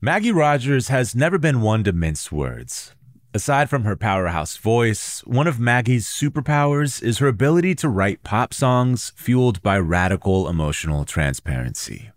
Maggie 0.00 0.30
Rogers 0.30 0.86
has 0.88 1.16
never 1.16 1.38
been 1.38 1.60
one 1.60 1.82
to 1.82 1.92
mince 1.92 2.30
words. 2.30 2.94
Aside 3.34 3.68
from 3.68 3.82
her 3.82 3.96
powerhouse 3.96 4.56
voice, 4.56 5.24
one 5.26 5.48
of 5.48 5.58
Maggie's 5.58 6.06
superpowers 6.06 7.02
is 7.02 7.18
her 7.18 7.26
ability 7.26 7.74
to 7.74 7.88
write 7.88 8.22
pop 8.22 8.54
songs 8.54 9.12
fueled 9.16 9.60
by 9.60 9.76
radical 9.76 10.48
emotional 10.48 11.04
transparency. 11.04 12.12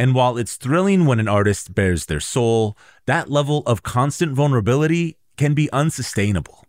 And 0.00 0.16
while 0.16 0.36
it's 0.36 0.56
thrilling 0.56 1.06
when 1.06 1.20
an 1.20 1.28
artist 1.28 1.76
bares 1.76 2.06
their 2.06 2.18
soul, 2.18 2.76
that 3.06 3.30
level 3.30 3.62
of 3.66 3.84
constant 3.84 4.32
vulnerability 4.32 5.16
can 5.36 5.54
be 5.54 5.70
unsustainable. 5.70 6.61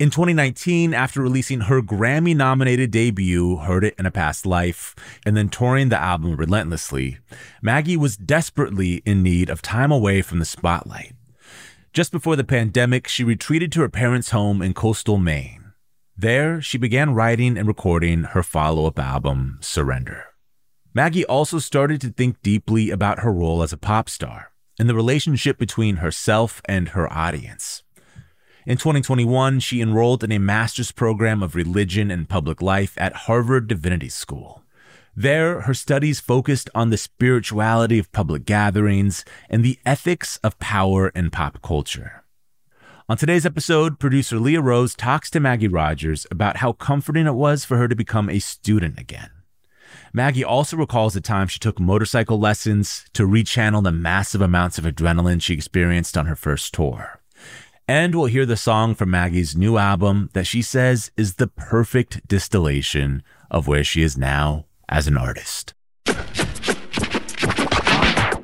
In 0.00 0.08
2019, 0.08 0.94
after 0.94 1.20
releasing 1.20 1.60
her 1.60 1.82
Grammy 1.82 2.34
nominated 2.34 2.90
debut, 2.90 3.56
Heard 3.56 3.84
It 3.84 3.94
in 3.98 4.06
a 4.06 4.10
Past 4.10 4.46
Life, 4.46 4.96
and 5.26 5.36
then 5.36 5.50
touring 5.50 5.90
the 5.90 6.00
album 6.00 6.36
relentlessly, 6.36 7.18
Maggie 7.60 7.98
was 7.98 8.16
desperately 8.16 9.02
in 9.04 9.22
need 9.22 9.50
of 9.50 9.60
time 9.60 9.92
away 9.92 10.22
from 10.22 10.38
the 10.38 10.46
spotlight. 10.46 11.12
Just 11.92 12.12
before 12.12 12.34
the 12.34 12.44
pandemic, 12.44 13.08
she 13.08 13.24
retreated 13.24 13.70
to 13.72 13.82
her 13.82 13.90
parents' 13.90 14.30
home 14.30 14.62
in 14.62 14.72
coastal 14.72 15.18
Maine. 15.18 15.72
There, 16.16 16.62
she 16.62 16.78
began 16.78 17.12
writing 17.12 17.58
and 17.58 17.68
recording 17.68 18.22
her 18.22 18.42
follow 18.42 18.86
up 18.86 18.98
album, 18.98 19.58
Surrender. 19.60 20.28
Maggie 20.94 21.26
also 21.26 21.58
started 21.58 22.00
to 22.00 22.08
think 22.08 22.40
deeply 22.40 22.88
about 22.88 23.18
her 23.18 23.34
role 23.34 23.62
as 23.62 23.74
a 23.74 23.76
pop 23.76 24.08
star 24.08 24.50
and 24.78 24.88
the 24.88 24.94
relationship 24.94 25.58
between 25.58 25.96
herself 25.96 26.62
and 26.64 26.88
her 26.90 27.12
audience. 27.12 27.82
In 28.66 28.76
2021, 28.76 29.60
she 29.60 29.80
enrolled 29.80 30.22
in 30.22 30.30
a 30.30 30.38
master's 30.38 30.92
program 30.92 31.42
of 31.42 31.54
religion 31.54 32.10
and 32.10 32.28
public 32.28 32.60
life 32.60 32.92
at 32.98 33.24
Harvard 33.24 33.68
Divinity 33.68 34.10
School. 34.10 34.62
There, 35.16 35.62
her 35.62 35.72
studies 35.72 36.20
focused 36.20 36.68
on 36.74 36.90
the 36.90 36.98
spirituality 36.98 37.98
of 37.98 38.12
public 38.12 38.44
gatherings 38.44 39.24
and 39.48 39.64
the 39.64 39.78
ethics 39.86 40.38
of 40.44 40.58
power 40.58 41.08
in 41.08 41.30
pop 41.30 41.62
culture. 41.62 42.22
On 43.08 43.16
today's 43.16 43.46
episode, 43.46 43.98
producer 43.98 44.38
Leah 44.38 44.60
Rose 44.60 44.94
talks 44.94 45.30
to 45.30 45.40
Maggie 45.40 45.66
Rogers 45.66 46.26
about 46.30 46.58
how 46.58 46.72
comforting 46.72 47.26
it 47.26 47.34
was 47.34 47.64
for 47.64 47.78
her 47.78 47.88
to 47.88 47.96
become 47.96 48.28
a 48.28 48.38
student 48.38 48.98
again. 48.98 49.30
Maggie 50.12 50.44
also 50.44 50.76
recalls 50.76 51.14
the 51.14 51.20
time 51.22 51.48
she 51.48 51.58
took 51.58 51.80
motorcycle 51.80 52.38
lessons 52.38 53.06
to 53.14 53.26
rechannel 53.26 53.82
the 53.82 53.90
massive 53.90 54.42
amounts 54.42 54.76
of 54.76 54.84
adrenaline 54.84 55.40
she 55.40 55.54
experienced 55.54 56.18
on 56.18 56.26
her 56.26 56.36
first 56.36 56.74
tour. 56.74 57.19
And 57.90 58.14
we'll 58.14 58.26
hear 58.26 58.46
the 58.46 58.56
song 58.56 58.94
from 58.94 59.10
Maggie's 59.10 59.56
new 59.56 59.76
album 59.76 60.30
that 60.32 60.46
she 60.46 60.62
says 60.62 61.10
is 61.16 61.34
the 61.34 61.48
perfect 61.48 62.24
distillation 62.28 63.24
of 63.50 63.66
where 63.66 63.82
she 63.82 64.02
is 64.02 64.16
now 64.16 64.66
as 64.88 65.08
an 65.08 65.16
artist. 65.16 65.74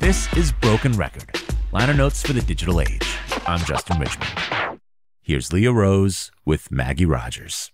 This 0.00 0.26
is 0.36 0.50
Broken 0.50 0.94
Record, 0.94 1.30
liner 1.70 1.94
notes 1.94 2.26
for 2.26 2.32
the 2.32 2.40
digital 2.40 2.80
age. 2.80 3.16
I'm 3.46 3.60
Justin 3.60 4.00
Richmond. 4.00 4.80
Here's 5.22 5.52
Leah 5.52 5.72
Rose 5.72 6.32
with 6.44 6.72
Maggie 6.72 7.06
Rogers. 7.06 7.70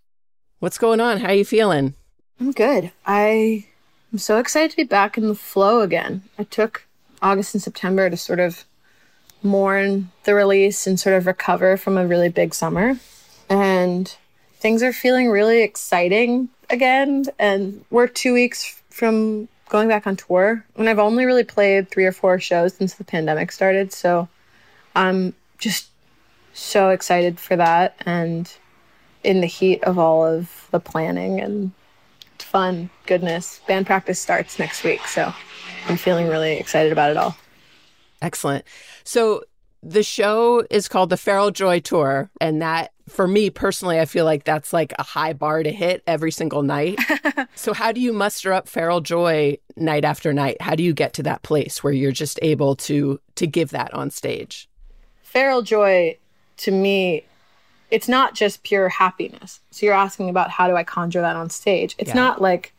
What's 0.59 0.77
going 0.77 1.01
on? 1.01 1.21
How 1.21 1.29
are 1.29 1.35
you 1.35 1.47
feeling? 1.47 1.95
I'm 2.39 2.53
good. 2.53 2.93
I 3.07 3.65
am 4.13 4.19
so 4.19 4.37
excited 4.37 4.73
to 4.73 4.77
be 4.77 4.85
back 4.85 5.17
in 5.17 5.27
the 5.27 5.35
flow 5.35 5.81
again. 5.81 6.21
I 6.39 6.45
took 6.45 6.87
August 7.23 7.55
and 7.55 7.63
September 7.63 8.11
to 8.11 8.17
sort 8.19 8.41
of 8.41 8.67
mourn 9.43 10.11
the 10.25 10.35
release 10.35 10.87
and 10.87 10.99
sort 10.99 11.17
of 11.17 11.27
recover 11.27 11.77
from 11.77 11.97
a 11.97 12.07
really 12.07 12.29
big 12.29 12.55
summer. 12.55 12.99
And 13.49 14.15
things 14.57 14.83
are 14.83 14.93
feeling 14.93 15.29
really 15.29 15.63
exciting 15.63 16.49
again. 16.71 17.25
And 17.39 17.85
we're 17.91 18.07
two 18.07 18.33
weeks 18.33 18.81
from 18.91 19.49
going 19.69 19.89
back 19.89 20.07
on 20.07 20.17
tour. 20.17 20.65
And 20.77 20.89
I've 20.89 20.99
only 20.99 21.25
really 21.25 21.45
played 21.45 21.91
three 21.91 22.05
or 22.05 22.13
four 22.13 22.39
shows 22.39 22.75
since 22.75 22.95
the 22.95 23.05
pandemic 23.05 23.53
started. 23.53 23.93
So 23.93 24.29
I'm 24.95 25.35
just 25.59 25.89
so 26.53 26.91
excited 26.91 27.41
for 27.41 27.57
that. 27.57 27.97
And 28.05 28.53
in 29.25 29.41
the 29.41 29.47
heat 29.47 29.83
of 29.85 29.99
all 29.99 30.27
of 30.27 30.69
the 30.71 30.81
planning 30.81 31.41
and 31.41 31.73
fun 32.39 32.91
goodness, 33.07 33.61
band 33.67 33.87
practice 33.87 34.21
starts 34.21 34.59
next 34.59 34.85
week. 34.85 35.07
So 35.07 35.33
I'm 35.89 35.97
feeling 35.97 36.29
really 36.29 36.59
excited 36.59 36.93
about 36.93 37.11
it 37.11 37.17
all. 37.17 37.37
Excellent. 38.23 38.65
So 39.05 39.43
the 39.83 40.03
show 40.03 40.65
is 40.71 40.89
called 40.89 41.11
the 41.11 41.17
Feral 41.17 41.51
Joy 41.51 41.81
Tour, 41.81 42.31
and 42.41 42.63
that 42.63 42.93
for 43.09 43.27
me 43.27 43.51
personally, 43.51 43.99
I 43.99 44.05
feel 44.05 44.25
like 44.25 44.45
that's 44.45 44.73
like 44.73 44.93
a 44.99 45.03
high 45.03 45.33
bar 45.33 45.63
to 45.63 45.71
hit 45.73 46.03
every 46.07 46.31
single 46.31 46.63
night. 46.63 46.99
so 47.57 47.75
how 47.75 47.91
do 47.93 48.01
you 48.01 48.13
muster 48.13 48.53
up 48.53 48.69
feral 48.69 49.01
joy 49.01 49.59
night 49.77 50.05
after 50.05 50.33
night? 50.33 50.63
How 50.63 50.77
do 50.77 50.83
you 50.85 50.95
get 50.95 51.13
to 51.15 51.23
that 51.25 51.43
place 51.43 51.83
where 51.83 51.93
you're 51.93 52.13
just 52.13 52.39
able 52.43 52.77
to 52.77 53.21
to 53.35 53.47
give 53.47 53.71
that 53.71 53.93
on 53.93 54.11
stage? 54.11 54.69
Feral 55.23 55.63
joy 55.63 56.17
to 56.59 56.71
me 56.71 57.25
it's 57.91 58.09
not 58.09 58.35
just 58.35 58.63
pure 58.63 58.89
happiness. 58.89 59.61
So 59.71 59.85
you're 59.85 59.95
asking 59.95 60.31
about 60.31 60.49
how 60.49 60.67
do 60.67 60.75
I 60.77 60.83
conjure 60.83 61.21
that 61.21 61.37
on 61.37 61.51
stage? 61.51 61.95
It's 61.99 62.09
Yeah. 62.09 62.15
not 62.15 62.41
like 62.41 62.73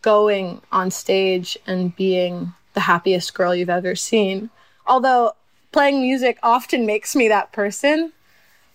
going 0.00 0.60
on 0.70 0.92
stage 0.92 1.58
and 1.66 1.94
being 1.96 2.52
the 2.78 2.82
happiest 2.82 3.34
girl 3.34 3.56
you've 3.56 3.68
ever 3.68 3.96
seen. 3.96 4.50
Although 4.86 5.32
playing 5.72 6.00
music 6.00 6.38
often 6.44 6.86
makes 6.86 7.16
me 7.16 7.26
that 7.26 7.50
person, 7.50 8.12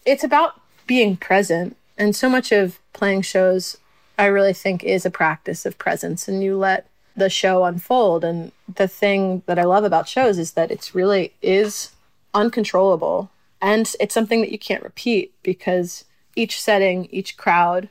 it's 0.05 0.25
about 0.25 0.59
being 0.85 1.15
present. 1.15 1.77
And 1.97 2.13
so 2.13 2.27
much 2.27 2.51
of 2.51 2.79
playing 2.91 3.21
shows, 3.21 3.77
I 4.19 4.25
really 4.25 4.51
think, 4.51 4.83
is 4.83 5.05
a 5.05 5.09
practice 5.09 5.65
of 5.65 5.77
presence. 5.77 6.27
And 6.27 6.44
you 6.44 6.57
let 6.57 6.85
the 7.15 7.29
show 7.29 7.63
unfold. 7.63 8.25
And 8.25 8.51
the 8.67 8.89
thing 8.89 9.41
that 9.45 9.57
I 9.57 9.63
love 9.63 9.85
about 9.85 10.09
shows 10.09 10.38
is 10.38 10.51
that 10.51 10.69
it's 10.69 10.94
really 10.94 11.31
is 11.41 11.91
uncontrollable. 12.33 13.31
And 13.61 13.89
it's 14.01 14.13
something 14.13 14.41
that 14.41 14.51
you 14.51 14.59
can't 14.59 14.83
repeat 14.83 15.33
because 15.44 16.03
each 16.35 16.59
setting, 16.59 17.06
each 17.09 17.38
crowd, 17.38 17.88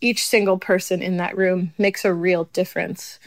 each 0.00 0.26
single 0.26 0.58
person 0.58 1.00
in 1.00 1.16
that 1.18 1.36
room 1.36 1.74
makes 1.78 2.04
a 2.04 2.12
real 2.12 2.48
difference 2.52 3.20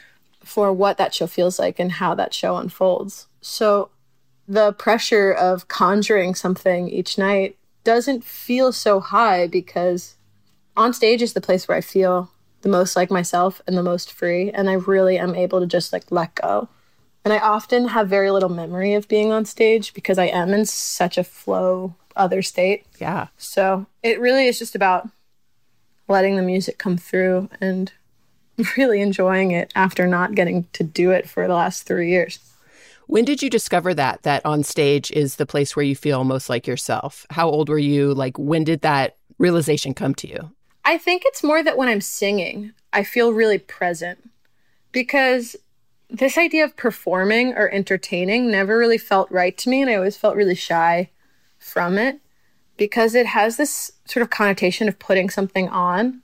for 0.47 0.71
what 0.71 0.97
that 0.97 1.13
show 1.13 1.27
feels 1.27 1.59
like 1.59 1.79
and 1.79 1.94
how 1.94 2.15
that 2.15 2.33
show 2.33 2.57
unfolds. 2.57 3.27
So 3.41 3.89
the 4.47 4.73
pressure 4.73 5.31
of 5.31 5.67
conjuring 5.67 6.35
something 6.35 6.89
each 6.89 7.17
night 7.17 7.57
doesn't 7.83 8.23
feel 8.23 8.71
so 8.71 8.99
high 8.99 9.47
because 9.47 10.15
on 10.75 10.94
stage 10.94 11.21
is 11.21 11.33
the 11.33 11.41
place 11.41 11.67
where 11.67 11.77
I 11.77 11.81
feel 11.81 12.31
the 12.61 12.69
most 12.69 12.95
like 12.95 13.11
myself 13.11 13.61
and 13.67 13.77
the 13.77 13.83
most 13.83 14.11
free. 14.11 14.51
And 14.51 14.69
I 14.69 14.73
really 14.73 15.17
am 15.17 15.35
able 15.35 15.59
to 15.59 15.67
just 15.67 15.94
like 15.94 16.11
let 16.11 16.35
go. 16.35 16.69
And 17.23 17.33
I 17.33 17.39
often 17.39 17.89
have 17.89 18.07
very 18.07 18.31
little 18.31 18.49
memory 18.49 18.94
of 18.94 19.07
being 19.07 19.31
on 19.31 19.45
stage 19.45 19.94
because 19.94 20.17
I 20.17 20.25
am 20.25 20.53
in 20.53 20.65
such 20.65 21.17
a 21.17 21.23
flow 21.23 21.95
other 22.15 22.41
state. 22.41 22.85
Yeah. 22.99 23.27
So 23.38 23.85
it 24.01 24.19
really 24.19 24.47
is 24.47 24.59
just 24.59 24.75
about 24.75 25.09
letting 26.07 26.35
the 26.35 26.41
music 26.41 26.77
come 26.77 26.97
through 26.97 27.49
and 27.59 27.91
really 28.77 29.01
enjoying 29.01 29.51
it 29.51 29.71
after 29.75 30.07
not 30.07 30.36
getting 30.36 30.68
to 30.74 30.83
do 30.83 31.12
it 31.12 31.30
for 31.30 31.48
the 31.48 31.54
last 31.54 31.83
three 31.83 32.09
years. 32.09 32.39
When 33.07 33.24
did 33.24 33.42
you 33.42 33.50
discover 33.50 33.94
that 33.94 34.24
that 34.24 34.45
on 34.45 34.63
stage 34.63 35.12
is 35.12 35.38
the 35.38 35.45
place 35.45 35.75
where 35.75 35.86
you 35.86 35.95
feel 35.95 36.24
most 36.24 36.50
like 36.50 36.68
yourself? 36.68 37.25
How 37.30 37.50
old 37.50 37.69
were 37.69 37.77
you? 37.77 38.13
Like 38.13 38.38
when 38.38 38.63
did 38.63 38.81
that 38.81 39.15
realization 39.38 39.94
come 39.94 40.13
to 40.15 40.27
you? 40.27 40.51
I 40.83 40.98
think 40.98 41.24
it's 41.25 41.44
more 41.44 41.63
that 41.63 41.77
when 41.77 41.89
I'm 41.89 42.01
singing, 42.01 42.74
I 42.94 43.04
feel 43.04 43.33
really 43.33 43.57
present 43.57 44.30
because 44.92 45.56
this 46.09 46.38
idea 46.38 46.63
of 46.63 46.75
performing 46.75 47.54
or 47.54 47.69
entertaining 47.69 48.50
never 48.50 48.77
really 48.77 48.98
felt 48.98 49.30
right 49.31 49.57
to 49.57 49.69
me. 49.69 49.81
And 49.81 49.92
I 49.92 49.95
always 49.95 50.18
felt 50.18 50.36
really 50.36 50.56
shy 50.56 51.09
from 51.59 51.98
it 51.98 52.19
because 52.77 53.15
it 53.15 53.25
has 53.25 53.57
this 53.57 53.92
sort 54.06 54.21
of 54.21 54.30
connotation 54.30 54.88
of 54.88 55.00
putting 55.00 55.30
something 55.30 55.68
on. 55.69 56.21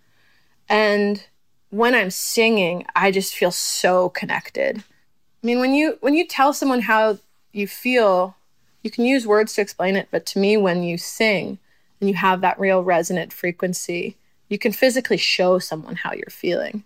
And 0.69 1.25
when 1.73 1.95
I'm 1.95 2.11
singing, 2.11 2.85
I 2.95 3.09
just 3.09 3.33
feel 3.33 3.49
so 3.49 4.09
connected. 4.09 4.77
I 4.77 5.45
mean, 5.47 5.59
when 5.59 5.73
you 5.73 5.97
when 6.01 6.13
you 6.13 6.27
tell 6.27 6.53
someone 6.53 6.81
how 6.81 7.17
you 7.51 7.67
feel, 7.67 8.35
you 8.83 8.91
can 8.91 9.05
use 9.05 9.25
words 9.25 9.53
to 9.53 9.61
explain 9.61 9.95
it, 9.95 10.07
but 10.11 10.25
to 10.27 10.39
me 10.39 10.55
when 10.55 10.83
you 10.83 10.99
sing 10.99 11.57
and 11.99 12.09
you 12.09 12.15
have 12.15 12.41
that 12.41 12.59
real 12.59 12.83
resonant 12.83 13.33
frequency, 13.33 14.17
you 14.49 14.59
can 14.59 14.71
physically 14.71 15.17
show 15.17 15.57
someone 15.57 15.95
how 15.95 16.13
you're 16.13 16.29
feeling. 16.29 16.83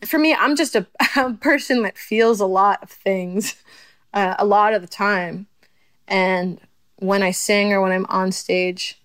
And 0.00 0.10
for 0.10 0.18
me, 0.18 0.34
I'm 0.34 0.56
just 0.56 0.74
a, 0.74 0.86
a 1.16 1.32
person 1.34 1.82
that 1.82 1.96
feels 1.96 2.40
a 2.40 2.46
lot 2.46 2.82
of 2.82 2.90
things 2.90 3.54
uh, 4.14 4.34
a 4.38 4.44
lot 4.44 4.74
of 4.74 4.82
the 4.82 4.88
time. 4.88 5.46
And 6.08 6.60
when 6.96 7.22
I 7.22 7.30
sing 7.30 7.72
or 7.72 7.80
when 7.80 7.92
I'm 7.92 8.06
on 8.06 8.32
stage, 8.32 9.00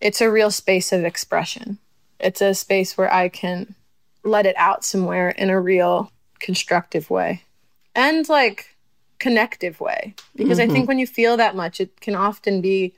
it's 0.00 0.20
a 0.20 0.30
real 0.30 0.50
space 0.50 0.92
of 0.92 1.04
expression. 1.04 1.78
It's 2.18 2.40
a 2.42 2.54
space 2.54 2.98
where 2.98 3.12
I 3.12 3.28
can 3.28 3.74
let 4.24 4.46
it 4.46 4.56
out 4.56 4.84
somewhere 4.84 5.30
in 5.30 5.50
a 5.50 5.60
real 5.60 6.10
constructive 6.40 7.10
way 7.10 7.42
and 7.94 8.28
like 8.28 8.76
connective 9.18 9.80
way. 9.80 10.14
Because 10.34 10.58
I 10.58 10.66
think 10.66 10.80
mm-hmm. 10.80 10.86
when 10.86 10.98
you 10.98 11.06
feel 11.06 11.36
that 11.36 11.56
much, 11.56 11.80
it 11.80 12.00
can 12.00 12.14
often 12.14 12.60
be 12.60 12.94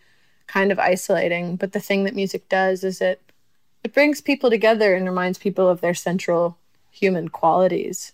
kind 0.47 0.73
of 0.73 0.79
isolating. 0.79 1.57
But 1.57 1.73
the 1.73 1.81
thing 1.81 2.05
that 2.05 2.15
music 2.15 2.49
does 2.49 2.85
is 2.85 3.01
it 3.01 3.21
it 3.85 3.95
brings 3.95 4.21
people 4.21 4.51
together 4.51 4.95
and 4.95 5.07
reminds 5.07 5.39
people 5.39 5.69
of 5.69 5.81
their 5.81 5.95
central 5.95 6.59
human 6.91 7.29
qualities. 7.29 8.13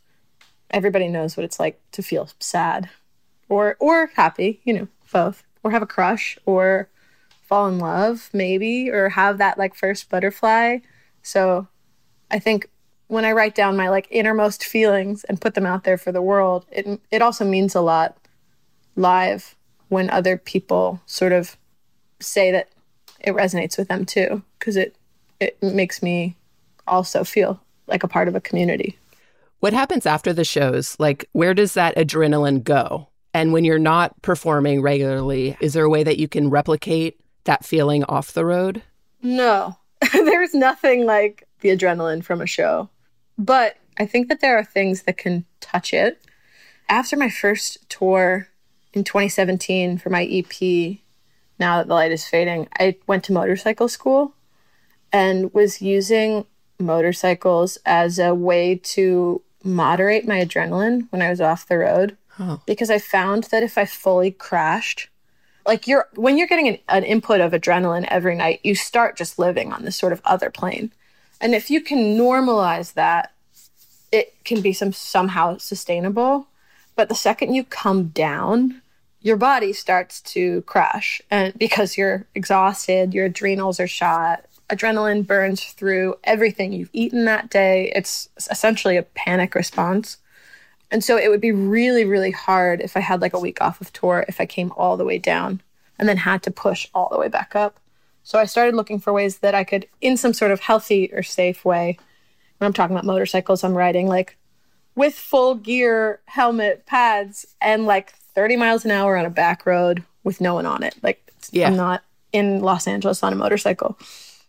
Everybody 0.70 1.08
knows 1.08 1.37
what 1.37 1.44
it's 1.44 1.61
like 1.61 1.81
to 1.93 2.03
feel 2.03 2.29
sad 2.38 2.91
or 3.49 3.76
or 3.81 4.11
happy, 4.15 4.61
you 4.65 4.75
know, 4.75 4.88
both. 5.12 5.44
Or 5.65 5.70
have 5.70 5.82
a 5.82 5.87
crush 5.87 6.37
or 6.44 6.88
fall 7.43 7.69
in 7.69 7.79
love 7.79 8.31
maybe 8.32 8.91
or 8.91 9.11
have 9.11 9.38
that 9.38 9.58
like 9.58 9.76
first 9.76 10.11
butterfly. 10.11 10.79
So 11.23 11.69
I 12.32 12.41
think 12.41 12.69
when 13.12 13.26
I 13.26 13.32
write 13.32 13.55
down 13.55 13.76
my 13.76 13.91
like 13.91 14.09
innermost 14.11 14.64
feelings 14.64 15.23
and 15.25 15.38
put 15.38 15.53
them 15.53 15.67
out 15.67 15.85
there 15.85 15.99
for 15.99 16.12
the 16.12 16.23
world, 16.23 16.64
it 16.73 16.99
it 17.11 17.20
also 17.20 17.44
means 17.44 17.75
a 17.75 17.82
lot 17.82 18.17
live 18.97 19.55
when 19.88 20.09
other 20.09 20.38
people 20.38 20.99
sort 21.05 21.32
of 21.32 21.59
say 22.20 22.50
that 22.53 22.70
it 23.20 23.35
resonates 23.35 23.76
with 23.76 23.88
them 23.88 24.06
too 24.06 24.43
because 24.59 24.79
it 24.79 24.97
it 25.41 25.62
makes 25.62 26.03
me 26.03 26.37
also 26.87 27.23
feel 27.23 27.61
like 27.87 28.03
a 28.03 28.09
part 28.09 28.29
of 28.29 28.35
a 28.35 28.41
community. 28.41 28.99
What 29.61 29.75
happens 29.75 30.06
after 30.06 30.32
the 30.32 30.44
shows? 30.44 30.97
Like, 30.99 31.29
where 31.32 31.53
does 31.53 31.75
that 31.75 31.94
adrenaline 31.97 32.65
go? 32.65 33.08
And 33.35 33.53
when 33.53 33.65
you're 33.65 33.79
not 33.79 34.20
performing 34.23 34.81
regularly, 34.81 35.55
is 35.61 35.75
there 35.75 35.85
a 35.85 35.91
way 35.91 36.03
that 36.03 36.19
you 36.19 36.29
can 36.29 36.49
replicate 36.49 37.20
that 37.44 37.62
feeling 37.62 38.05
off 38.05 38.32
the 38.32 38.47
road? 38.47 38.82
No, 39.20 39.76
there's 40.15 40.55
nothing 40.55 41.05
like 41.05 41.47
the 41.61 41.69
adrenaline 41.69 42.25
from 42.25 42.41
a 42.41 42.47
show. 42.47 42.88
But 43.38 43.76
I 43.99 44.06
think 44.06 44.29
that 44.29 44.40
there 44.40 44.58
are 44.58 44.64
things 44.64 45.02
that 45.02 45.19
can 45.19 45.44
touch 45.61 45.93
it. 45.93 46.25
After 46.88 47.17
my 47.17 47.31
first 47.31 47.88
tour 47.88 48.49
in 48.93 49.05
2017 49.05 49.99
for 49.99 50.11
my 50.11 50.25
EP, 50.25 50.99
Now 51.58 51.79
That 51.79 51.88
the 51.88 51.94
Light 51.94 52.12
is 52.12 52.26
Fading, 52.26 52.69
I 52.79 52.96
went 53.06 53.25
to 53.25 53.32
motorcycle 53.32 53.88
school 53.88 54.34
and 55.12 55.52
was 55.52 55.82
using 55.82 56.46
motorcycles 56.79 57.79
as 57.87 58.19
a 58.19 58.34
way 58.34 58.76
to 58.76 59.43
moderate 59.62 60.26
my 60.26 60.44
adrenaline 60.44 61.06
when 61.11 61.23
I 61.23 61.31
was 61.31 61.40
off 61.40 61.69
the 61.69 61.79
road. 61.79 62.17
Because 62.67 62.90
I 62.90 62.99
found 62.99 63.44
that 63.44 63.62
if 63.62 63.79
I 63.79 63.84
fully 63.84 64.31
crashed, 64.31 65.08
like 65.67 65.87
you're 65.87 66.08
when 66.17 66.37
you're 66.38 66.49
getting 66.49 66.69
an, 66.69 66.79
an 66.88 67.05
input 67.05 67.40
of 67.40 67.52
adrenaline 67.52 68.06
every 68.08 68.34
night, 68.34 68.61
you 68.64 68.75
start 68.75 69.17
just 69.17 69.38
living 69.38 69.73
on 69.73 69.84
this 69.84 69.96
sort 69.96 70.12
of 70.12 70.20
other 70.25 70.50
plane. 70.50 70.93
And 71.43 71.55
if 71.55 71.71
you 71.71 71.81
can 71.81 72.17
normalize 72.17 72.94
that, 72.94 73.33
it 74.12 74.35
can 74.44 74.61
be 74.61 74.73
some 74.73 74.93
somehow 74.93 75.59
sustainable. 75.59 76.47
But 76.94 77.09
the 77.09 77.15
second 77.15 77.55
you 77.55 77.65
come 77.65 78.09
down, 78.09 78.81
your 79.21 79.37
body 79.37 79.73
starts 79.73 80.21
to 80.21 80.62
crash 80.62 81.21
and 81.31 81.53
because 81.59 81.99
you're 81.99 82.27
exhausted, 82.35 83.12
your 83.12 83.27
adrenals 83.27 83.81
are 83.81 83.89
shot, 83.89 84.44
adrenaline 84.69 85.27
burns 85.27 85.65
through 85.65 86.17
everything 86.25 86.73
you've 86.73 86.91
eaten 86.93 87.25
that 87.25 87.50
day. 87.50 87.93
It's 87.94 88.29
essentially 88.50 88.97
a 88.97 89.03
panic 89.03 89.55
response. 89.55 90.19
And 90.91 91.03
so 91.03 91.17
it 91.17 91.29
would 91.29 91.41
be 91.41 91.53
really, 91.53 92.05
really 92.05 92.31
hard 92.31 92.81
if 92.81 92.97
I 92.97 93.00
had 93.00 93.21
like 93.21 93.33
a 93.33 93.41
week 93.41 93.61
off 93.61 93.81
of 93.81 93.93
tour, 93.93 94.25
if 94.29 94.41
I 94.41 94.47
came 94.47 94.73
all 94.77 94.97
the 94.97 95.05
way 95.05 95.19
down 95.19 95.61
and 95.99 96.09
then 96.09 96.19
had 96.19 96.43
to 96.44 96.50
push 96.50 96.89
all 96.94 97.09
the 97.11 97.19
way 97.19 97.29
back 97.29 97.56
up. 97.56 97.81
So 98.24 98.38
I 98.38 98.44
started 98.44 98.74
looking 98.74 98.98
for 99.00 99.12
ways 99.12 99.38
that 99.38 99.54
I 99.54 99.64
could, 99.64 99.86
in 100.00 100.16
some 100.16 100.32
sort 100.32 100.50
of 100.52 100.60
healthy 100.60 101.10
or 101.12 101.22
safe 101.22 101.64
way, 101.64 101.98
when 102.58 102.66
I'm 102.66 102.72
talking 102.72 102.94
about 102.94 103.04
motorcycles, 103.04 103.64
I'm 103.64 103.74
riding 103.74 104.06
like 104.06 104.36
with 104.94 105.14
full 105.14 105.54
gear, 105.56 106.20
helmet, 106.26 106.86
pads, 106.86 107.46
and 107.60 107.86
like 107.86 108.12
30 108.34 108.56
miles 108.56 108.84
an 108.84 108.90
hour 108.92 109.16
on 109.16 109.24
a 109.24 109.30
back 109.30 109.66
road 109.66 110.04
with 110.24 110.40
no 110.40 110.54
one 110.54 110.66
on 110.66 110.82
it. 110.82 110.94
Like 111.02 111.20
Yeah. 111.50 111.69
I'm 111.69 111.76
not 111.76 112.04
in 112.32 112.60
Los 112.60 112.86
Angeles 112.86 113.22
on 113.22 113.32
a 113.32 113.36
motorcycle. 113.36 113.98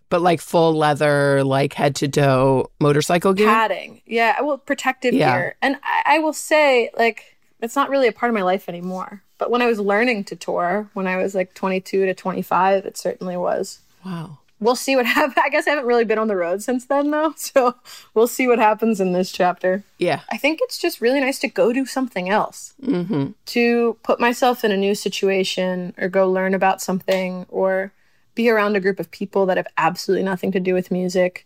But 0.10 0.22
like 0.22 0.40
full 0.42 0.76
leather, 0.76 1.44
like 1.44 1.74
head 1.74 1.96
to 1.96 2.08
toe 2.08 2.70
motorcycle 2.80 3.34
gear? 3.34 3.48
padding. 3.48 4.02
Yeah, 4.06 4.40
well, 4.42 4.60
protective 4.60 5.16
Yeah. 5.16 5.36
gear. 5.36 5.56
And 5.64 5.78
I, 5.84 6.18
I 6.18 6.20
will 6.20 6.34
say, 6.34 6.92
like, 6.96 7.36
it's 7.62 7.76
not 7.76 7.90
really 7.90 8.08
a 8.08 8.12
part 8.12 8.30
of 8.30 8.36
my 8.36 8.44
life 8.44 8.70
anymore. 8.70 9.23
But 9.38 9.52
when 9.52 9.62
I 9.62 9.66
was 9.68 9.80
learning 9.80 10.26
to 10.26 10.36
tour, 10.36 10.90
when 10.94 11.08
I 11.08 11.18
was 11.18 11.36
like 11.36 11.54
22 11.54 12.06
to 12.06 12.14
25, 12.14 12.86
it 12.86 12.98
certainly 12.98 13.36
was. 13.38 13.80
Wow. 14.06 14.38
We'll 14.60 14.76
see 14.78 14.96
what 14.96 15.06
happens. 15.18 15.36
I 15.44 15.50
guess 15.50 15.68
I 15.68 15.72
haven't 15.72 15.86
really 15.88 16.06
been 16.06 16.20
on 16.20 16.28
the 16.30 16.36
road 16.38 16.62
since 16.64 16.86
then, 16.86 17.12
though. 17.12 17.34
So 17.38 17.76
we'll 18.14 18.28
see 18.28 18.48
what 18.48 18.60
happens 18.60 19.02
in 19.02 19.12
this 19.12 19.32
chapter. 19.32 19.84
Yeah. 19.98 20.22
I 20.32 20.38
think 20.38 20.60
it's 20.62 20.78
just 20.78 21.02
really 21.02 21.20
nice 21.20 21.40
to 21.40 21.48
go 21.50 21.74
do 21.74 21.86
something 21.86 22.30
else, 22.30 22.74
Mm-hmm. 22.82 23.32
to 23.48 23.98
put 24.04 24.20
myself 24.20 24.64
in 24.64 24.72
a 24.72 24.78
new 24.78 24.96
situation 24.96 25.94
or 25.98 26.08
go 26.08 26.30
learn 26.30 26.54
about 26.54 26.82
something 26.82 27.46
or 27.50 27.92
be 28.36 28.50
around 28.50 28.76
a 28.76 28.80
group 28.80 29.00
of 29.00 29.12
people 29.12 29.46
that 29.48 29.58
have 29.58 29.68
absolutely 29.78 30.24
nothing 30.24 30.52
to 30.54 30.60
do 30.60 30.74
with 30.74 30.90
music. 30.92 31.46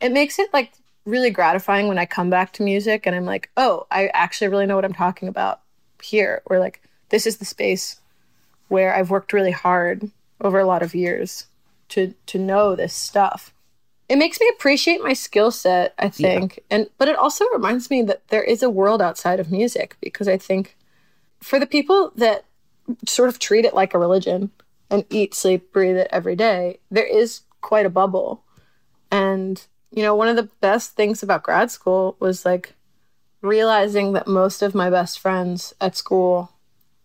It 0.00 0.12
makes 0.12 0.38
it 0.38 0.52
like 0.52 0.72
really 1.06 1.30
gratifying 1.30 1.88
when 1.88 1.98
I 1.98 2.04
come 2.06 2.28
back 2.30 2.52
to 2.54 2.62
music 2.62 3.06
and 3.06 3.16
I'm 3.16 3.24
like, 3.24 3.50
oh, 3.56 3.86
I 3.90 4.08
actually 4.08 4.48
really 4.48 4.66
know 4.66 4.76
what 4.76 4.84
I'm 4.84 4.92
talking 4.92 5.28
about 5.28 5.60
here. 6.02 6.42
Or 6.46 6.58
like, 6.58 6.82
this 7.10 7.26
is 7.26 7.36
the 7.36 7.44
space 7.44 8.00
where 8.68 8.94
I've 8.94 9.10
worked 9.10 9.32
really 9.32 9.50
hard 9.50 10.10
over 10.40 10.58
a 10.58 10.66
lot 10.66 10.82
of 10.82 10.94
years 10.94 11.46
to 11.90 12.14
to 12.26 12.38
know 12.38 12.74
this 12.74 12.94
stuff. 12.94 13.52
It 14.08 14.16
makes 14.16 14.40
me 14.40 14.50
appreciate 14.54 15.02
my 15.02 15.12
skill 15.12 15.50
set, 15.50 15.94
I 15.98 16.08
think. 16.08 16.60
And 16.70 16.88
but 16.98 17.08
it 17.08 17.16
also 17.16 17.44
reminds 17.52 17.90
me 17.90 18.02
that 18.02 18.26
there 18.28 18.42
is 18.42 18.62
a 18.62 18.70
world 18.70 19.02
outside 19.02 19.38
of 19.38 19.52
music 19.52 19.96
because 20.00 20.26
I 20.26 20.36
think 20.38 20.76
for 21.40 21.58
the 21.58 21.66
people 21.66 22.12
that 22.16 22.44
sort 23.06 23.28
of 23.28 23.38
treat 23.38 23.64
it 23.64 23.74
like 23.74 23.94
a 23.94 23.98
religion 23.98 24.50
and 24.90 25.04
eat, 25.10 25.34
sleep, 25.34 25.72
breathe 25.72 25.96
it 25.96 26.08
every 26.10 26.34
day, 26.34 26.80
there 26.90 27.06
is 27.06 27.42
quite 27.60 27.86
a 27.86 27.90
bubble. 27.90 28.42
And, 29.12 29.64
you 29.92 30.02
know, 30.02 30.14
one 30.14 30.28
of 30.28 30.36
the 30.36 30.50
best 30.60 30.96
things 30.96 31.22
about 31.22 31.42
grad 31.42 31.70
school 31.70 32.16
was 32.18 32.44
like 32.44 32.74
realizing 33.42 34.12
that 34.12 34.26
most 34.26 34.62
of 34.62 34.74
my 34.74 34.90
best 34.90 35.18
friends 35.18 35.72
at 35.80 35.96
school 35.96 36.52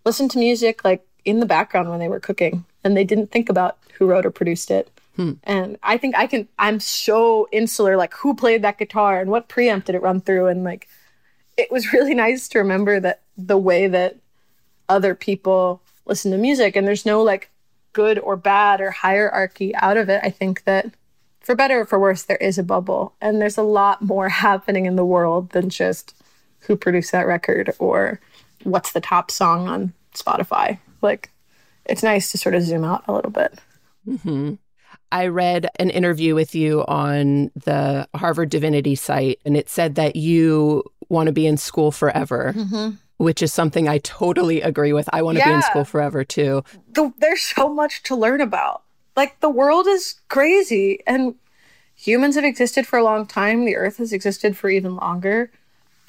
listened 0.05 0.31
to 0.31 0.39
music 0.39 0.85
like 0.85 1.05
in 1.25 1.39
the 1.39 1.45
background 1.45 1.89
when 1.89 1.99
they 1.99 2.07
were 2.07 2.19
cooking 2.19 2.63
and 2.83 2.95
they 2.95 3.03
didn't 3.03 3.31
think 3.31 3.49
about 3.49 3.77
who 3.97 4.05
wrote 4.05 4.25
or 4.25 4.31
produced 4.31 4.71
it. 4.71 4.89
Hmm. 5.15 5.33
And 5.43 5.77
I 5.81 5.97
think 5.97 6.15
I 6.15 6.27
can, 6.27 6.47
I'm 6.59 6.79
so 6.79 7.47
insular, 7.51 7.97
like 7.97 8.13
who 8.13 8.35
played 8.35 8.61
that 8.61 8.77
guitar 8.77 9.19
and 9.19 9.31
what 9.31 9.49
preamp 9.49 9.85
did 9.85 9.95
it 9.95 10.01
run 10.01 10.21
through? 10.21 10.47
And 10.47 10.63
like, 10.63 10.87
it 11.57 11.71
was 11.71 11.93
really 11.93 12.13
nice 12.13 12.47
to 12.49 12.59
remember 12.59 12.99
that 12.99 13.21
the 13.37 13.57
way 13.57 13.87
that 13.87 14.17
other 14.87 15.15
people 15.15 15.81
listen 16.05 16.31
to 16.31 16.37
music 16.37 16.75
and 16.75 16.87
there's 16.87 17.05
no 17.05 17.23
like 17.23 17.49
good 17.93 18.19
or 18.19 18.35
bad 18.35 18.81
or 18.81 18.91
hierarchy 18.91 19.73
out 19.75 19.97
of 19.97 20.09
it. 20.09 20.19
I 20.23 20.29
think 20.29 20.65
that 20.65 20.91
for 21.39 21.55
better 21.55 21.81
or 21.81 21.85
for 21.85 21.99
worse, 21.99 22.23
there 22.23 22.37
is 22.37 22.57
a 22.57 22.63
bubble. 22.63 23.13
And 23.21 23.41
there's 23.41 23.57
a 23.57 23.63
lot 23.63 24.01
more 24.01 24.29
happening 24.45 24.85
in 24.85 24.95
the 24.95 25.05
world 25.05 25.51
than 25.51 25.69
just 25.69 26.13
who 26.61 26.75
produced 26.75 27.11
that 27.11 27.27
record 27.27 27.73
or 27.79 28.19
what's 28.63 28.91
the 28.91 29.01
top 29.01 29.31
song 29.31 29.67
on 29.67 29.93
Spotify. 30.15 30.79
Like, 31.01 31.31
it's 31.85 32.03
nice 32.03 32.31
to 32.31 32.37
sort 32.37 32.55
of 32.55 32.63
zoom 32.63 32.83
out 32.83 33.03
a 33.07 33.13
little 33.13 33.31
bit. 33.31 33.59
Mm-hmm. 34.07 34.55
I 35.11 35.27
read 35.27 35.67
an 35.77 35.89
interview 35.89 36.35
with 36.35 36.55
you 36.55 36.83
on 36.85 37.51
the 37.55 38.07
Harvard 38.15 38.49
Divinity 38.49 38.95
site, 38.95 39.39
and 39.45 39.55
it 39.55 39.69
said 39.69 39.95
that 39.95 40.15
you 40.15 40.83
want 41.09 41.27
to 41.27 41.33
be 41.33 41.45
in 41.45 41.57
school 41.57 41.91
forever, 41.91 42.53
mm-hmm. 42.55 42.95
which 43.17 43.41
is 43.41 43.53
something 43.53 43.87
I 43.87 43.99
totally 43.99 44.61
agree 44.61 44.93
with. 44.93 45.07
I 45.13 45.21
want 45.21 45.37
to 45.37 45.39
yeah. 45.39 45.49
be 45.49 45.53
in 45.55 45.61
school 45.61 45.85
forever 45.85 46.23
too. 46.23 46.63
The, 46.93 47.13
there's 47.19 47.41
so 47.41 47.71
much 47.71 48.03
to 48.03 48.15
learn 48.15 48.41
about. 48.41 48.81
Like, 49.15 49.39
the 49.39 49.49
world 49.49 49.87
is 49.87 50.15
crazy, 50.27 51.01
and 51.05 51.35
humans 51.95 52.35
have 52.35 52.43
existed 52.43 52.87
for 52.87 52.97
a 52.97 53.03
long 53.03 53.25
time. 53.25 53.63
The 53.63 53.75
earth 53.75 53.97
has 53.97 54.11
existed 54.11 54.57
for 54.57 54.69
even 54.69 54.95
longer. 54.95 55.51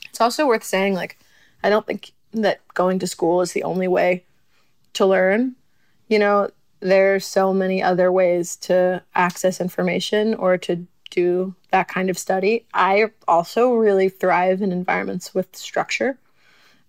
It's 0.08 0.20
also 0.20 0.46
worth 0.46 0.64
saying, 0.64 0.94
like, 0.94 1.18
I 1.62 1.70
don't 1.70 1.86
think 1.86 2.12
that 2.42 2.60
going 2.74 2.98
to 3.00 3.06
school 3.06 3.40
is 3.40 3.52
the 3.52 3.62
only 3.62 3.88
way 3.88 4.24
to 4.94 5.06
learn. 5.06 5.56
You 6.08 6.18
know, 6.18 6.50
there's 6.80 7.26
so 7.26 7.52
many 7.52 7.82
other 7.82 8.12
ways 8.12 8.56
to 8.56 9.02
access 9.14 9.60
information 9.60 10.34
or 10.34 10.56
to 10.58 10.86
do 11.10 11.54
that 11.70 11.88
kind 11.88 12.10
of 12.10 12.18
study. 12.18 12.66
I 12.74 13.06
also 13.26 13.74
really 13.74 14.08
thrive 14.08 14.62
in 14.62 14.72
environments 14.72 15.34
with 15.34 15.56
structure. 15.56 16.18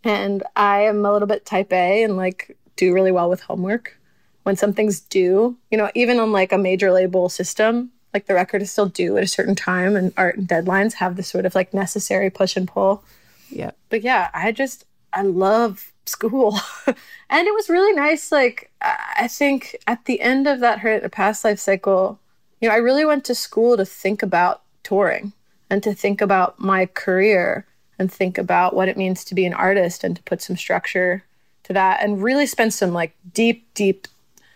And 0.03 0.43
I 0.55 0.81
am 0.81 1.05
a 1.05 1.11
little 1.11 1.27
bit 1.27 1.45
type 1.45 1.71
A 1.73 2.03
and 2.03 2.17
like 2.17 2.57
do 2.75 2.93
really 2.93 3.11
well 3.11 3.29
with 3.29 3.41
homework. 3.41 3.97
When 4.43 4.55
something's 4.55 5.01
due, 5.01 5.57
you 5.71 5.77
know, 5.77 5.91
even 5.93 6.19
on 6.19 6.31
like 6.31 6.51
a 6.51 6.57
major 6.57 6.91
label 6.91 7.27
system, 7.27 7.91
like 8.13 8.27
the 8.27 8.33
record 8.33 8.61
is 8.61 8.71
still 8.71 8.85
due 8.85 9.17
at 9.17 9.23
a 9.23 9.27
certain 9.27 9.55
time 9.55 9.95
and 9.95 10.13
art 10.15 10.37
and 10.37 10.47
deadlines 10.47 10.93
have 10.93 11.17
this 11.17 11.27
sort 11.27 11.45
of 11.45 11.53
like 11.53 11.73
necessary 11.73 12.29
push 12.29 12.55
and 12.55 12.67
pull. 12.67 13.03
Yeah. 13.49 13.71
But 13.89 14.03
yeah, 14.03 14.29
I 14.33 14.51
just 14.51 14.85
I 15.17 15.23
love 15.23 15.91
school. 16.05 16.59
and 16.87 17.47
it 17.47 17.53
was 17.53 17.69
really 17.69 17.93
nice. 17.93 18.31
Like, 18.31 18.69
I 18.81 19.27
think 19.27 19.75
at 19.87 20.05
the 20.05 20.21
end 20.21 20.45
of 20.45 20.59
that 20.59 20.85
a 20.85 21.09
Past 21.09 21.43
Life 21.43 21.57
cycle, 21.57 22.19
you 22.61 22.69
know, 22.69 22.75
I 22.75 22.77
really 22.77 23.03
went 23.03 23.25
to 23.25 23.33
school 23.33 23.77
to 23.77 23.85
think 23.85 24.21
about 24.21 24.61
touring 24.83 25.33
and 25.71 25.81
to 25.81 25.95
think 25.95 26.21
about 26.21 26.59
my 26.59 26.85
career 26.85 27.65
and 27.97 28.11
think 28.11 28.37
about 28.37 28.75
what 28.75 28.89
it 28.89 28.95
means 28.95 29.23
to 29.25 29.33
be 29.33 29.47
an 29.47 29.55
artist 29.55 30.03
and 30.03 30.15
to 30.15 30.21
put 30.21 30.39
some 30.39 30.55
structure 30.55 31.23
to 31.63 31.73
that 31.73 32.03
and 32.03 32.21
really 32.21 32.45
spend 32.45 32.75
some 32.75 32.93
like 32.93 33.15
deep, 33.33 33.67
deep 33.73 34.07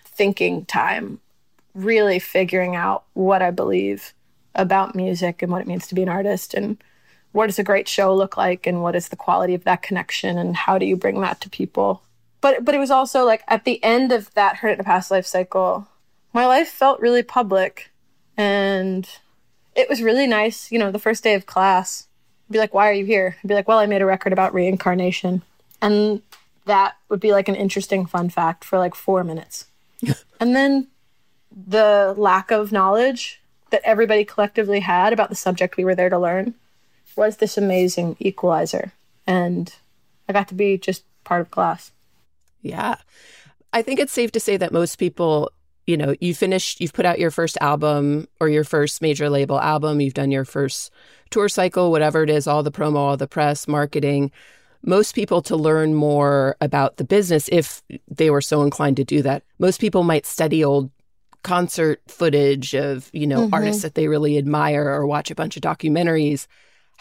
thinking 0.05 0.65
time, 0.65 1.19
really 1.73 2.19
figuring 2.19 2.75
out 2.75 3.03
what 3.13 3.41
I 3.41 3.49
believe 3.49 4.13
about 4.53 4.93
music 4.93 5.41
and 5.41 5.51
what 5.51 5.61
it 5.61 5.67
means 5.67 5.87
to 5.87 5.95
be 5.95 6.03
an 6.03 6.09
artist 6.09 6.53
and 6.53 6.77
what 7.31 7.47
does 7.47 7.59
a 7.59 7.63
great 7.63 7.87
show 7.87 8.13
look 8.15 8.37
like 8.37 8.67
and 8.67 8.81
what 8.81 8.95
is 8.95 9.09
the 9.09 9.15
quality 9.15 9.53
of 9.53 9.63
that 9.63 9.81
connection 9.81 10.37
and 10.37 10.55
how 10.55 10.77
do 10.77 10.85
you 10.85 10.95
bring 10.95 11.21
that 11.21 11.41
to 11.41 11.49
people? 11.49 12.03
But 12.41 12.65
but 12.65 12.75
it 12.75 12.79
was 12.79 12.91
also 12.91 13.25
like 13.25 13.43
at 13.47 13.63
the 13.65 13.83
end 13.83 14.11
of 14.11 14.33
that 14.33 14.57
Heard 14.57 14.71
It 14.71 14.73
in 14.73 14.79
a 14.81 14.83
Past 14.83 15.11
Life 15.11 15.25
cycle 15.25 15.87
my 16.33 16.45
life 16.45 16.69
felt 16.69 16.99
really 16.99 17.23
public 17.23 17.91
and 18.37 19.07
it 19.75 19.89
was 19.89 20.01
really 20.01 20.27
nice 20.27 20.71
you 20.71 20.79
know 20.79 20.91
the 20.91 20.99
first 20.99 21.23
day 21.23 21.35
of 21.35 21.45
class 21.45 22.07
I'd 22.49 22.53
be 22.53 22.59
like 22.59 22.73
why 22.73 22.89
are 22.89 22.93
you 22.93 23.05
here? 23.05 23.37
I'd 23.43 23.47
be 23.47 23.53
like 23.53 23.67
well 23.67 23.79
i 23.79 23.85
made 23.85 24.01
a 24.01 24.05
record 24.05 24.33
about 24.33 24.53
reincarnation. 24.53 25.43
And 25.81 26.21
that 26.65 26.95
would 27.09 27.19
be 27.19 27.31
like 27.31 27.47
an 27.47 27.55
interesting 27.55 28.05
fun 28.05 28.29
fact 28.29 28.63
for 28.63 28.77
like 28.77 28.95
four 28.95 29.23
minutes. 29.23 29.67
And 30.39 30.55
then 30.55 30.87
the 31.67 32.15
lack 32.17 32.49
of 32.49 32.71
knowledge 32.71 33.39
that 33.69 33.83
everybody 33.83 34.25
collectively 34.25 34.79
had 34.79 35.13
about 35.13 35.29
the 35.29 35.35
subject 35.35 35.77
we 35.77 35.85
were 35.85 35.93
there 35.93 36.09
to 36.09 36.17
learn 36.17 36.55
was 37.15 37.37
this 37.37 37.57
amazing 37.57 38.15
equalizer. 38.19 38.93
And 39.27 39.73
I 40.27 40.33
got 40.33 40.47
to 40.49 40.55
be 40.55 40.77
just 40.77 41.03
part 41.23 41.41
of 41.41 41.51
class. 41.51 41.91
Yeah. 42.61 42.95
I 43.73 43.81
think 43.81 43.99
it's 43.99 44.13
safe 44.13 44.31
to 44.33 44.39
say 44.39 44.57
that 44.57 44.73
most 44.73 44.97
people, 44.97 45.51
you 45.87 45.97
know, 45.97 46.15
you 46.19 46.35
finished, 46.35 46.81
you've 46.81 46.93
put 46.93 47.05
out 47.05 47.19
your 47.19 47.31
first 47.31 47.57
album 47.61 48.27
or 48.39 48.49
your 48.49 48.63
first 48.63 49.01
major 49.01 49.29
label 49.29 49.59
album, 49.59 50.01
you've 50.01 50.13
done 50.13 50.31
your 50.31 50.45
first 50.45 50.91
tour 51.29 51.49
cycle, 51.49 51.91
whatever 51.91 52.23
it 52.23 52.29
is, 52.29 52.47
all 52.47 52.63
the 52.63 52.71
promo, 52.71 52.97
all 52.97 53.17
the 53.17 53.27
press, 53.27 53.67
marketing. 53.67 54.31
Most 54.83 55.13
people, 55.13 55.41
to 55.43 55.55
learn 55.55 55.93
more 55.93 56.55
about 56.59 56.97
the 56.97 57.03
business, 57.03 57.47
if 57.51 57.83
they 58.07 58.29
were 58.29 58.41
so 58.41 58.63
inclined 58.63 58.97
to 58.97 59.03
do 59.03 59.21
that, 59.21 59.43
most 59.59 59.79
people 59.79 60.03
might 60.03 60.25
study 60.25 60.63
old 60.63 60.89
concert 61.43 62.01
footage 62.07 62.73
of, 62.73 63.09
you 63.13 63.27
know, 63.27 63.41
mm-hmm. 63.41 63.53
artists 63.53 63.83
that 63.83 63.95
they 63.95 64.07
really 64.07 64.37
admire 64.37 64.87
or 64.87 65.05
watch 65.05 65.31
a 65.31 65.35
bunch 65.35 65.55
of 65.55 65.63
documentaries. 65.63 66.47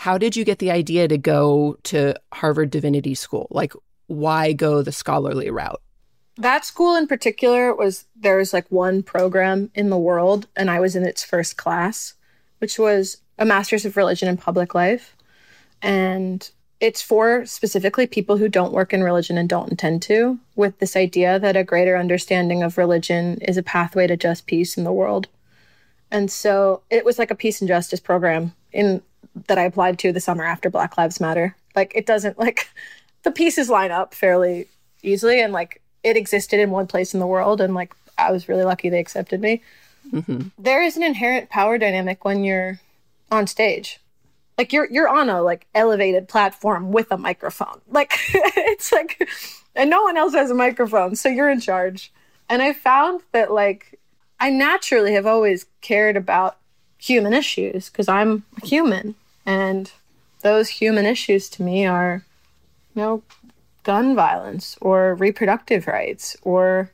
How 0.01 0.17
did 0.17 0.35
you 0.35 0.47
get 0.47 0.61
the 0.61 0.71
idea 0.71 1.09
to 1.09 1.19
go 1.19 1.77
to 1.83 2.15
Harvard 2.33 2.71
Divinity 2.71 3.15
School? 3.15 3.47
Like, 3.51 3.75
why 4.07 4.55
go 4.55 4.81
the 4.81 4.93
scholarly 4.93 5.51
route? 5.51 5.83
That 6.37 6.65
school 6.65 6.97
in 6.97 7.07
particular 7.07 7.75
was 7.75 8.07
there 8.17 8.39
was 8.39 8.55
like 8.55 8.67
one 8.71 9.03
program 9.03 9.71
in 9.75 9.91
the 9.91 9.99
world, 9.99 10.47
and 10.57 10.71
I 10.71 10.81
was 10.81 10.97
in 10.97 11.05
its 11.05 11.23
first 11.23 11.59
class, 11.59 12.15
which 12.61 12.79
was 12.79 13.19
a 13.39 13.45
master's 13.45 13.85
of 13.85 13.95
religion 13.95 14.27
and 14.27 14.41
public 14.41 14.75
life. 14.75 15.15
And 15.83 16.51
it's 16.81 17.03
for 17.03 17.45
specifically 17.45 18.07
people 18.07 18.39
who 18.39 18.49
don't 18.49 18.73
work 18.73 18.95
in 18.95 19.03
religion 19.03 19.37
and 19.37 19.51
don't 19.51 19.71
intend 19.71 20.01
to, 20.05 20.39
with 20.57 20.79
this 20.79 20.97
idea 20.97 21.39
that 21.39 21.59
a 21.59 21.63
greater 21.63 21.99
understanding 21.99 22.63
of 22.63 22.79
religion 22.79 23.37
is 23.43 23.59
a 23.59 23.63
pathway 23.63 24.07
to 24.07 24.17
just 24.17 24.47
peace 24.47 24.79
in 24.79 24.85
the 24.85 24.95
world. 24.95 25.29
And 26.11 26.31
so 26.31 26.85
it 26.89 27.05
was 27.05 27.19
like 27.19 27.31
a 27.31 27.35
peace 27.35 27.61
and 27.61 27.69
justice 27.69 28.01
program 28.01 28.55
in 28.73 29.03
that 29.47 29.59
I 29.59 29.65
applied 29.65 29.99
to 30.01 30.13
the 30.13 30.21
summer 30.21 30.45
after 30.45 30.71
Black 30.71 30.97
Lives 30.99 31.21
Matter. 31.21 31.57
Like 31.77 31.93
it 31.95 32.07
doesn't 32.07 32.39
like 32.39 32.69
the 33.23 33.31
pieces 33.31 33.69
line 33.69 33.91
up 33.91 34.15
fairly 34.15 34.67
easily 35.03 35.41
and 35.41 35.53
like 35.53 35.81
it 36.03 36.17
existed 36.17 36.61
in 36.61 36.71
one 36.71 36.87
place 36.87 37.15
in 37.15 37.21
the 37.21 37.27
world 37.27 37.61
and 37.61 37.75
like 37.75 37.95
I 38.19 38.33
was 38.33 38.49
really 38.49 38.65
lucky 38.65 38.89
they 38.89 39.01
accepted 39.01 39.41
me. 39.41 39.63
Mm-hmm. 40.13 40.49
There 40.59 40.83
is 40.83 40.97
an 40.97 41.03
inherent 41.03 41.51
power 41.51 41.79
dynamic 41.79 42.25
when 42.25 42.45
you're 42.45 42.81
on 43.31 43.47
stage. 43.47 44.01
Like 44.59 44.73
you're 44.73 44.91
you're 44.91 45.09
on 45.09 45.31
a 45.31 45.43
like 45.43 45.67
elevated 45.75 46.29
platform 46.29 46.93
with 46.93 47.11
a 47.11 47.17
microphone. 47.17 47.81
Like 47.91 48.13
it's 48.35 48.93
like 48.93 49.29
and 49.75 49.89
no 49.89 50.03
one 50.03 50.17
else 50.17 50.35
has 50.35 50.51
a 50.51 50.55
microphone, 50.55 51.17
so 51.17 51.29
you're 51.29 51.51
in 51.51 51.61
charge. 51.61 52.13
And 52.49 52.61
I 52.61 52.73
found 52.73 53.23
that 53.33 53.53
like 53.53 53.99
I 54.39 54.51
naturally 54.51 55.15
have 55.15 55.27
always 55.27 55.67
cared 55.81 56.17
about 56.17 56.57
human 56.99 57.33
issues 57.33 57.89
because 57.89 58.09
I'm 58.09 58.45
a 58.63 58.67
human. 58.67 59.15
And 59.47 59.91
those 60.43 60.69
human 60.69 61.07
issues 61.07 61.49
to 61.51 61.63
me 61.63 61.87
are, 61.87 62.25
you 62.95 63.03
know, 63.03 63.23
gun 63.83 64.15
violence 64.15 64.77
or 64.81 65.15
reproductive 65.15 65.87
rights 65.87 66.37
or 66.43 66.91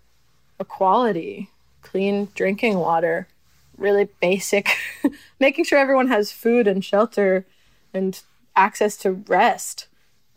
equality, 0.61 1.51
clean 1.83 2.29
drinking 2.35 2.79
water, 2.79 3.29
really 3.77 4.09
basic, 4.21 4.77
making 5.41 5.65
sure 5.65 5.79
everyone 5.79 6.09
has 6.09 6.33
food 6.33 6.67
and 6.67 6.85
shelter 6.85 7.45
and 7.93 8.23
access 8.55 8.97
to 8.99 9.13
rest. 9.13 9.87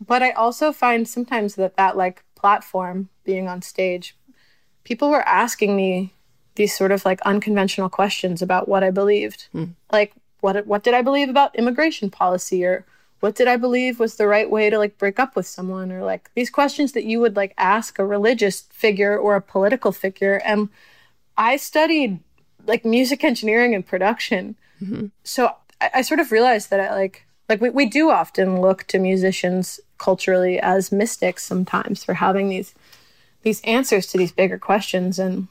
But 0.04 0.22
I 0.22 0.30
also 0.30 0.72
find 0.72 1.08
sometimes 1.08 1.54
that 1.56 1.76
that 1.76 1.96
like 1.96 2.24
platform 2.34 3.08
being 3.24 3.48
on 3.48 3.62
stage, 3.62 4.16
people 4.84 5.10
were 5.10 5.26
asking 5.28 5.76
me 5.76 6.12
these 6.54 6.76
sort 6.76 6.92
of 6.92 7.04
like 7.04 7.20
unconventional 7.22 7.88
questions 7.88 8.42
about 8.42 8.68
what 8.68 8.82
I 8.82 8.90
believed. 8.90 9.48
Mm. 9.54 9.74
Like 9.92 10.12
what 10.40 10.66
what 10.66 10.82
did 10.82 10.94
I 10.94 11.02
believe 11.02 11.28
about 11.28 11.56
immigration 11.56 12.10
policy? 12.10 12.64
Or 12.64 12.84
what 13.20 13.34
did 13.34 13.48
I 13.48 13.56
believe 13.56 14.00
was 14.00 14.16
the 14.16 14.26
right 14.26 14.50
way 14.50 14.70
to 14.70 14.78
like 14.78 14.98
break 14.98 15.18
up 15.18 15.36
with 15.36 15.46
someone? 15.46 15.92
Or 15.92 16.02
like 16.02 16.30
these 16.34 16.50
questions 16.50 16.92
that 16.92 17.04
you 17.04 17.20
would 17.20 17.36
like 17.36 17.54
ask 17.58 17.98
a 17.98 18.06
religious 18.06 18.62
figure 18.70 19.16
or 19.16 19.36
a 19.36 19.42
political 19.42 19.92
figure. 19.92 20.40
And 20.44 20.68
I 21.36 21.56
studied 21.56 22.20
like 22.66 22.84
music 22.84 23.24
engineering 23.24 23.74
and 23.74 23.86
production. 23.86 24.56
Mm-hmm. 24.82 25.06
So 25.24 25.54
I, 25.80 25.90
I 25.94 26.02
sort 26.02 26.20
of 26.20 26.32
realized 26.32 26.70
that 26.70 26.80
I 26.80 26.94
like 26.94 27.26
like 27.48 27.60
we, 27.60 27.70
we 27.70 27.86
do 27.86 28.10
often 28.10 28.60
look 28.60 28.84
to 28.84 28.98
musicians 28.98 29.80
culturally 29.98 30.58
as 30.58 30.92
mystics 30.92 31.44
sometimes 31.44 32.04
for 32.04 32.14
having 32.14 32.48
these 32.48 32.74
these 33.42 33.60
answers 33.62 34.06
to 34.06 34.18
these 34.18 34.32
bigger 34.32 34.58
questions. 34.58 35.18
And 35.18 35.48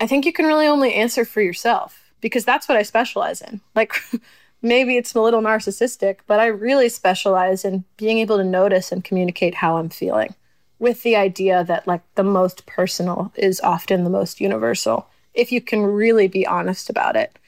I 0.00 0.06
think 0.06 0.24
you 0.24 0.32
can 0.32 0.46
really 0.46 0.66
only 0.66 0.94
answer 0.94 1.24
for 1.24 1.40
yourself 1.40 2.07
because 2.20 2.44
that's 2.44 2.68
what 2.68 2.78
I 2.78 2.82
specialize 2.82 3.40
in. 3.40 3.60
Like, 3.74 3.94
maybe 4.62 4.96
it's 4.96 5.14
a 5.14 5.20
little 5.20 5.40
narcissistic, 5.40 6.18
but 6.26 6.40
I 6.40 6.46
really 6.46 6.88
specialize 6.88 7.64
in 7.64 7.84
being 7.96 8.18
able 8.18 8.38
to 8.38 8.44
notice 8.44 8.92
and 8.92 9.04
communicate 9.04 9.56
how 9.56 9.76
I'm 9.76 9.88
feeling 9.88 10.34
with 10.78 11.02
the 11.02 11.16
idea 11.16 11.64
that, 11.64 11.86
like, 11.86 12.02
the 12.14 12.24
most 12.24 12.66
personal 12.66 13.32
is 13.36 13.60
often 13.60 14.04
the 14.04 14.10
most 14.10 14.40
universal 14.40 15.08
if 15.34 15.52
you 15.52 15.60
can 15.60 15.84
really 15.84 16.26
be 16.26 16.46
honest 16.46 16.90
about 16.90 17.14
it. 17.14 17.38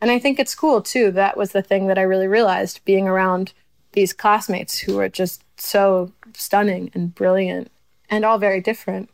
And 0.00 0.10
I 0.10 0.18
think 0.18 0.38
it's 0.38 0.54
cool 0.54 0.82
too. 0.82 1.10
That 1.10 1.36
was 1.36 1.52
the 1.52 1.62
thing 1.62 1.86
that 1.86 1.98
I 1.98 2.02
really 2.02 2.28
realized 2.28 2.84
being 2.84 3.08
around 3.08 3.52
these 3.92 4.12
classmates 4.12 4.78
who 4.78 4.98
are 5.00 5.08
just 5.08 5.42
so 5.60 6.12
stunning 6.34 6.90
and 6.94 7.14
brilliant 7.14 7.70
and 8.10 8.24
all 8.24 8.38
very 8.38 8.60
different. 8.60 9.10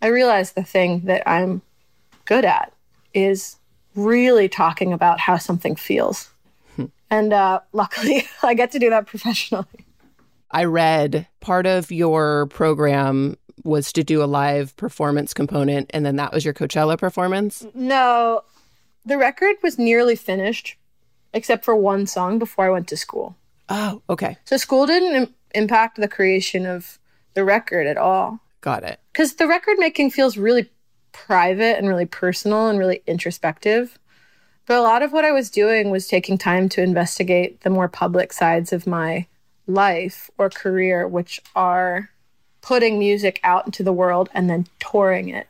I 0.00 0.06
realized 0.06 0.54
the 0.54 0.62
thing 0.62 1.00
that 1.00 1.28
I'm 1.28 1.62
good 2.24 2.44
at 2.44 2.72
is 3.12 3.56
really 3.94 4.48
talking 4.48 4.92
about 4.92 5.20
how 5.20 5.36
something 5.36 5.76
feels. 5.76 6.30
and 7.10 7.32
uh, 7.32 7.60
luckily, 7.72 8.26
I 8.42 8.54
get 8.54 8.72
to 8.72 8.78
do 8.78 8.90
that 8.90 9.06
professionally. 9.06 9.66
I 10.50 10.64
read 10.64 11.26
part 11.40 11.66
of 11.66 11.90
your 11.90 12.46
program 12.46 13.36
was 13.64 13.92
to 13.92 14.02
do 14.02 14.22
a 14.22 14.26
live 14.26 14.76
performance 14.76 15.32
component, 15.32 15.90
and 15.94 16.04
then 16.04 16.16
that 16.16 16.32
was 16.32 16.44
your 16.44 16.54
Coachella 16.54 16.98
performance. 16.98 17.64
No, 17.74 18.42
the 19.04 19.18
record 19.18 19.56
was 19.62 19.78
nearly 19.78 20.16
finished, 20.16 20.76
except 21.32 21.64
for 21.64 21.76
one 21.76 22.06
song 22.06 22.38
before 22.38 22.66
I 22.66 22.70
went 22.70 22.88
to 22.88 22.96
school. 22.96 23.36
Oh, 23.68 24.02
okay. 24.10 24.36
So 24.44 24.56
school 24.56 24.86
didn't 24.86 25.14
Im- 25.14 25.34
impact 25.54 25.96
the 25.98 26.08
creation 26.08 26.66
of 26.66 26.98
the 27.34 27.44
record 27.44 27.86
at 27.86 27.96
all. 27.96 28.40
Got 28.60 28.84
it. 28.84 29.00
Because 29.12 29.34
the 29.34 29.48
record 29.48 29.78
making 29.78 30.10
feels 30.10 30.36
really 30.36 30.70
private 31.12 31.78
and 31.78 31.88
really 31.88 32.06
personal 32.06 32.68
and 32.68 32.78
really 32.78 33.02
introspective. 33.06 33.98
But 34.66 34.78
a 34.78 34.82
lot 34.82 35.02
of 35.02 35.12
what 35.12 35.24
I 35.24 35.32
was 35.32 35.50
doing 35.50 35.90
was 35.90 36.06
taking 36.06 36.38
time 36.38 36.68
to 36.70 36.82
investigate 36.82 37.60
the 37.62 37.70
more 37.70 37.88
public 37.88 38.32
sides 38.32 38.72
of 38.72 38.86
my 38.86 39.26
life 39.66 40.30
or 40.38 40.50
career, 40.50 41.06
which 41.06 41.40
are 41.54 42.10
putting 42.60 42.98
music 42.98 43.40
out 43.42 43.66
into 43.66 43.82
the 43.82 43.92
world 43.92 44.28
and 44.32 44.48
then 44.48 44.66
touring 44.78 45.28
it. 45.28 45.48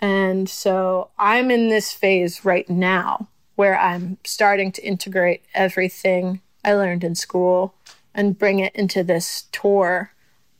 And 0.00 0.48
so 0.48 1.10
I'm 1.18 1.50
in 1.50 1.68
this 1.68 1.92
phase 1.92 2.44
right 2.44 2.68
now 2.68 3.28
where 3.54 3.78
I'm 3.78 4.18
starting 4.24 4.72
to 4.72 4.82
integrate 4.82 5.44
everything 5.54 6.40
I 6.64 6.74
learned 6.74 7.04
in 7.04 7.14
school 7.14 7.74
and 8.14 8.38
bring 8.38 8.60
it 8.60 8.74
into 8.74 9.02
this 9.02 9.44
tour 9.52 10.12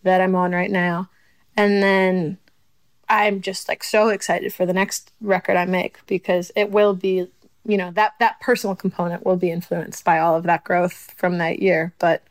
that 0.03 0.21
I'm 0.21 0.35
on 0.35 0.53
right 0.53 0.71
now. 0.71 1.09
And 1.57 1.83
then 1.83 2.39
I'm 3.13 3.43
just 3.43 3.69
like 3.69 3.85
so 3.85 4.09
excited 4.09 4.55
for 4.55 4.65
the 4.65 4.73
next 4.73 5.13
record 5.21 5.59
I 5.59 5.67
make 5.67 5.99
because 6.07 6.51
it 6.57 6.71
will 6.71 6.95
be, 6.95 7.29
you 7.67 7.77
know, 7.77 7.91
that 7.91 8.15
that 8.21 8.41
personal 8.41 8.75
component 8.75 9.27
will 9.27 9.37
be 9.37 9.51
influenced 9.51 10.03
by 10.03 10.19
all 10.19 10.35
of 10.35 10.45
that 10.45 10.65
growth 10.65 11.13
from 11.19 11.37
that 11.37 11.59
year. 11.59 11.93
But 11.99 12.23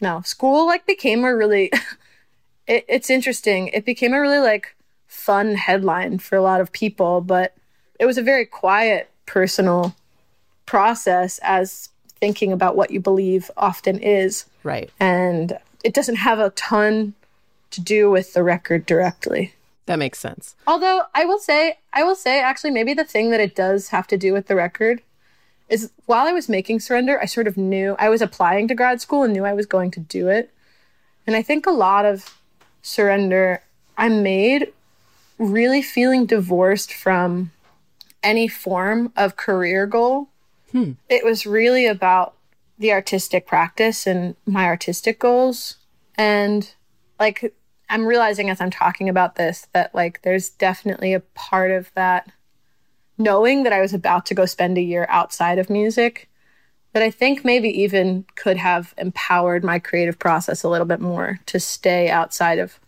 no, 0.00 0.22
school 0.22 0.66
like 0.66 0.86
became 0.86 1.24
a 1.24 1.36
really 1.36 1.70
it, 2.66 2.86
it's 2.88 3.10
interesting. 3.10 3.68
It 3.68 3.84
became 3.84 4.14
a 4.14 4.20
really 4.20 4.38
like 4.38 4.74
fun 5.08 5.56
headline 5.56 6.20
for 6.20 6.36
a 6.36 6.42
lot 6.42 6.62
of 6.62 6.72
people, 6.72 7.20
but 7.20 7.54
it 8.00 8.06
was 8.06 8.16
a 8.16 8.22
very 8.22 8.46
quiet 8.46 9.10
personal 9.26 9.94
process 10.64 11.38
as 11.42 11.90
thinking 12.18 12.50
about 12.50 12.76
what 12.76 12.90
you 12.90 12.98
believe 12.98 13.50
often 13.58 13.98
is. 13.98 14.46
Right. 14.62 14.90
And 14.98 15.58
it 15.84 15.92
doesn't 15.92 16.16
have 16.16 16.38
a 16.38 16.48
ton 16.50 17.12
to 17.72 17.82
do 17.82 18.10
with 18.10 18.32
the 18.32 18.42
record 18.42 18.86
directly. 18.86 19.52
That 19.86 19.98
makes 19.98 20.18
sense. 20.18 20.56
Although 20.66 21.02
I 21.14 21.24
will 21.24 21.38
say, 21.38 21.78
I 21.92 22.04
will 22.04 22.14
say 22.14 22.40
actually 22.40 22.70
maybe 22.70 22.94
the 22.94 23.04
thing 23.04 23.30
that 23.30 23.40
it 23.40 23.54
does 23.54 23.88
have 23.88 24.06
to 24.08 24.16
do 24.16 24.32
with 24.32 24.46
the 24.46 24.54
record 24.54 25.02
is 25.68 25.90
while 26.06 26.26
I 26.26 26.32
was 26.32 26.48
making 26.48 26.80
Surrender, 26.80 27.20
I 27.20 27.26
sort 27.26 27.46
of 27.46 27.56
knew 27.56 27.96
I 27.98 28.08
was 28.08 28.22
applying 28.22 28.68
to 28.68 28.74
grad 28.74 29.00
school 29.00 29.22
and 29.22 29.32
knew 29.32 29.44
I 29.44 29.52
was 29.52 29.66
going 29.66 29.90
to 29.92 30.00
do 30.00 30.28
it. 30.28 30.50
And 31.26 31.36
I 31.36 31.42
think 31.42 31.66
a 31.66 31.70
lot 31.70 32.04
of 32.04 32.38
Surrender 32.82 33.62
I 33.96 34.08
made 34.08 34.72
really 35.38 35.82
feeling 35.82 36.26
divorced 36.26 36.92
from 36.92 37.50
any 38.22 38.48
form 38.48 39.12
of 39.16 39.36
career 39.36 39.86
goal. 39.86 40.28
Hmm. 40.72 40.92
It 41.08 41.24
was 41.24 41.46
really 41.46 41.86
about 41.86 42.34
the 42.78 42.92
artistic 42.92 43.46
practice 43.46 44.06
and 44.06 44.36
my 44.46 44.64
artistic 44.64 45.18
goals. 45.18 45.76
And 46.16 46.72
like, 47.18 47.54
I'm 47.88 48.06
realizing 48.06 48.50
as 48.50 48.60
I'm 48.60 48.70
talking 48.70 49.08
about 49.08 49.36
this 49.36 49.66
that 49.72 49.94
like 49.94 50.22
there's 50.22 50.50
definitely 50.50 51.14
a 51.14 51.20
part 51.20 51.70
of 51.70 51.92
that 51.94 52.30
knowing 53.18 53.62
that 53.62 53.72
I 53.72 53.80
was 53.80 53.94
about 53.94 54.26
to 54.26 54.34
go 54.34 54.46
spend 54.46 54.76
a 54.78 54.82
year 54.82 55.06
outside 55.08 55.58
of 55.58 55.70
music 55.70 56.28
that 56.92 57.02
I 57.02 57.10
think 57.10 57.44
maybe 57.44 57.68
even 57.82 58.24
could 58.36 58.56
have 58.56 58.94
empowered 58.96 59.64
my 59.64 59.78
creative 59.78 60.18
process 60.18 60.62
a 60.62 60.68
little 60.68 60.86
bit 60.86 61.00
more 61.00 61.40
to 61.46 61.60
stay 61.60 62.08
outside 62.08 62.58
of 62.58 62.78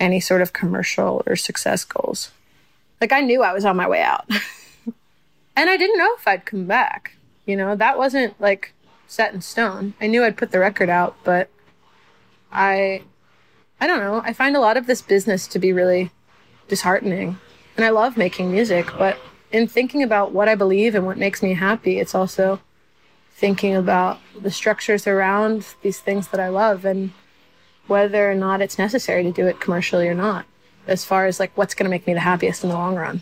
any 0.00 0.20
sort 0.20 0.40
of 0.40 0.52
commercial 0.52 1.22
or 1.26 1.36
success 1.36 1.84
goals. 1.84 2.30
Like 3.00 3.12
I 3.12 3.20
knew 3.20 3.42
I 3.42 3.52
was 3.52 3.64
on 3.64 3.76
my 3.76 3.88
way 3.88 4.02
out. 4.02 4.28
and 5.56 5.70
I 5.70 5.76
didn't 5.76 5.98
know 5.98 6.14
if 6.16 6.26
I'd 6.26 6.46
come 6.46 6.66
back. 6.66 7.16
You 7.44 7.56
know, 7.56 7.76
that 7.76 7.98
wasn't 7.98 8.40
like 8.40 8.72
set 9.06 9.34
in 9.34 9.40
stone. 9.40 9.94
I 10.00 10.06
knew 10.06 10.24
I'd 10.24 10.36
put 10.36 10.52
the 10.52 10.58
record 10.58 10.88
out, 10.88 11.16
but 11.24 11.50
I 12.52 13.02
I 13.84 13.86
don't 13.86 14.00
know. 14.00 14.22
I 14.24 14.32
find 14.32 14.56
a 14.56 14.60
lot 14.60 14.78
of 14.78 14.86
this 14.86 15.02
business 15.02 15.46
to 15.48 15.58
be 15.58 15.70
really 15.70 16.10
disheartening. 16.68 17.38
And 17.76 17.84
I 17.84 17.90
love 17.90 18.16
making 18.16 18.50
music, 18.50 18.86
but 18.96 19.18
in 19.52 19.68
thinking 19.68 20.02
about 20.02 20.32
what 20.32 20.48
I 20.48 20.54
believe 20.54 20.94
and 20.94 21.04
what 21.04 21.18
makes 21.18 21.42
me 21.42 21.52
happy, 21.52 21.98
it's 21.98 22.14
also 22.14 22.60
thinking 23.32 23.76
about 23.76 24.20
the 24.40 24.50
structures 24.50 25.06
around 25.06 25.66
these 25.82 26.00
things 26.00 26.28
that 26.28 26.40
I 26.40 26.48
love 26.48 26.86
and 26.86 27.12
whether 27.86 28.30
or 28.30 28.34
not 28.34 28.62
it's 28.62 28.78
necessary 28.78 29.22
to 29.22 29.30
do 29.30 29.46
it 29.46 29.60
commercially 29.60 30.08
or 30.08 30.14
not, 30.14 30.46
as 30.86 31.04
far 31.04 31.26
as 31.26 31.38
like 31.38 31.54
what's 31.54 31.74
going 31.74 31.84
to 31.84 31.90
make 31.90 32.06
me 32.06 32.14
the 32.14 32.20
happiest 32.20 32.64
in 32.64 32.70
the 32.70 32.76
long 32.76 32.94
run. 32.94 33.20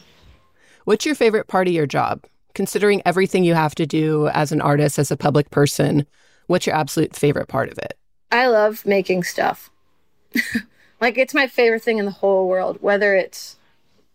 What's 0.84 1.04
your 1.04 1.16
favorite 1.16 1.48
part 1.48 1.66
of 1.66 1.74
your 1.74 1.88
job? 1.88 2.24
Considering 2.54 3.02
everything 3.04 3.42
you 3.42 3.54
have 3.54 3.74
to 3.74 3.84
do 3.84 4.28
as 4.28 4.52
an 4.52 4.60
artist, 4.60 4.96
as 4.96 5.10
a 5.10 5.16
public 5.16 5.50
person, 5.50 6.06
what's 6.46 6.66
your 6.66 6.76
absolute 6.76 7.16
favorite 7.16 7.48
part 7.48 7.68
of 7.68 7.78
it? 7.78 7.98
I 8.30 8.46
love 8.46 8.86
making 8.86 9.24
stuff. 9.24 9.71
like 11.00 11.18
it's 11.18 11.34
my 11.34 11.46
favorite 11.46 11.82
thing 11.82 11.98
in 11.98 12.04
the 12.04 12.10
whole 12.10 12.48
world, 12.48 12.78
whether 12.80 13.14
it's 13.14 13.56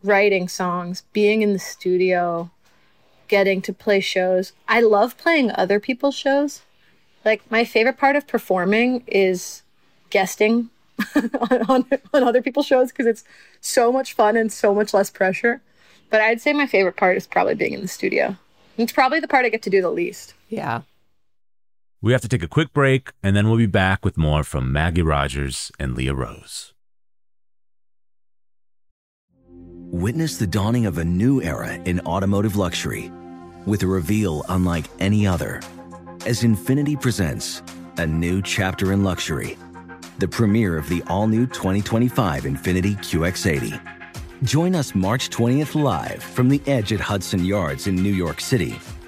writing 0.04 0.48
songs, 0.48 1.04
being 1.14 1.42
in 1.42 1.54
the 1.54 1.60
studio, 1.60 2.50
getting 3.28 3.62
to 3.64 3.74
play 3.74 4.00
shows. 4.00 4.54
I 4.68 4.82
love 4.82 5.18
playing 5.18 5.52
other 5.52 5.80
people's 5.80 6.16
shows. 6.16 6.62
Like 7.26 7.50
my 7.52 7.66
favorite 7.66 7.98
part 7.98 8.16
of 8.16 8.28
performing 8.28 9.04
is 9.08 9.64
guesting 10.10 10.70
on, 11.16 11.62
on, 11.70 11.86
on 12.14 12.24
other 12.24 12.42
people's 12.42 12.66
shows 12.66 12.92
because 12.92 13.06
it's 13.06 13.24
so 13.60 13.92
much 13.92 14.14
fun 14.14 14.38
and 14.38 14.52
so 14.52 14.74
much 14.74 14.94
less 14.94 15.10
pressure. 15.10 15.62
But 16.10 16.22
I'd 16.22 16.42
say 16.42 16.54
my 16.54 16.68
favorite 16.68 16.96
part 16.96 17.18
is 17.18 17.28
probably 17.28 17.56
being 17.56 17.74
in 17.74 17.82
the 17.82 17.88
studio. 17.88 18.38
It's 18.78 18.94
probably 18.94 19.20
the 19.20 19.28
part 19.28 19.46
I 19.46 19.50
get 19.50 19.64
to 19.64 19.70
do 19.70 19.82
the 19.82 19.90
least. 19.90 20.34
Yeah. 20.50 20.82
We 22.00 22.12
have 22.12 22.22
to 22.22 22.28
take 22.28 22.44
a 22.44 22.48
quick 22.48 22.74
break, 22.74 23.12
and 23.24 23.36
then 23.36 23.48
we'll 23.48 23.58
be 23.58 23.66
back 23.66 24.06
with 24.06 24.18
more 24.18 24.44
from 24.44 24.72
Maggie 24.72 25.02
Rogers 25.02 25.72
and 25.80 25.96
Leah 25.96 26.14
Rose. 26.14 26.74
Witness 29.50 30.38
the 30.38 30.46
dawning 30.46 30.86
of 30.86 31.00
a 31.00 31.06
new 31.06 31.42
era 31.42 31.74
in 31.86 32.00
automotive 32.02 32.56
luxury 32.56 33.12
with 33.66 33.82
a 33.82 33.88
reveal 33.88 34.46
unlike 34.50 34.86
any 35.00 35.26
other 35.26 35.60
as 36.26 36.44
Infiniti 36.44 37.02
presents 37.02 37.64
a 37.98 38.06
new 38.06 38.42
chapter 38.44 38.94
in 38.94 39.04
luxury, 39.04 39.58
the 40.20 40.28
premiere 40.28 40.78
of 40.78 40.88
the 40.90 41.02
all 41.08 41.26
new 41.26 41.48
2025 41.48 42.44
Infiniti 42.44 42.96
QX80. 42.98 44.44
Join 44.44 44.76
us 44.76 44.94
March 44.94 45.30
20th 45.30 45.74
live 45.82 46.22
from 46.22 46.48
the 46.50 46.62
edge 46.68 46.94
at 46.94 47.00
Hudson 47.00 47.44
Yards 47.44 47.88
in 47.88 47.96
New 47.96 48.14
York 48.14 48.40
City, 48.40 48.76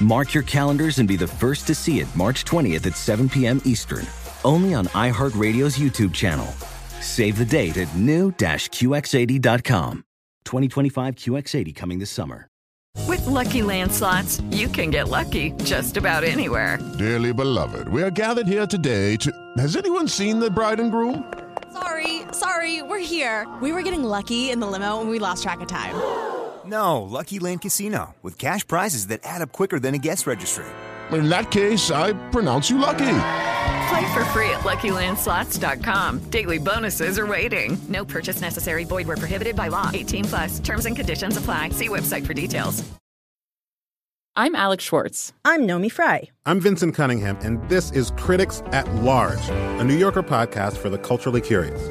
Mark 0.00 0.34
your 0.34 0.42
calendars 0.42 0.98
and 0.98 1.08
be 1.08 1.16
the 1.16 1.26
first 1.26 1.66
to 1.66 1.74
see 1.74 2.00
it 2.00 2.14
March 2.14 2.44
20th 2.44 2.86
at 2.86 2.96
7 2.96 3.28
p.m. 3.28 3.60
Eastern, 3.64 4.06
only 4.44 4.74
on 4.74 4.86
iHeartRadio's 4.88 5.78
YouTube 5.78 6.14
channel. 6.14 6.46
Save 7.00 7.38
the 7.38 7.44
date 7.44 7.76
at 7.78 7.94
new-QX80.com. 7.96 10.04
2025 10.44 11.14
QX80 11.16 11.74
coming 11.74 11.98
this 11.98 12.10
summer. 12.10 12.48
With 13.08 13.24
Lucky 13.26 13.62
Land 13.62 13.92
slots, 13.92 14.40
you 14.50 14.68
can 14.68 14.90
get 14.90 15.08
lucky 15.08 15.52
just 15.64 15.96
about 15.96 16.24
anywhere. 16.24 16.78
Dearly 16.98 17.32
beloved, 17.32 17.88
we 17.88 18.02
are 18.02 18.10
gathered 18.10 18.46
here 18.46 18.66
today 18.66 19.16
to. 19.16 19.32
Has 19.56 19.76
anyone 19.76 20.08
seen 20.08 20.38
the 20.38 20.50
bride 20.50 20.78
and 20.78 20.90
groom? 20.90 21.32
Sorry, 21.72 22.22
sorry, 22.32 22.82
we're 22.82 22.98
here. 22.98 23.48
We 23.62 23.72
were 23.72 23.82
getting 23.82 24.04
lucky 24.04 24.50
in 24.50 24.60
the 24.60 24.66
limo 24.66 25.00
and 25.00 25.08
we 25.08 25.18
lost 25.18 25.42
track 25.42 25.60
of 25.60 25.68
time. 25.68 25.94
No, 26.66 27.02
Lucky 27.02 27.38
Land 27.38 27.62
Casino, 27.62 28.14
with 28.22 28.38
cash 28.38 28.66
prizes 28.66 29.08
that 29.08 29.20
add 29.24 29.42
up 29.42 29.52
quicker 29.52 29.80
than 29.80 29.94
a 29.94 29.98
guest 29.98 30.26
registry. 30.26 30.64
In 31.10 31.28
that 31.28 31.50
case, 31.50 31.90
I 31.90 32.12
pronounce 32.30 32.70
you 32.70 32.78
lucky. 32.78 32.98
Play 33.88 34.12
for 34.14 34.24
free 34.26 34.48
at 34.50 34.60
LuckyLandSlots.com. 34.60 36.20
Daily 36.30 36.58
bonuses 36.58 37.18
are 37.18 37.26
waiting. 37.26 37.76
No 37.88 38.04
purchase 38.04 38.40
necessary. 38.40 38.84
Void 38.84 39.06
where 39.06 39.16
prohibited 39.18 39.56
by 39.56 39.68
law. 39.68 39.90
18 39.92 40.24
plus. 40.24 40.58
Terms 40.60 40.86
and 40.86 40.96
conditions 40.96 41.36
apply. 41.36 41.70
See 41.70 41.88
website 41.88 42.26
for 42.26 42.32
details. 42.34 42.82
I'm 44.34 44.54
Alex 44.54 44.82
Schwartz. 44.82 45.34
I'm 45.44 45.66
Nomi 45.66 45.92
Fry. 45.92 46.30
I'm 46.46 46.58
Vinson 46.58 46.90
Cunningham, 46.92 47.36
and 47.42 47.60
this 47.68 47.90
is 47.90 48.12
Critics 48.12 48.62
at 48.72 48.88
Large, 48.94 49.46
a 49.50 49.84
New 49.84 49.96
Yorker 49.96 50.22
podcast 50.22 50.78
for 50.78 50.88
the 50.88 50.96
culturally 50.96 51.42
curious. 51.42 51.90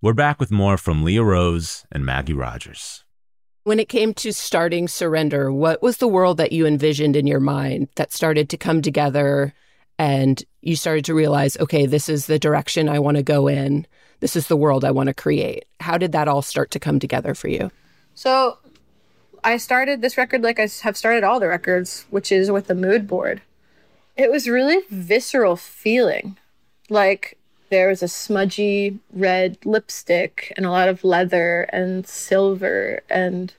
We're 0.00 0.12
back 0.12 0.38
with 0.38 0.52
more 0.52 0.78
from 0.78 1.02
Leah 1.02 1.24
Rose 1.24 1.84
and 1.90 2.06
Maggie 2.06 2.32
Rogers. 2.32 3.02
When 3.64 3.80
it 3.80 3.88
came 3.88 4.14
to 4.14 4.32
starting 4.32 4.86
Surrender, 4.86 5.52
what 5.52 5.82
was 5.82 5.96
the 5.96 6.06
world 6.06 6.36
that 6.36 6.52
you 6.52 6.68
envisioned 6.68 7.16
in 7.16 7.26
your 7.26 7.40
mind 7.40 7.88
that 7.96 8.12
started 8.12 8.48
to 8.50 8.56
come 8.56 8.80
together 8.80 9.52
and 9.98 10.40
you 10.62 10.76
started 10.76 11.04
to 11.06 11.14
realize, 11.14 11.56
okay, 11.56 11.84
this 11.84 12.08
is 12.08 12.26
the 12.26 12.38
direction 12.38 12.88
I 12.88 13.00
want 13.00 13.16
to 13.16 13.24
go 13.24 13.48
in. 13.48 13.88
This 14.20 14.36
is 14.36 14.46
the 14.46 14.56
world 14.56 14.84
I 14.84 14.92
want 14.92 15.08
to 15.08 15.14
create. 15.14 15.64
How 15.80 15.98
did 15.98 16.12
that 16.12 16.28
all 16.28 16.42
start 16.42 16.70
to 16.70 16.78
come 16.78 17.00
together 17.00 17.34
for 17.34 17.48
you? 17.48 17.72
So 18.14 18.58
I 19.42 19.56
started 19.56 20.00
this 20.00 20.16
record 20.16 20.42
like 20.42 20.60
I 20.60 20.68
have 20.82 20.96
started 20.96 21.24
all 21.24 21.40
the 21.40 21.48
records, 21.48 22.06
which 22.10 22.30
is 22.30 22.52
with 22.52 22.68
the 22.68 22.76
mood 22.76 23.08
board. 23.08 23.42
It 24.16 24.30
was 24.30 24.48
really 24.48 24.78
visceral 24.90 25.56
feeling. 25.56 26.38
Like 26.88 27.37
there 27.70 27.88
was 27.88 28.02
a 28.02 28.08
smudgy 28.08 28.98
red 29.12 29.58
lipstick 29.64 30.52
and 30.56 30.64
a 30.64 30.70
lot 30.70 30.88
of 30.88 31.04
leather 31.04 31.62
and 31.72 32.06
silver 32.06 33.02
and 33.10 33.54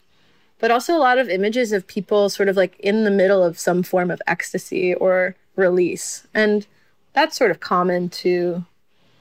but 0.60 0.72
also 0.72 0.94
a 0.94 1.00
lot 1.00 1.18
of 1.18 1.30
images 1.30 1.72
of 1.72 1.88
people 1.88 2.30
sort 2.30 2.50
of 2.50 2.58
like 2.58 2.78
in 2.80 3.06
the 3.06 3.12
middle 3.12 3.44
of 3.44 3.58
some 3.58 3.82
form 3.82 4.12
of 4.12 4.22
ecstasy 4.28 4.94
or 4.94 5.36
release. 5.56 6.28
And 6.34 6.68
that's 7.14 7.38
sort 7.38 7.52
of 7.52 7.62
common 7.62 8.10
to 8.10 8.66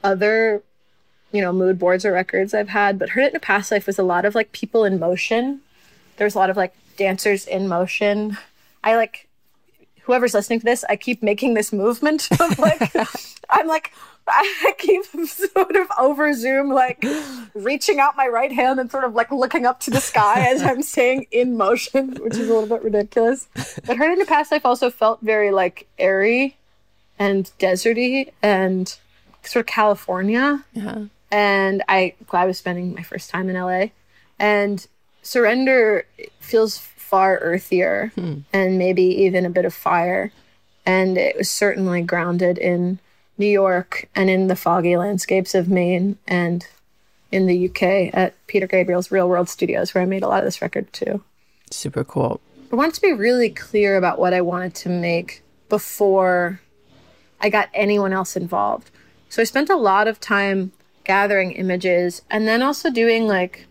other 0.03 0.63
you 1.31 1.41
know, 1.41 1.53
mood 1.53 1.77
boards 1.77 2.05
or 2.05 2.11
records 2.11 2.53
I've 2.53 2.69
had, 2.69 2.97
but 2.97 3.09
Heard 3.09 3.25
It 3.25 3.29
in 3.29 3.35
a 3.35 3.39
Past 3.39 3.71
Life 3.71 3.85
was 3.85 3.99
a 3.99 4.03
lot 4.03 4.25
of 4.25 4.35
like 4.35 4.51
people 4.51 4.83
in 4.83 4.99
motion. 4.99 5.61
There's 6.17 6.35
a 6.35 6.39
lot 6.39 6.49
of 6.49 6.57
like 6.57 6.73
dancers 6.97 7.45
in 7.45 7.67
motion. 7.67 8.37
I 8.83 8.95
like 8.95 9.27
whoever's 10.01 10.33
listening 10.33 10.59
to 10.59 10.65
this, 10.65 10.83
I 10.89 10.95
keep 10.95 11.21
making 11.21 11.53
this 11.53 11.71
movement 11.71 12.27
of 12.39 12.57
like 12.57 12.93
I'm 13.49 13.67
like 13.67 13.91
I 14.29 14.73
keep 14.77 15.05
sort 15.05 15.75
of 15.75 15.87
over 15.97 16.33
zoom 16.33 16.69
like 16.69 17.03
reaching 17.53 17.99
out 17.99 18.15
my 18.15 18.27
right 18.27 18.51
hand 18.51 18.79
and 18.79 18.89
sort 18.89 19.03
of 19.03 19.13
like 19.13 19.31
looking 19.31 19.65
up 19.65 19.79
to 19.81 19.91
the 19.91 19.99
sky 19.99 20.47
as 20.49 20.61
I'm 20.61 20.81
saying 20.97 21.27
in 21.31 21.57
motion, 21.57 22.15
which 22.21 22.33
is 22.35 22.49
a 22.49 22.53
little 22.53 22.67
bit 22.67 22.83
ridiculous. 22.83 23.47
But 23.85 23.97
It 23.97 24.01
in 24.01 24.21
a 24.21 24.25
Past 24.25 24.51
Life 24.51 24.65
also 24.65 24.89
felt 24.89 25.21
very 25.21 25.51
like 25.51 25.87
airy 25.97 26.57
and 27.17 27.51
deserty 27.59 28.31
and 28.41 28.95
sort 29.43 29.63
of 29.63 29.67
California 29.67 30.63
Yeah. 30.73 31.05
and 31.31 31.83
I 31.87 32.13
I 32.31 32.45
was 32.45 32.57
spending 32.57 32.93
my 32.93 33.03
first 33.03 33.29
time 33.29 33.49
in 33.49 33.55
LA, 33.55 33.87
and 34.39 34.85
Surrender 35.21 36.05
feels 36.39 36.77
far 36.77 37.39
earthier 37.39 38.11
hmm. 38.15 38.39
and 38.53 38.77
maybe 38.77 39.03
even 39.03 39.45
a 39.45 39.49
bit 39.49 39.65
of 39.65 39.73
fire, 39.73 40.31
and 40.85 41.17
it 41.17 41.35
was 41.37 41.49
certainly 41.49 42.01
grounded 42.01 42.57
in 42.57 42.99
New 43.39 43.47
York 43.47 44.09
and 44.13 44.29
in 44.29 44.47
the 44.47 44.55
foggy 44.55 44.97
landscapes 44.97 45.55
of 45.55 45.69
Maine 45.69 46.17
and 46.27 46.67
in 47.31 47.47
the 47.47 47.69
UK 47.69 48.13
at 48.13 48.35
Peter 48.47 48.67
Gabriel's 48.67 49.11
Real 49.11 49.29
World 49.29 49.49
Studios, 49.49 49.93
where 49.93 50.01
I 50.01 50.05
made 50.05 50.23
a 50.23 50.27
lot 50.27 50.39
of 50.39 50.45
this 50.45 50.61
record 50.61 50.91
too. 50.91 51.23
Super 51.71 52.03
cool. 52.03 52.41
I 52.71 52.75
wanted 52.75 52.95
to 52.95 53.01
be 53.01 53.13
really 53.13 53.49
clear 53.49 53.97
about 53.97 54.19
what 54.19 54.33
I 54.33 54.41
wanted 54.41 54.75
to 54.75 54.89
make 54.89 55.41
before 55.69 56.59
I 57.39 57.49
got 57.49 57.69
anyone 57.73 58.13
else 58.13 58.35
involved. 58.35 58.91
So 59.29 59.41
I 59.41 59.45
spent 59.45 59.69
a 59.69 59.75
lot 59.75 60.07
of 60.07 60.19
time 60.19 60.71
gathering 61.03 61.53
images 61.53 62.21
and 62.29 62.47
then 62.47 62.61
also 62.61 62.91
doing 62.91 63.27
like 63.27 63.65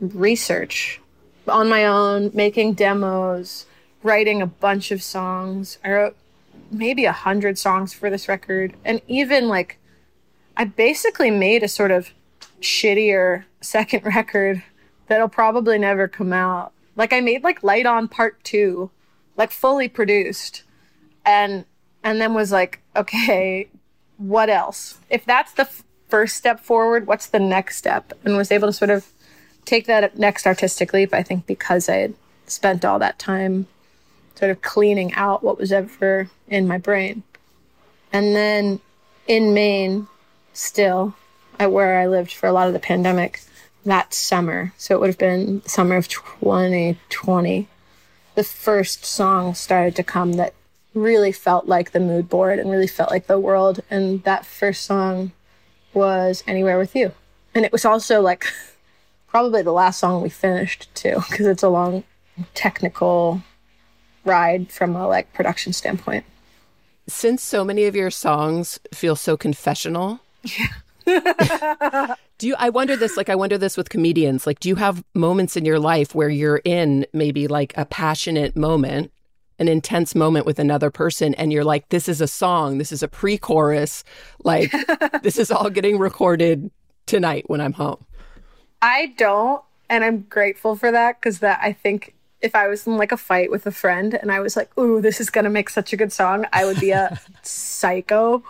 research 0.00 1.00
on 1.48 1.68
my 1.68 1.86
own, 1.86 2.30
making 2.34 2.74
demos, 2.74 3.66
writing 4.02 4.42
a 4.42 4.46
bunch 4.46 4.90
of 4.90 5.02
songs. 5.02 5.78
I 5.84 5.92
wrote 5.92 6.16
maybe 6.70 7.04
a 7.04 7.12
hundred 7.12 7.58
songs 7.58 7.92
for 7.92 8.10
this 8.10 8.28
record. 8.28 8.74
And 8.84 9.00
even 9.08 9.48
like, 9.48 9.78
I 10.56 10.64
basically 10.64 11.30
made 11.30 11.62
a 11.62 11.68
sort 11.68 11.90
of 11.90 12.10
shittier 12.60 13.44
second 13.60 14.04
record 14.04 14.62
that'll 15.08 15.28
probably 15.28 15.78
never 15.78 16.08
come 16.08 16.32
out. 16.32 16.72
Like 16.96 17.12
I 17.12 17.20
made 17.20 17.44
like 17.44 17.62
Light 17.62 17.86
On 17.86 18.08
Part 18.08 18.42
2, 18.44 18.90
like 19.36 19.50
fully 19.50 19.88
produced. 19.88 20.62
And 21.24 21.64
and 22.02 22.20
then 22.20 22.34
was 22.34 22.52
like, 22.52 22.80
okay, 22.94 23.68
what 24.16 24.48
else? 24.48 24.98
If 25.10 25.24
that's 25.24 25.52
the 25.52 25.62
f- 25.62 25.82
first 26.08 26.36
step 26.36 26.60
forward, 26.60 27.06
what's 27.06 27.26
the 27.26 27.40
next 27.40 27.76
step? 27.76 28.12
And 28.24 28.36
was 28.36 28.52
able 28.52 28.68
to 28.68 28.72
sort 28.72 28.90
of 28.90 29.08
take 29.64 29.86
that 29.86 30.16
next 30.16 30.46
artistic 30.46 30.92
leap, 30.92 31.12
I 31.12 31.24
think, 31.24 31.46
because 31.46 31.88
I 31.88 31.96
had 31.96 32.14
spent 32.46 32.84
all 32.84 33.00
that 33.00 33.18
time 33.18 33.66
sort 34.36 34.50
of 34.50 34.62
cleaning 34.62 35.12
out 35.14 35.42
what 35.42 35.58
was 35.58 35.72
ever 35.72 36.28
in 36.48 36.68
my 36.68 36.78
brain. 36.78 37.22
And 38.12 38.34
then 38.34 38.80
in 39.26 39.54
Maine, 39.54 40.06
still, 40.52 41.14
where 41.58 41.98
I 41.98 42.06
lived 42.06 42.32
for 42.32 42.46
a 42.46 42.52
lot 42.52 42.68
of 42.68 42.72
the 42.72 42.78
pandemic, 42.78 43.40
that 43.84 44.12
summer, 44.12 44.72
so 44.76 44.94
it 44.94 45.00
would 45.00 45.08
have 45.08 45.18
been 45.18 45.62
summer 45.64 45.96
of 45.96 46.08
2020, 46.08 47.68
the 48.34 48.44
first 48.44 49.04
song 49.04 49.54
started 49.54 49.96
to 49.96 50.02
come 50.02 50.34
that 50.34 50.54
really 50.92 51.32
felt 51.32 51.66
like 51.66 51.92
the 51.92 52.00
mood 52.00 52.28
board 52.28 52.58
and 52.58 52.70
really 52.70 52.86
felt 52.86 53.10
like 53.10 53.26
the 53.26 53.38
world. 53.38 53.80
And 53.90 54.22
that 54.24 54.44
first 54.44 54.84
song 54.84 55.32
was 55.94 56.42
Anywhere 56.46 56.78
with 56.78 56.96
You. 56.96 57.12
And 57.54 57.64
it 57.64 57.72
was 57.72 57.84
also 57.84 58.20
like 58.20 58.44
probably 59.28 59.62
the 59.62 59.72
last 59.72 60.00
song 60.00 60.22
we 60.22 60.28
finished 60.28 60.92
too, 60.94 61.22
because 61.30 61.46
it's 61.46 61.62
a 61.62 61.68
long 61.68 62.04
technical 62.54 63.42
ride 64.26 64.70
from 64.70 64.96
a 64.96 65.06
like 65.06 65.32
production 65.32 65.72
standpoint. 65.72 66.24
Since 67.08 67.42
so 67.42 67.64
many 67.64 67.84
of 67.84 67.94
your 67.94 68.10
songs 68.10 68.80
feel 68.92 69.14
so 69.14 69.36
confessional, 69.36 70.20
do 71.06 72.48
you? 72.48 72.56
I 72.58 72.68
wonder 72.70 72.96
this. 72.96 73.16
Like, 73.16 73.28
I 73.28 73.36
wonder 73.36 73.56
this 73.56 73.76
with 73.76 73.88
comedians. 73.90 74.46
Like, 74.46 74.58
do 74.60 74.68
you 74.68 74.74
have 74.74 75.04
moments 75.14 75.56
in 75.56 75.64
your 75.64 75.78
life 75.78 76.14
where 76.14 76.28
you're 76.28 76.60
in 76.64 77.06
maybe 77.12 77.46
like 77.46 77.72
a 77.76 77.84
passionate 77.84 78.56
moment, 78.56 79.12
an 79.58 79.68
intense 79.68 80.14
moment 80.14 80.46
with 80.46 80.58
another 80.58 80.90
person, 80.90 81.32
and 81.34 81.52
you're 81.52 81.64
like, 81.64 81.88
"This 81.90 82.08
is 82.08 82.20
a 82.20 82.26
song. 82.26 82.78
This 82.78 82.90
is 82.90 83.04
a 83.04 83.08
pre-chorus. 83.08 84.02
Like, 84.42 84.72
this 85.22 85.38
is 85.38 85.52
all 85.52 85.70
getting 85.70 85.98
recorded 85.98 86.70
tonight 87.06 87.44
when 87.46 87.60
I'm 87.60 87.74
home." 87.74 88.04
I 88.82 89.14
don't, 89.16 89.62
and 89.88 90.02
I'm 90.02 90.22
grateful 90.22 90.74
for 90.74 90.90
that 90.90 91.20
because 91.20 91.38
that 91.38 91.60
I 91.62 91.72
think 91.72 92.15
if 92.40 92.54
I 92.54 92.68
was 92.68 92.86
in 92.86 92.96
like 92.96 93.12
a 93.12 93.16
fight 93.16 93.50
with 93.50 93.66
a 93.66 93.70
friend 93.72 94.14
and 94.14 94.30
I 94.30 94.40
was 94.40 94.56
like, 94.56 94.76
"Ooh, 94.78 95.00
this 95.00 95.20
is 95.20 95.30
gonna 95.30 95.50
make 95.50 95.70
such 95.70 95.92
a 95.92 95.96
good 95.96 96.12
song," 96.12 96.46
I 96.52 96.64
would 96.64 96.80
be 96.80 96.90
a 96.90 97.18
psycho. 97.42 98.42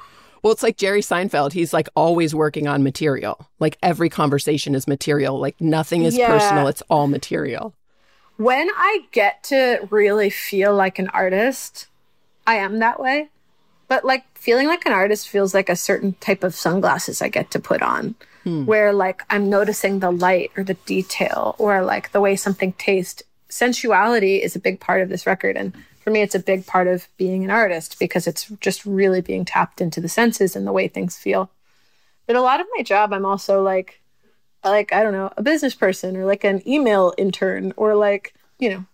Well, 0.43 0.53
it's 0.53 0.63
like 0.63 0.77
Jerry 0.77 1.01
Seinfeld. 1.01 1.53
He's 1.53 1.73
like 1.73 1.89
always 1.97 2.35
working 2.35 2.69
on 2.69 2.83
material. 2.85 3.49
Like 3.59 3.79
every 3.83 4.09
conversation 4.09 4.75
is 4.75 4.87
material. 4.87 5.39
Like 5.41 5.61
nothing 5.61 6.05
is 6.05 6.17
Yeah. 6.17 6.29
personal. 6.29 6.69
It's 6.69 6.83
all 6.89 7.09
material. 7.09 7.75
When 8.37 8.69
I 8.77 9.07
get 9.13 9.43
to 9.45 9.89
really 9.91 10.31
feel 10.31 10.75
like 10.75 10.99
an 10.99 11.09
artist, 11.09 11.87
I 12.47 12.57
am 12.57 12.79
that 12.79 13.01
way. 13.01 13.31
But 13.89 14.05
like 14.05 14.25
feeling 14.39 14.67
like 14.67 14.85
an 14.87 14.93
artist 14.93 15.29
feels 15.29 15.55
like 15.55 15.69
a 15.69 15.77
certain 15.77 16.15
type 16.21 16.45
of 16.45 16.55
sunglasses 16.55 17.23
I 17.23 17.29
get 17.29 17.51
to 17.53 17.59
put 17.59 17.83
on, 17.83 18.15
hmm. 18.45 18.67
where 18.67 18.93
like 18.93 19.23
I'm 19.31 19.49
noticing 19.49 20.01
the 20.01 20.11
light 20.11 20.51
or 20.57 20.63
the 20.65 20.75
detail 20.75 21.57
or 21.59 21.83
like 21.83 22.13
the 22.13 22.21
way 22.21 22.37
something 22.37 22.73
tastes. 22.75 23.23
Sensuality 23.49 24.43
is 24.43 24.57
a 24.57 24.61
big 24.61 24.81
part 24.81 25.03
of 25.03 25.09
this 25.09 25.27
record. 25.27 25.57
And 25.57 25.75
for 26.01 26.11
me, 26.11 26.23
it's 26.23 26.35
a 26.35 26.41
big 26.41 26.67
part 26.67 26.87
of 26.87 27.09
being 27.17 27.45
an 27.45 27.51
artist 27.51 27.99
because 27.99 28.27
it's 28.27 28.49
just 28.61 28.85
really 28.85 29.21
being 29.21 29.45
tapped 29.45 29.81
into 29.81 30.01
the 30.01 30.09
senses 30.09 30.57
and 30.57 30.67
the 30.67 30.73
way 30.73 30.89
things 30.89 31.17
feel. 31.17 31.51
But 32.27 32.37
a 32.37 32.43
lot 32.43 32.61
of 32.61 32.67
my 32.77 32.83
job, 32.83 33.13
I'm 33.13 33.25
also 33.27 33.63
like, 33.63 34.01
like 34.65 34.93
I 34.93 35.03
don't 35.03 35.13
know, 35.13 35.33
a 35.37 35.43
business 35.43 35.75
person 35.75 36.17
or 36.17 36.25
like 36.25 36.45
an 36.45 36.67
email 36.69 37.15
intern 37.17 37.73
or 37.77 37.95
like 37.95 38.35
you 38.59 38.71
know, 38.71 38.85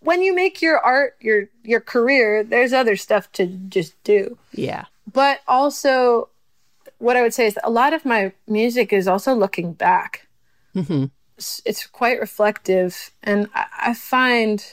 when 0.00 0.22
you 0.22 0.34
make 0.34 0.60
your 0.60 0.78
art 0.78 1.16
your 1.20 1.48
your 1.62 1.80
career, 1.80 2.44
there's 2.44 2.72
other 2.72 2.96
stuff 2.96 3.30
to 3.32 3.46
just 3.46 4.02
do. 4.04 4.38
Yeah. 4.52 4.84
But 5.10 5.40
also, 5.46 6.28
what 6.98 7.16
I 7.16 7.22
would 7.22 7.34
say 7.34 7.46
is 7.46 7.58
a 7.62 7.70
lot 7.70 7.92
of 7.92 8.04
my 8.04 8.32
music 8.46 8.92
is 8.92 9.08
also 9.08 9.34
looking 9.34 9.72
back. 9.72 10.26
Mm-hmm. 10.74 11.06
It's, 11.36 11.86
quite 11.86 12.20
reflective, 12.20 13.10
and 13.22 13.48
I, 13.54 13.66
I 13.86 13.94
find, 13.94 14.64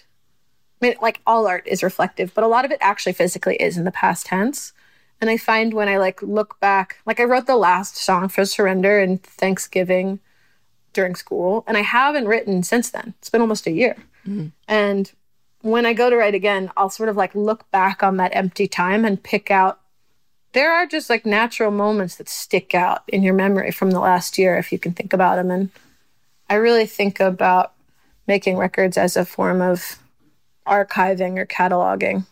I 0.81 0.85
mean, 0.85 0.95
like 1.01 1.21
all 1.25 1.47
art 1.47 1.67
is 1.67 1.81
reflective, 1.81 2.33
but 2.33 2.43
a 2.43 2.47
lot 2.47 2.65
of 2.65 2.71
it 2.71 2.77
actually 2.81 3.13
physically 3.13 3.55
is 3.55 3.77
in 3.77 3.85
the 3.85 3.91
past 3.91 4.27
tense. 4.27 4.73
And 5.19 5.29
I 5.29 5.37
find 5.37 5.73
when 5.73 5.87
I 5.87 5.97
like 5.97 6.21
look 6.21 6.59
back, 6.59 6.97
like 7.05 7.19
I 7.19 7.23
wrote 7.23 7.45
the 7.45 7.55
last 7.55 7.95
song 7.95 8.27
for 8.27 8.43
Surrender 8.45 8.99
and 8.99 9.21
Thanksgiving 9.21 10.19
during 10.93 11.15
school, 11.15 11.63
and 11.67 11.77
I 11.77 11.81
haven't 11.81 12.27
written 12.27 12.63
since 12.63 12.89
then. 12.89 13.13
It's 13.19 13.29
been 13.29 13.41
almost 13.41 13.67
a 13.67 13.71
year. 13.71 13.97
Mm. 14.27 14.51
And 14.67 15.11
when 15.61 15.85
I 15.85 15.93
go 15.93 16.09
to 16.09 16.17
write 16.17 16.35
again, 16.35 16.71
I'll 16.75 16.89
sort 16.89 17.09
of 17.09 17.17
like 17.17 17.35
look 17.35 17.69
back 17.71 18.03
on 18.03 18.17
that 18.17 18.35
empty 18.35 18.67
time 18.67 19.05
and 19.05 19.21
pick 19.21 19.51
out. 19.51 19.79
There 20.53 20.71
are 20.71 20.85
just 20.85 21.09
like 21.09 21.25
natural 21.25 21.71
moments 21.71 22.15
that 22.17 22.27
stick 22.27 22.75
out 22.75 23.03
in 23.07 23.23
your 23.23 23.33
memory 23.33 23.71
from 23.71 23.91
the 23.91 23.99
last 23.99 24.37
year 24.37 24.57
if 24.57 24.71
you 24.71 24.79
can 24.79 24.93
think 24.93 25.13
about 25.13 25.35
them. 25.35 25.49
And 25.49 25.69
I 26.51 26.55
really 26.55 26.85
think 26.85 27.21
about 27.21 27.71
making 28.27 28.57
records 28.57 28.97
as 28.97 29.15
a 29.15 29.23
form 29.23 29.61
of 29.61 29.99
archiving 30.67 31.37
or 31.37 31.45
cataloging. 31.45 32.25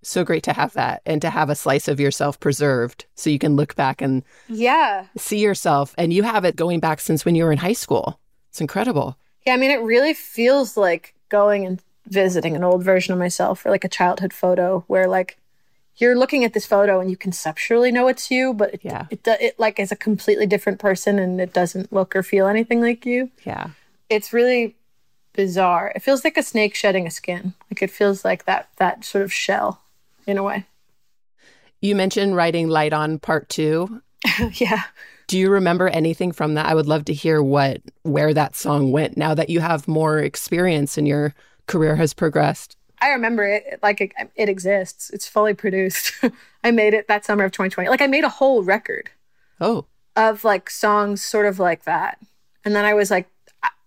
So 0.00 0.22
great 0.24 0.44
to 0.44 0.52
have 0.52 0.74
that 0.74 1.02
and 1.04 1.20
to 1.22 1.30
have 1.30 1.50
a 1.50 1.56
slice 1.56 1.88
of 1.88 1.98
yourself 1.98 2.38
preserved 2.38 3.06
so 3.16 3.30
you 3.30 3.38
can 3.40 3.56
look 3.56 3.74
back 3.74 4.00
and 4.00 4.22
Yeah. 4.46 5.06
see 5.16 5.40
yourself. 5.40 5.92
And 5.98 6.12
you 6.12 6.22
have 6.22 6.44
it 6.44 6.54
going 6.54 6.78
back 6.78 7.00
since 7.00 7.24
when 7.24 7.34
you 7.34 7.42
were 7.44 7.50
in 7.50 7.58
high 7.58 7.72
school. 7.72 8.20
It's 8.50 8.60
incredible. 8.60 9.16
Yeah, 9.44 9.54
I 9.54 9.56
mean, 9.56 9.72
it 9.72 9.82
really 9.82 10.14
feels 10.14 10.76
like 10.76 11.16
going 11.28 11.66
and 11.66 11.82
visiting 12.06 12.54
an 12.54 12.62
old 12.62 12.84
version 12.84 13.12
of 13.12 13.18
myself 13.18 13.66
or 13.66 13.70
like 13.70 13.82
a 13.84 13.88
childhood 13.88 14.32
photo 14.32 14.84
where 14.86 15.08
like 15.08 15.36
you're 15.98 16.16
looking 16.16 16.44
at 16.44 16.52
this 16.54 16.64
photo 16.66 17.00
and 17.00 17.10
you 17.10 17.16
conceptually 17.16 17.92
know 17.92 18.08
it's 18.08 18.30
you, 18.30 18.54
but 18.54 18.74
it, 18.74 18.80
Yeah. 18.82 19.06
it, 19.10 19.22
do- 19.22 19.36
it 19.40 19.58
like 19.58 19.78
is 19.78 19.92
a 19.92 19.96
completely 19.96 20.46
different 20.46 20.78
person 20.78 21.18
and 21.18 21.40
it 21.40 21.52
doesn't 21.52 21.92
look 21.92 22.14
or 22.16 22.22
feel 22.22 22.46
anything 22.46 22.80
like 22.80 23.04
you. 23.04 23.30
Yeah. 23.44 23.68
It's 24.08 24.32
really 24.32 24.76
bizarre. 25.34 25.92
It 25.94 26.02
feels 26.02 26.24
like 26.24 26.36
a 26.36 26.42
snake 26.42 26.74
shedding 26.74 27.06
a 27.06 27.10
skin. 27.10 27.52
Like 27.70 27.82
it 27.82 27.90
feels 27.90 28.24
like 28.24 28.44
that 28.46 28.68
that 28.78 29.04
sort 29.04 29.22
of 29.24 29.32
shell 29.32 29.82
in 30.26 30.38
a 30.38 30.42
way. 30.42 30.64
You 31.80 31.94
mentioned 31.94 32.34
writing 32.34 32.68
Light 32.68 32.92
On 32.92 33.18
Part 33.18 33.48
Two. 33.48 34.00
yeah. 34.54 34.84
Do 35.28 35.38
you 35.38 35.50
remember 35.50 35.88
anything 35.88 36.32
from 36.32 36.54
that? 36.54 36.66
I 36.66 36.74
would 36.74 36.86
love 36.86 37.04
to 37.04 37.12
hear 37.12 37.42
what 37.42 37.82
where 38.02 38.32
that 38.32 38.56
song 38.56 38.92
went 38.92 39.16
now 39.16 39.34
that 39.34 39.50
you 39.50 39.60
have 39.60 39.86
more 39.86 40.18
experience 40.20 40.96
and 40.96 41.06
your 41.06 41.34
career 41.66 41.96
has 41.96 42.14
progressed. 42.14 42.77
I 43.00 43.10
remember 43.10 43.44
it 43.46 43.78
like 43.82 44.00
it, 44.00 44.12
it 44.34 44.48
exists. 44.48 45.10
It's 45.10 45.26
fully 45.28 45.54
produced. 45.54 46.12
I 46.64 46.70
made 46.70 46.94
it 46.94 47.08
that 47.08 47.24
summer 47.24 47.44
of 47.44 47.52
2020. 47.52 47.88
Like 47.88 48.00
I 48.02 48.06
made 48.06 48.24
a 48.24 48.28
whole 48.28 48.62
record 48.62 49.10
Oh, 49.60 49.86
of 50.16 50.44
like 50.44 50.70
songs 50.70 51.22
sort 51.22 51.46
of 51.46 51.58
like 51.58 51.84
that. 51.84 52.18
And 52.64 52.74
then 52.74 52.84
I 52.84 52.94
was 52.94 53.10
like 53.10 53.28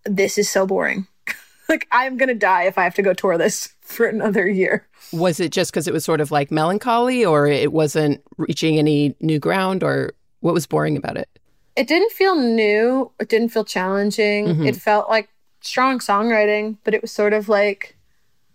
this 0.05 0.37
is 0.37 0.49
so 0.49 0.65
boring. 0.65 1.07
like 1.69 1.87
I'm 1.91 2.17
going 2.17 2.29
to 2.29 2.35
die 2.35 2.63
if 2.63 2.77
I 2.77 2.83
have 2.83 2.95
to 2.95 3.01
go 3.03 3.13
tour 3.13 3.37
this 3.37 3.73
for 3.81 4.05
another 4.07 4.47
year. 4.47 4.87
was 5.13 5.39
it 5.39 5.51
just 5.51 5.71
because 5.71 5.87
it 5.87 5.93
was 5.93 6.03
sort 6.05 6.21
of 6.21 6.31
like 6.31 6.49
melancholy, 6.51 7.23
or 7.25 7.47
it 7.47 7.71
wasn't 7.71 8.21
reaching 8.37 8.77
any 8.79 9.15
new 9.19 9.37
ground, 9.39 9.83
or 9.83 10.13
what 10.39 10.53
was 10.53 10.65
boring 10.65 10.97
about 10.97 11.17
it? 11.17 11.29
It 11.75 11.87
didn't 11.87 12.11
feel 12.11 12.35
new. 12.35 13.11
It 13.19 13.29
didn't 13.29 13.49
feel 13.49 13.63
challenging. 13.65 14.47
Mhm. 14.47 14.67
It 14.67 14.75
felt 14.75 15.09
like 15.09 15.29
strong 15.61 15.99
songwriting, 15.99 16.77
but 16.83 16.93
it 16.93 17.01
was 17.01 17.11
sort 17.11 17.33
of 17.33 17.47
like 17.47 17.95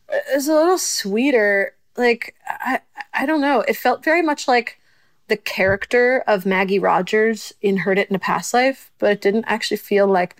it 0.08 0.34
was 0.34 0.48
a 0.48 0.54
little 0.54 0.78
sweeter. 0.78 1.74
Like 1.96 2.34
I 2.48 2.80
I 3.12 3.26
don't 3.26 3.40
know. 3.40 3.60
It 3.62 3.76
felt 3.76 4.04
very 4.04 4.22
much 4.22 4.46
like 4.48 4.78
the 5.28 5.36
character 5.36 6.22
of 6.26 6.46
Maggie 6.46 6.78
Rogers 6.78 7.52
in 7.60 7.78
Heard 7.78 7.98
It 7.98 8.08
in 8.08 8.16
a 8.16 8.20
Past 8.20 8.54
Life, 8.54 8.92
but 8.98 9.10
it 9.10 9.20
didn't 9.20 9.46
actually 9.46 9.78
feel 9.78 10.06
like 10.06 10.36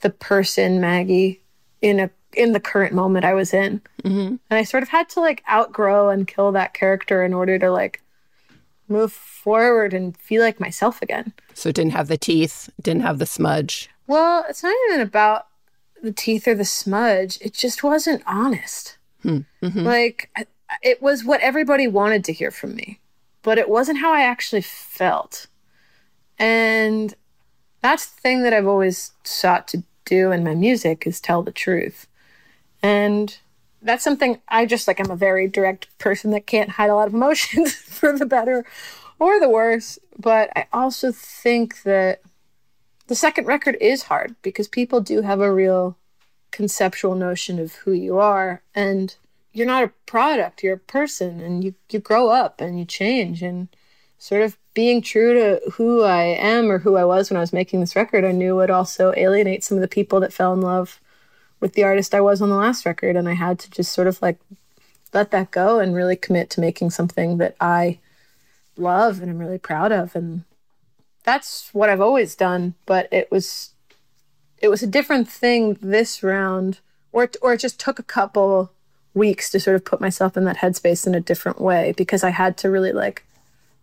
the 0.00 0.10
person 0.10 0.80
Maggie 0.80 1.42
in 1.82 2.00
a 2.00 2.10
in 2.32 2.52
the 2.52 2.60
current 2.60 2.92
moment 2.92 3.24
I 3.24 3.34
was 3.34 3.54
in. 3.54 3.80
Mm-hmm. 4.02 4.18
And 4.18 4.40
I 4.50 4.64
sort 4.64 4.82
of 4.82 4.88
had 4.88 5.08
to 5.10 5.20
like 5.20 5.42
outgrow 5.50 6.08
and 6.08 6.26
kill 6.26 6.52
that 6.52 6.74
character 6.74 7.24
in 7.24 7.34
order 7.34 7.58
to 7.58 7.70
like 7.70 8.02
move 8.88 9.12
forward 9.12 9.94
and 9.94 10.16
feel 10.16 10.42
like 10.42 10.60
myself 10.60 11.00
again. 11.00 11.32
So 11.54 11.68
it 11.68 11.74
didn't 11.74 11.92
have 11.92 12.08
the 12.08 12.18
teeth, 12.18 12.68
didn't 12.82 13.02
have 13.02 13.18
the 13.18 13.26
smudge. 13.26 13.88
Well, 14.06 14.44
it's 14.48 14.62
not 14.62 14.74
even 14.88 15.00
about 15.00 15.46
the 16.04 16.12
teeth 16.12 16.46
or 16.46 16.54
the 16.54 16.64
smudge. 16.64 17.38
It 17.40 17.54
just 17.54 17.82
wasn't 17.82 18.22
honest. 18.26 18.98
Hmm. 19.22 19.40
Mhm. 19.62 19.84
Like, 19.84 20.30
it 20.82 21.02
was 21.02 21.24
what 21.24 21.40
everybody 21.40 21.88
wanted 21.88 22.24
to 22.24 22.32
hear 22.32 22.50
from 22.50 22.74
me, 22.74 23.00
but 23.42 23.58
it 23.58 23.68
wasn't 23.68 23.98
how 23.98 24.12
I 24.12 24.22
actually 24.22 24.62
felt. 24.62 25.46
And 26.38 27.14
that's 27.80 28.06
the 28.06 28.20
thing 28.20 28.42
that 28.42 28.52
I've 28.52 28.66
always 28.66 29.12
sought 29.24 29.68
to 29.68 29.82
do 30.04 30.30
in 30.32 30.44
my 30.44 30.54
music 30.54 31.06
is 31.06 31.20
tell 31.20 31.42
the 31.42 31.52
truth. 31.52 32.06
And 32.82 33.36
that's 33.80 34.04
something 34.04 34.40
I 34.48 34.66
just 34.66 34.88
like, 34.88 35.00
I'm 35.00 35.10
a 35.10 35.16
very 35.16 35.48
direct 35.48 35.96
person 35.98 36.30
that 36.32 36.46
can't 36.46 36.70
hide 36.70 36.90
a 36.90 36.94
lot 36.94 37.08
of 37.08 37.14
emotions 37.14 37.72
for 37.98 38.16
the 38.16 38.26
better 38.26 38.64
or 39.18 39.40
the 39.40 39.48
worse. 39.48 39.98
But 40.18 40.50
I 40.56 40.66
also 40.72 41.12
think 41.12 41.82
that 41.82 42.20
the 43.06 43.14
second 43.14 43.46
record 43.46 43.76
is 43.80 44.04
hard 44.04 44.34
because 44.42 44.68
people 44.68 45.00
do 45.00 45.22
have 45.22 45.40
a 45.40 45.52
real 45.52 45.96
conceptual 46.50 47.14
notion 47.14 47.58
of 47.58 47.74
who 47.76 47.92
you 47.92 48.18
are 48.18 48.62
and 48.74 49.16
you're 49.52 49.66
not 49.66 49.82
a 49.82 49.92
product 50.06 50.62
you're 50.62 50.74
a 50.74 50.78
person 50.78 51.40
and 51.40 51.64
you, 51.64 51.74
you 51.90 51.98
grow 51.98 52.28
up 52.28 52.60
and 52.60 52.78
you 52.78 52.84
change 52.84 53.42
and 53.42 53.68
sort 54.18 54.40
of 54.40 54.56
being 54.72 55.02
true 55.02 55.34
to 55.34 55.70
who 55.72 56.02
i 56.02 56.22
am 56.22 56.70
or 56.70 56.78
who 56.78 56.96
i 56.96 57.04
was 57.04 57.28
when 57.28 57.36
i 57.36 57.40
was 57.40 57.52
making 57.52 57.80
this 57.80 57.96
record 57.96 58.24
i 58.24 58.30
knew 58.30 58.54
would 58.54 58.70
also 58.70 59.12
alienate 59.16 59.64
some 59.64 59.76
of 59.76 59.82
the 59.82 59.88
people 59.88 60.20
that 60.20 60.32
fell 60.32 60.52
in 60.52 60.60
love 60.60 61.00
with 61.58 61.72
the 61.74 61.82
artist 61.82 62.14
i 62.14 62.20
was 62.20 62.40
on 62.40 62.50
the 62.50 62.56
last 62.56 62.86
record 62.86 63.16
and 63.16 63.28
i 63.28 63.34
had 63.34 63.58
to 63.58 63.68
just 63.70 63.92
sort 63.92 64.06
of 64.06 64.22
like 64.22 64.38
let 65.12 65.32
that 65.32 65.50
go 65.50 65.80
and 65.80 65.94
really 65.94 66.16
commit 66.16 66.50
to 66.50 66.60
making 66.60 66.88
something 66.88 67.38
that 67.38 67.56
i 67.60 67.98
love 68.76 69.20
and 69.20 69.30
i'm 69.30 69.38
really 69.38 69.58
proud 69.58 69.90
of 69.90 70.14
and 70.14 70.44
that's 71.24 71.70
what 71.72 71.88
I've 71.88 72.00
always 72.00 72.34
done, 72.36 72.74
but 72.86 73.08
it 73.10 73.30
was 73.30 73.70
it 74.58 74.68
was 74.68 74.82
a 74.82 74.86
different 74.86 75.28
thing 75.28 75.74
this 75.80 76.22
round, 76.22 76.78
or 77.12 77.24
it, 77.24 77.36
or 77.42 77.54
it 77.54 77.60
just 77.60 77.80
took 77.80 77.98
a 77.98 78.04
couple 78.04 78.70
weeks 79.14 79.50
to 79.50 79.60
sort 79.60 79.76
of 79.76 79.84
put 79.84 80.00
myself 80.00 80.36
in 80.36 80.44
that 80.44 80.58
headspace 80.58 81.06
in 81.06 81.14
a 81.14 81.20
different 81.20 81.60
way 81.60 81.92
because 81.96 82.24
I 82.24 82.30
had 82.30 82.56
to 82.58 82.70
really 82.70 82.92
like 82.92 83.24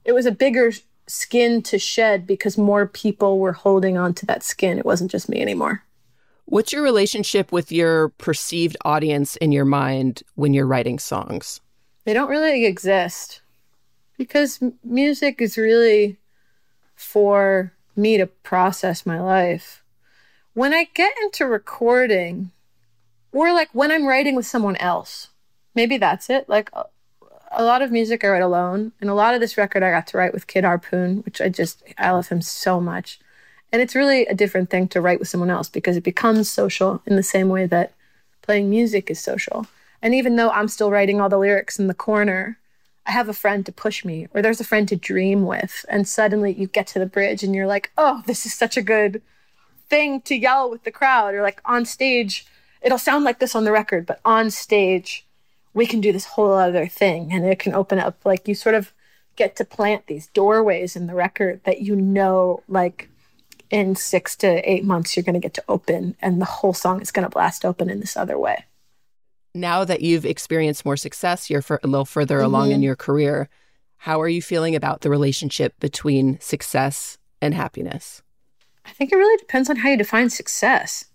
it 0.06 0.13
was 0.13 0.25
a 0.25 0.32
bigger 0.32 0.71
skin 1.08 1.62
to 1.63 1.77
shed 1.77 2.25
because 2.25 2.58
more 2.58 2.88
people 2.88 3.39
were 3.39 3.54
holding 3.54 3.97
on 3.97 4.13
to 4.15 4.25
that 4.27 4.43
skin. 4.43 4.77
It 4.77 4.86
wasn't 4.86 5.12
just 5.12 5.30
me 5.30 5.41
anymore. 5.41 5.84
What's 6.45 6.73
your 6.73 6.84
relationship 6.84 7.51
with 7.51 7.71
your 7.71 8.10
perceived 8.10 8.77
audience 8.84 9.36
in 9.38 9.51
your 9.51 9.65
mind 9.65 10.23
when 10.36 10.54
you're 10.54 10.67
writing 10.67 10.99
songs? 10.99 11.62
They 12.06 12.13
don't 12.13 12.30
really 12.30 12.65
exist 12.65 13.41
because 14.17 14.60
music 14.84 15.41
is 15.41 15.58
really 15.58 16.17
for 17.02 17.74
me 17.96 18.16
to 18.18 18.28
process 18.28 19.06
my 19.06 19.20
life. 19.20 19.84
When 20.54 20.74
I 20.74 20.88
get 20.94 21.14
into 21.24 21.46
recording, 21.46 22.52
or 23.32 23.52
like 23.54 23.70
when 23.74 23.92
I'm 23.92 24.06
writing 24.06 24.36
with 24.36 24.46
someone 24.46 24.76
else, 24.78 25.30
maybe 25.74 25.98
that's 25.98 26.30
it. 26.30 26.48
Like 26.48 26.70
a, 26.74 27.64
lot 27.64 27.82
of 27.82 27.92
music 27.92 28.24
I 28.24 28.30
write 28.30 28.44
alone, 28.44 28.92
and 29.02 29.10
a 29.10 29.16
lot 29.16 29.34
of 29.34 29.42
this 29.42 29.58
record 29.58 29.84
I 29.84 29.90
got 29.90 30.08
to 30.08 30.18
write 30.18 30.34
with 30.34 30.48
Kid 30.48 30.64
Harpoon, 30.64 31.24
which 31.26 31.42
I 31.42 31.50
just, 31.50 31.84
I 31.98 32.12
love 32.12 32.28
him 32.28 32.42
so 32.42 32.80
much. 32.80 33.20
And 33.72 33.82
it's 33.82 33.96
really 33.96 34.26
a 34.28 34.36
different 34.36 34.70
thing 34.70 34.88
to 34.90 35.02
write 35.02 35.20
with 35.20 35.28
someone 35.28 35.50
else 35.50 35.70
because 35.70 35.98
it 35.98 36.04
becomes 36.04 36.50
social 36.50 37.02
in 37.06 37.16
the 37.16 37.24
same 37.24 37.50
way 37.50 37.66
that 37.66 37.94
playing 38.42 38.70
music 38.70 39.10
is 39.10 39.20
social. 39.20 39.66
And 40.02 40.14
even 40.14 40.36
though 40.36 40.52
I'm 40.52 40.68
still 40.68 40.92
writing 40.92 41.20
all 41.20 41.30
the 41.30 41.38
lyrics 41.38 41.80
in 41.80 41.88
the 41.88 41.94
corner, 41.94 42.58
I 43.06 43.12
have 43.12 43.30
a 43.30 43.34
friend 43.34 43.66
to 43.66 43.72
push 43.72 44.06
me, 44.06 44.28
or 44.34 44.42
there's 44.42 44.62
a 44.62 44.66
friend 44.66 44.88
to 44.90 44.96
dream 44.96 45.46
with. 45.46 45.86
And 45.90 46.08
suddenly 46.08 46.54
you 46.54 46.68
get 46.68 46.88
to 46.88 47.00
the 47.00 47.06
bridge 47.06 47.44
and 47.44 47.56
you're 47.56 47.68
like, 47.68 47.92
oh, 47.98 48.22
this 48.28 48.46
is 48.46 48.54
such 48.54 48.78
a 48.78 48.82
good 48.82 49.22
thing 49.90 50.22
to 50.22 50.36
yell 50.36 50.70
with 50.70 50.84
the 50.84 50.92
crowd. 50.92 51.34
Or 51.34 51.42
like 51.42 51.62
on 51.66 51.86
stage, 51.86 52.46
it'll 52.82 52.98
sound 52.98 53.24
like 53.24 53.40
this 53.40 53.56
on 53.56 53.64
the 53.64 53.72
record, 53.72 54.06
but 54.06 54.20
on 54.24 54.52
stage, 54.52 55.26
we 55.74 55.86
can 55.86 56.02
do 56.02 56.12
this 56.12 56.26
whole 56.26 56.54
other 56.54 56.88
thing. 56.88 57.32
And 57.32 57.46
it 57.46 57.60
can 57.60 57.74
open 57.74 57.98
up, 58.00 58.18
like, 58.26 58.48
you 58.48 58.56
sort 58.56 58.76
of 58.76 58.94
get 59.36 59.56
to 59.56 59.66
plant 59.66 60.08
these 60.08 60.28
doorways 60.28 60.96
in 60.96 61.08
the 61.08 61.16
record 61.16 61.62
that 61.64 61.82
you 61.82 61.96
know, 61.96 62.62
like, 62.68 63.10
in 63.70 63.96
six 63.96 64.36
to 64.36 64.70
eight 64.70 64.84
months, 64.84 65.16
you're 65.16 65.24
going 65.24 65.34
to 65.34 65.40
get 65.40 65.54
to 65.54 65.64
open, 65.70 66.16
and 66.22 66.42
the 66.42 66.46
whole 66.46 66.74
song 66.74 67.02
is 67.02 67.10
going 67.10 67.24
to 67.24 67.30
blast 67.30 67.64
open 67.64 67.90
in 67.90 68.02
this 68.02 68.18
other 68.18 68.38
way. 68.38 68.66
Now 69.54 69.84
that 69.84 70.02
you've 70.02 70.26
experienced 70.26 70.86
more 70.86 70.98
success, 70.98 71.50
you're 71.50 71.64
a 71.70 71.88
little 71.88 72.06
further 72.06 72.40
along 72.40 72.72
in 72.72 72.80
Mhm. 72.82 72.84
your 72.86 72.96
career. 72.96 73.50
How 73.98 74.22
are 74.22 74.30
you 74.30 74.42
feeling 74.42 74.76
about 74.76 75.02
the 75.02 75.10
relationship 75.10 75.80
between 75.80 76.40
success 76.40 77.18
and 77.42 77.54
happiness? 77.54 78.22
I 78.86 78.92
think 78.92 79.12
it 79.12 79.16
really 79.18 79.38
depends 79.38 79.70
on 79.70 79.78
how 79.78 79.90
you 79.90 79.98
define 79.98 80.30
success. 80.30 81.06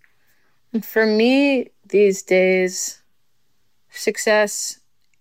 And 0.71 0.85
for 0.85 1.05
me 1.05 1.71
these 1.85 2.21
days, 2.21 3.01
success 3.89 4.79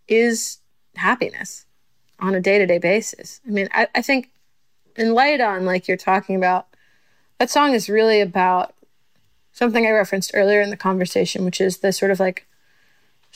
is 0.09 0.59
happiness 0.97 1.67
on 2.21 2.35
a 2.35 2.41
day 2.41 2.59
to 2.59 2.67
day 2.67 2.79
basis. 2.79 3.41
I 3.47 3.51
mean, 3.51 3.69
I, 3.73 3.89
I 3.95 4.03
think 4.03 4.31
in 4.97 5.15
Light 5.15 5.41
On, 5.41 5.65
like 5.65 5.89
you're 5.89 5.97
talking 5.97 6.37
about, 6.37 6.69
that 7.39 7.51
song 7.51 7.75
is 7.75 7.89
really 7.89 8.21
about 8.21 8.75
something 9.53 9.87
I 9.87 9.91
referenced 9.91 10.31
earlier 10.35 10.61
in 10.61 10.71
the 10.71 10.77
conversation, 10.77 11.45
which 11.45 11.61
is 11.61 11.79
the 11.79 11.93
sort 11.93 12.11
of 12.11 12.21
like 12.21 12.47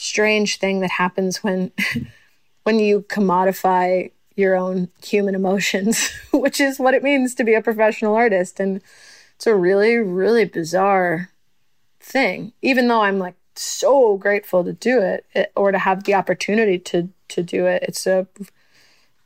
strange 0.01 0.59
thing 0.59 0.81
that 0.81 0.91
happens 0.91 1.43
when 1.45 1.73
when 2.65 2.79
you 2.79 3.03
commodify 3.03 4.11
your 4.37 4.55
own 4.57 4.89
human 5.05 5.35
emotions, 5.35 6.11
which 6.33 6.61
is 6.61 6.79
what 6.79 6.95
it 6.95 7.03
means 7.03 7.35
to 7.35 7.45
be 7.45 7.55
a 7.55 7.63
professional 7.63 8.15
artist. 8.15 8.59
And 8.59 8.81
it's 9.37 9.47
a 9.47 9.55
really, 9.55 9.97
really 9.97 10.45
bizarre 10.45 11.31
thing, 12.01 12.53
even 12.63 12.89
though 12.89 13.03
I'm 13.03 13.19
like 13.19 13.35
so 13.55 14.17
grateful 14.17 14.65
to 14.65 14.73
do 14.73 15.01
it, 15.01 15.27
it 15.35 15.53
or 15.55 15.73
to 15.73 15.79
have 15.79 16.05
the 16.05 16.15
opportunity 16.15 16.79
to 16.79 17.09
to 17.29 17.43
do 17.43 17.67
it. 17.67 17.83
It's 17.83 18.07
a 18.07 18.27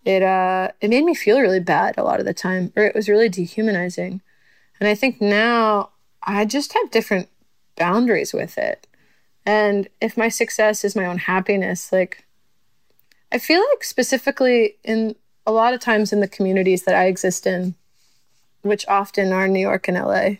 it 0.04 0.22
uh 0.22 0.70
it 0.80 0.90
made 0.90 1.04
me 1.04 1.14
feel 1.14 1.40
really 1.40 1.60
bad 1.60 1.94
a 1.96 2.04
lot 2.04 2.20
of 2.20 2.26
the 2.26 2.34
time, 2.34 2.72
or 2.76 2.84
it 2.84 2.94
was 2.94 3.08
really 3.08 3.28
dehumanizing. 3.28 4.20
And 4.80 4.88
I 4.88 4.94
think 4.94 5.20
now 5.20 5.90
I 6.22 6.44
just 6.44 6.72
have 6.72 6.90
different 6.90 7.28
boundaries 7.76 8.32
with 8.32 8.58
it. 8.58 8.86
And 9.46 9.88
if 10.00 10.16
my 10.16 10.28
success 10.28 10.84
is 10.84 10.96
my 10.96 11.06
own 11.06 11.18
happiness, 11.18 11.92
like 11.92 12.24
I 13.30 13.38
feel 13.38 13.60
like 13.72 13.84
specifically 13.84 14.76
in 14.84 15.16
a 15.46 15.52
lot 15.52 15.74
of 15.74 15.80
times 15.80 16.12
in 16.12 16.20
the 16.20 16.28
communities 16.28 16.84
that 16.84 16.94
I 16.94 17.06
exist 17.06 17.46
in, 17.46 17.74
which 18.62 18.86
often 18.88 19.32
are 19.32 19.48
New 19.48 19.60
York 19.60 19.88
and 19.88 19.96
LA 19.96 20.36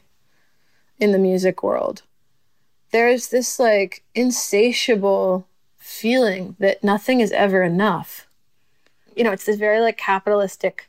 in 0.98 1.12
the 1.12 1.18
music 1.18 1.62
world, 1.62 2.02
there's 2.92 3.28
this 3.28 3.58
like 3.58 4.02
insatiable 4.14 5.46
feeling 5.76 6.56
that 6.58 6.82
nothing 6.82 7.20
is 7.20 7.32
ever 7.32 7.62
enough. 7.62 8.26
You 9.16 9.24
know, 9.24 9.32
it's 9.32 9.44
this 9.44 9.58
very 9.58 9.80
like 9.80 9.98
capitalistic, 9.98 10.88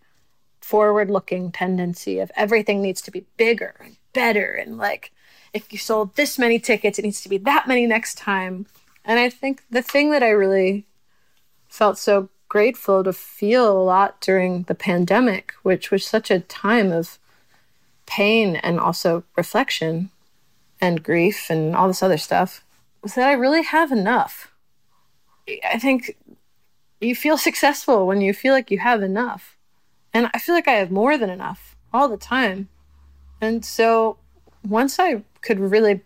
forward 0.62 1.12
looking 1.12 1.52
tendency 1.52 2.20
of 2.20 2.32
everything 2.36 2.82
needs 2.82 3.02
to 3.02 3.12
be 3.12 3.26
bigger 3.38 3.76
and 3.84 3.98
better. 4.14 4.52
And 4.54 4.78
like, 4.78 5.12
if 5.56 5.72
you 5.72 5.80
sold 5.80 6.16
this 6.16 6.38
many 6.38 6.60
tickets, 6.60 7.00
it 7.00 7.06
needs 7.06 7.22
to 7.22 7.30
be 7.30 7.38
that 7.38 7.66
many 7.66 7.88
next 7.88 8.18
time. 8.18 8.66
And 9.06 9.20
I 9.20 9.30
think 9.30 9.64
the 9.70 9.82
thing 9.82 10.12
that 10.12 10.22
I 10.22 10.30
really 10.30 10.86
felt 11.70 11.98
so 11.98 12.28
grateful 12.50 13.06
to 13.06 13.14
feel 13.14 13.72
a 13.72 13.82
lot 13.82 14.20
during 14.20 14.64
the 14.64 14.76
pandemic, 14.76 15.54
which 15.64 15.92
was 15.92 16.06
such 16.06 16.30
a 16.30 16.42
time 16.42 16.92
of 16.92 17.18
pain 18.06 18.58
and 18.58 18.80
also 18.80 19.24
reflection 19.38 20.10
and 20.82 21.02
grief 21.02 21.50
and 21.50 21.74
all 21.74 21.88
this 21.88 22.04
other 22.04 22.18
stuff, 22.18 22.62
was 23.02 23.16
that 23.16 23.30
I 23.30 23.34
really 23.34 23.64
have 23.64 23.94
enough. 23.94 24.52
I 25.64 25.80
think 25.80 26.18
you 27.00 27.16
feel 27.16 27.38
successful 27.38 28.06
when 28.06 28.20
you 28.20 28.34
feel 28.34 28.54
like 28.54 28.72
you 28.72 28.80
have 28.80 29.02
enough. 29.02 29.58
And 30.14 30.30
I 30.34 30.40
feel 30.40 30.54
like 30.54 30.68
I 30.68 30.74
have 30.74 30.92
more 30.92 31.18
than 31.18 31.30
enough 31.30 31.78
all 31.94 32.10
the 32.10 32.18
time. 32.18 32.68
And 33.40 33.64
so 33.64 34.18
once 34.68 35.00
I 35.00 35.24
could 35.46 35.60
really 35.60 36.02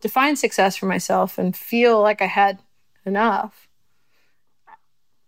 define 0.00 0.36
success 0.36 0.76
for 0.76 0.86
myself 0.86 1.38
and 1.38 1.56
feel 1.56 2.00
like 2.00 2.22
I 2.22 2.26
had 2.26 2.60
enough, 3.04 3.68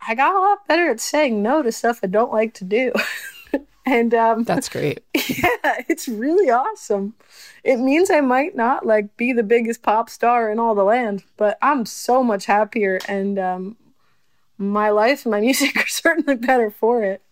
I 0.06 0.14
got 0.14 0.34
a 0.34 0.40
lot 0.40 0.66
better 0.66 0.90
at 0.90 1.00
saying 1.00 1.42
no 1.42 1.62
to 1.62 1.72
stuff 1.72 2.00
I 2.02 2.06
don't 2.06 2.32
like 2.32 2.54
to 2.54 2.64
do. 2.64 2.92
and 3.86 4.14
um, 4.14 4.44
that's 4.44 4.68
great. 4.68 5.04
Yeah, 5.28 5.82
it's 5.88 6.08
really 6.08 6.50
awesome. 6.50 7.14
It 7.62 7.76
means 7.76 8.10
I 8.10 8.20
might 8.20 8.56
not 8.56 8.84
like 8.84 9.16
be 9.16 9.32
the 9.32 9.42
biggest 9.42 9.82
pop 9.82 10.10
star 10.10 10.50
in 10.50 10.58
all 10.58 10.74
the 10.74 10.84
land, 10.84 11.24
but 11.36 11.56
I'm 11.62 11.86
so 11.86 12.22
much 12.22 12.46
happier, 12.46 12.98
and 13.08 13.38
um, 13.38 13.76
my 14.58 14.90
life 14.90 15.24
and 15.24 15.30
my 15.30 15.40
music 15.48 15.76
are 15.76 15.86
certainly 15.86 16.34
better 16.34 16.70
for 16.70 17.02
it. 17.02 17.22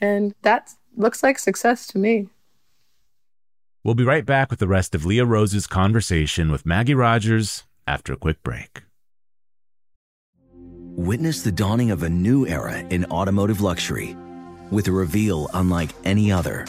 And 0.00 0.34
that 0.42 0.70
looks 0.96 1.22
like 1.22 1.38
success 1.38 1.86
to 1.88 1.98
me. 1.98 2.28
We'll 3.82 3.94
be 3.94 4.04
right 4.04 4.26
back 4.26 4.50
with 4.50 4.58
the 4.58 4.68
rest 4.68 4.94
of 4.94 5.06
Leah 5.06 5.24
Rose's 5.24 5.66
conversation 5.66 6.50
with 6.50 6.66
Maggie 6.66 6.94
Rogers 6.94 7.64
after 7.86 8.12
a 8.12 8.16
quick 8.16 8.42
break. 8.42 8.82
Witness 10.52 11.40
the 11.40 11.52
dawning 11.52 11.90
of 11.90 12.02
a 12.02 12.10
new 12.10 12.46
era 12.46 12.80
in 12.90 13.06
automotive 13.06 13.62
luxury 13.62 14.14
with 14.70 14.86
a 14.88 14.92
reveal 14.92 15.48
unlike 15.54 15.92
any 16.04 16.30
other 16.30 16.66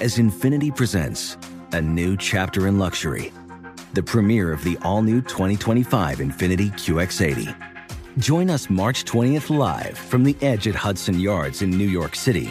as 0.00 0.18
Infiniti 0.18 0.74
presents 0.74 1.36
a 1.72 1.80
new 1.80 2.16
chapter 2.16 2.66
in 2.66 2.80
luxury, 2.80 3.32
the 3.92 4.02
premiere 4.02 4.52
of 4.52 4.64
the 4.64 4.76
all 4.82 5.02
new 5.02 5.20
2025 5.20 6.18
Infiniti 6.18 6.72
QX80. 6.72 7.54
Join 8.18 8.50
us 8.50 8.68
March 8.68 9.04
20th 9.04 9.56
live 9.56 9.96
from 9.96 10.24
the 10.24 10.36
edge 10.40 10.66
at 10.66 10.74
Hudson 10.74 11.20
Yards 11.20 11.62
in 11.62 11.70
New 11.70 11.88
York 11.88 12.16
City, 12.16 12.50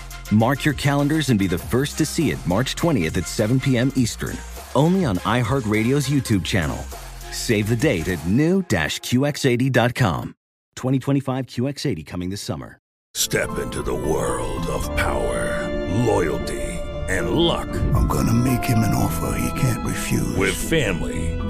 Mark 0.31 0.63
your 0.63 0.73
calendars 0.73 1.29
and 1.29 1.37
be 1.37 1.47
the 1.47 1.57
first 1.57 1.97
to 1.97 2.05
see 2.05 2.31
it 2.31 2.39
March 2.47 2.75
20th 2.75 3.17
at 3.17 3.27
7 3.27 3.59
p.m. 3.59 3.91
Eastern, 3.97 4.37
only 4.75 5.03
on 5.03 5.17
iHeartRadio's 5.17 6.07
YouTube 6.07 6.45
channel. 6.45 6.77
Save 7.31 7.67
the 7.67 7.75
date 7.75 8.07
at 8.07 8.25
new-QX80.com. 8.25 10.35
2025 10.75 11.45
QX80 11.47 12.05
coming 12.05 12.29
this 12.29 12.41
summer. 12.41 12.77
Step 13.13 13.59
into 13.59 13.81
the 13.81 13.93
world 13.93 14.65
of 14.67 14.83
power, 14.95 15.67
loyalty, 16.05 16.61
and 17.09 17.31
luck. 17.31 17.67
I'm 17.93 18.07
gonna 18.07 18.33
make 18.33 18.63
him 18.63 18.79
an 18.79 18.95
offer 18.95 19.37
he 19.37 19.59
can't 19.59 19.85
refuse. 19.85 20.33
With 20.37 20.55
family, 20.55 21.37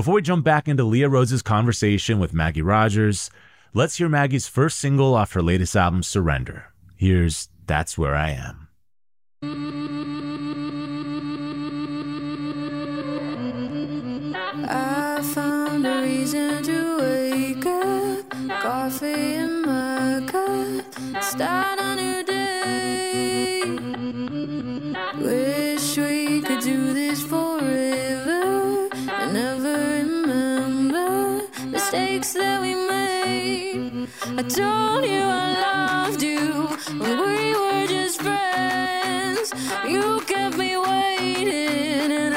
Before 0.00 0.14
we 0.14 0.22
jump 0.22 0.46
back 0.46 0.66
into 0.66 0.82
Leah 0.82 1.10
Rose's 1.10 1.42
conversation 1.42 2.18
with 2.18 2.32
Maggie 2.32 2.62
Rogers, 2.62 3.30
let's 3.74 3.98
hear 3.98 4.08
Maggie's 4.08 4.48
first 4.48 4.78
single 4.78 5.14
off 5.14 5.34
her 5.34 5.42
latest 5.42 5.76
album, 5.76 6.02
Surrender. 6.02 6.72
Here's 6.96 7.50
That's 7.66 7.98
Where 7.98 8.14
I 8.14 8.30
Am. 8.30 8.68
I 14.70 15.20
found 15.34 15.86
a 15.86 16.00
reason 16.00 16.62
to 16.62 16.98
wake 17.02 17.66
up, 17.66 18.30
coffee 18.62 19.34
in 19.34 19.66
my 19.66 20.24
cup, 20.26 21.22
start 21.22 21.78
a 21.78 21.96
new 21.96 22.24
day. 22.24 23.64
Wish 25.18 25.98
we 25.98 26.40
could 26.40 26.60
do 26.60 26.94
this 26.94 27.20
forever 27.20 28.19
mistakes 32.00 32.32
that 32.32 32.60
we 32.60 32.74
made. 32.74 34.08
I 34.38 34.42
told 34.42 35.04
you 35.04 35.22
I 35.22 36.06
loved 36.08 36.22
you 36.22 36.66
when 36.98 37.16
we 37.28 37.54
were 37.54 37.86
just 37.86 38.22
friends. 38.22 39.52
You 39.86 40.20
kept 40.26 40.56
me 40.56 40.76
waiting 40.76 42.29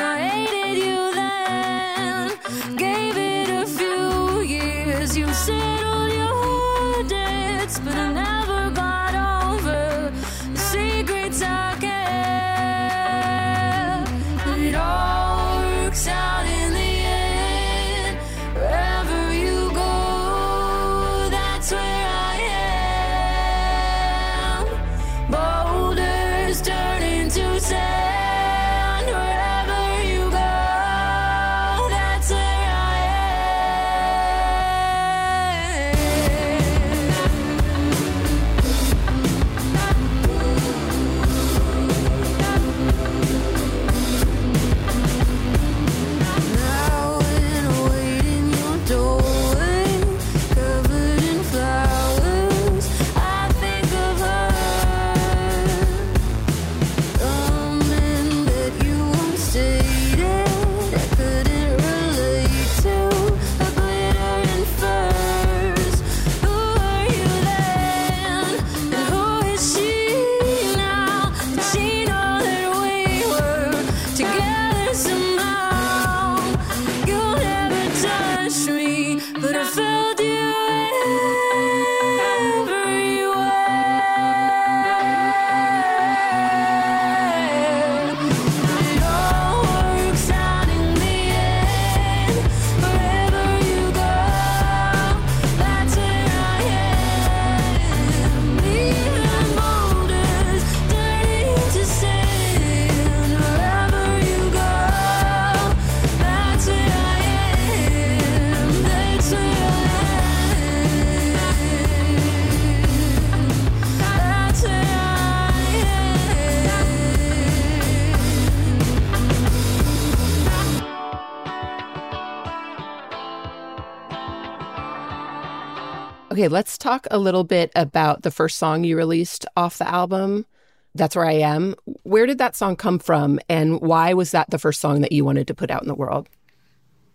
Okay, 126.43 126.49
let's 126.49 126.77
talk 126.77 127.07
a 127.09 127.17
little 127.17 127.45
bit 127.45 127.71
about 127.73 128.23
the 128.23 128.29
first 128.29 128.57
song 128.57 128.83
you 128.83 128.97
released 128.97 129.45
off 129.55 129.77
the 129.77 129.87
album. 129.87 130.45
That's 130.93 131.15
Where 131.15 131.25
I 131.25 131.35
Am. 131.35 131.73
Where 132.03 132.25
did 132.25 132.37
that 132.39 132.57
song 132.57 132.75
come 132.75 132.99
from, 132.99 133.39
and 133.47 133.79
why 133.79 134.13
was 134.13 134.31
that 134.31 134.49
the 134.49 134.59
first 134.59 134.81
song 134.81 134.99
that 134.99 135.13
you 135.13 135.23
wanted 135.23 135.47
to 135.47 135.53
put 135.53 135.71
out 135.71 135.83
in 135.83 135.87
the 135.87 135.95
world? 135.95 136.27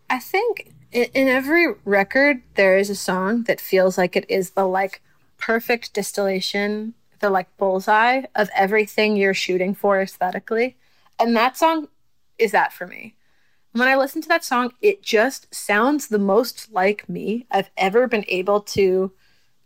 I 0.08 0.18
think 0.18 0.72
in, 0.92 1.08
in 1.12 1.28
every 1.28 1.66
record 1.84 2.40
there 2.54 2.78
is 2.78 2.88
a 2.88 2.94
song 2.94 3.42
that 3.42 3.60
feels 3.60 3.98
like 3.98 4.16
it 4.16 4.24
is 4.30 4.52
the 4.52 4.64
like 4.64 5.02
perfect 5.36 5.92
distillation, 5.92 6.94
the 7.20 7.28
like 7.28 7.54
bullseye 7.58 8.22
of 8.34 8.48
everything 8.54 9.14
you're 9.14 9.34
shooting 9.34 9.74
for 9.74 10.00
aesthetically. 10.00 10.78
And 11.18 11.36
that 11.36 11.58
song 11.58 11.88
is 12.38 12.52
that 12.52 12.72
for 12.72 12.86
me. 12.86 13.14
When 13.72 13.88
I 13.88 13.96
listen 13.96 14.22
to 14.22 14.28
that 14.28 14.42
song, 14.42 14.72
it 14.80 15.02
just 15.02 15.54
sounds 15.54 16.08
the 16.08 16.18
most 16.18 16.72
like 16.72 17.06
me 17.10 17.46
I've 17.50 17.68
ever 17.76 18.08
been 18.08 18.24
able 18.26 18.62
to 18.62 19.12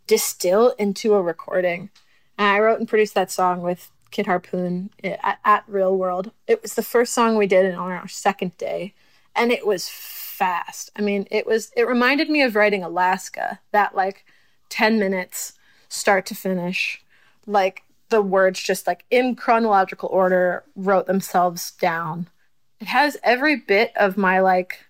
distill 0.07 0.69
into 0.77 1.13
a 1.13 1.21
recording. 1.21 1.89
And 2.37 2.47
I 2.47 2.59
wrote 2.59 2.79
and 2.79 2.87
produced 2.87 3.13
that 3.13 3.31
song 3.31 3.61
with 3.61 3.91
Kid 4.11 4.25
Harpoon 4.25 4.89
eh, 5.03 5.17
at, 5.21 5.39
at 5.43 5.63
Real 5.67 5.95
World. 5.95 6.31
It 6.47 6.61
was 6.61 6.75
the 6.75 6.83
first 6.83 7.13
song 7.13 7.37
we 7.37 7.47
did 7.47 7.73
on 7.73 7.91
our 7.91 8.07
second 8.07 8.57
day, 8.57 8.93
and 9.35 9.51
it 9.51 9.65
was 9.65 9.89
fast. 9.89 10.91
I 10.95 11.01
mean, 11.01 11.27
it 11.31 11.45
was. 11.45 11.71
It 11.75 11.87
reminded 11.87 12.29
me 12.29 12.41
of 12.41 12.55
writing 12.55 12.83
Alaska. 12.83 13.59
That 13.71 13.95
like 13.95 14.25
ten 14.69 14.99
minutes, 14.99 15.53
start 15.89 16.25
to 16.27 16.35
finish, 16.35 17.03
like 17.45 17.83
the 18.09 18.21
words 18.21 18.61
just 18.61 18.85
like 18.85 19.05
in 19.09 19.35
chronological 19.35 20.09
order 20.09 20.63
wrote 20.75 21.07
themselves 21.07 21.71
down. 21.71 22.27
It 22.79 22.87
has 22.87 23.17
every 23.23 23.55
bit 23.55 23.91
of 23.95 24.17
my 24.17 24.39
like 24.39 24.85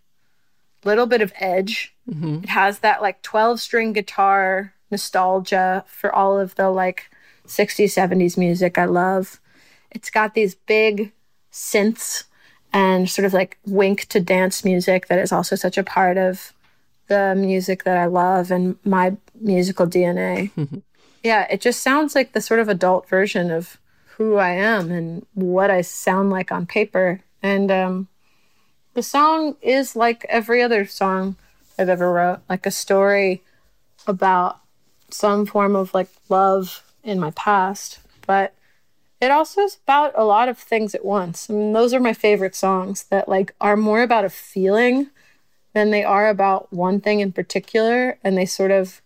little 0.83 1.05
bit 1.05 1.21
of 1.21 1.31
edge. 1.39 1.95
Mm-hmm. 2.09 2.43
It 2.43 2.49
has 2.49 2.79
that 2.79 3.01
like 3.01 3.21
12 3.21 3.61
string 3.61 3.93
guitar 3.93 4.72
nostalgia 4.93 5.83
for 5.87 6.13
all 6.13 6.39
of 6.39 6.55
the 6.55 6.69
like 6.69 7.09
60s, 7.45 7.93
70s 7.93 8.37
music 8.37 8.77
I 8.77 8.85
love. 8.85 9.39
It's 9.91 10.09
got 10.09 10.33
these 10.33 10.55
big 10.55 11.11
synths 11.51 12.23
and 12.71 13.09
sort 13.09 13.25
of 13.25 13.33
like 13.33 13.59
wink 13.65 14.05
to 14.07 14.19
dance 14.19 14.65
music 14.65 15.07
that 15.07 15.19
is 15.19 15.31
also 15.31 15.55
such 15.55 15.77
a 15.77 15.83
part 15.83 16.17
of 16.17 16.53
the 17.07 17.35
music 17.35 17.83
that 17.83 17.97
I 17.97 18.05
love 18.05 18.49
and 18.49 18.77
my 18.83 19.15
musical 19.39 19.85
DNA. 19.85 20.51
yeah, 21.23 21.45
it 21.49 21.61
just 21.61 21.81
sounds 21.81 22.15
like 22.15 22.33
the 22.33 22.41
sort 22.41 22.59
of 22.59 22.69
adult 22.69 23.07
version 23.07 23.51
of 23.51 23.77
who 24.17 24.37
I 24.37 24.51
am 24.51 24.91
and 24.91 25.25
what 25.33 25.69
I 25.69 25.81
sound 25.81 26.31
like 26.31 26.51
on 26.51 26.65
paper. 26.65 27.21
And 27.41 27.71
um, 27.71 28.07
the 28.93 29.03
song 29.03 29.55
is 29.61 29.95
like 29.95 30.25
every 30.29 30.61
other 30.61 30.85
song 30.85 31.35
I've 31.77 31.89
ever 31.89 32.11
wrote, 32.11 32.39
like 32.49 32.65
a 32.65 32.71
story 32.71 33.43
about 34.07 34.59
some 35.13 35.45
form 35.45 35.75
of 35.75 35.93
like 35.93 36.09
love 36.29 36.83
in 37.03 37.19
my 37.19 37.31
past. 37.31 37.99
But 38.25 38.53
it 39.21 39.31
also 39.31 39.61
is 39.61 39.77
about 39.83 40.11
a 40.15 40.25
lot 40.25 40.49
of 40.49 40.57
things 40.57 40.93
at 40.93 41.05
once. 41.05 41.49
I 41.49 41.53
mean, 41.53 41.73
those 41.73 41.93
are 41.93 41.99
my 41.99 42.13
favorite 42.13 42.55
songs 42.55 43.03
that 43.05 43.29
like 43.29 43.53
are 43.61 43.77
more 43.77 44.01
about 44.01 44.25
a 44.25 44.29
feeling 44.29 45.09
than 45.73 45.91
they 45.91 46.03
are 46.03 46.29
about 46.29 46.71
one 46.71 46.99
thing 46.99 47.19
in 47.19 47.31
particular. 47.31 48.17
And 48.23 48.37
they 48.37 48.45
sort 48.45 48.71
of 48.71 49.01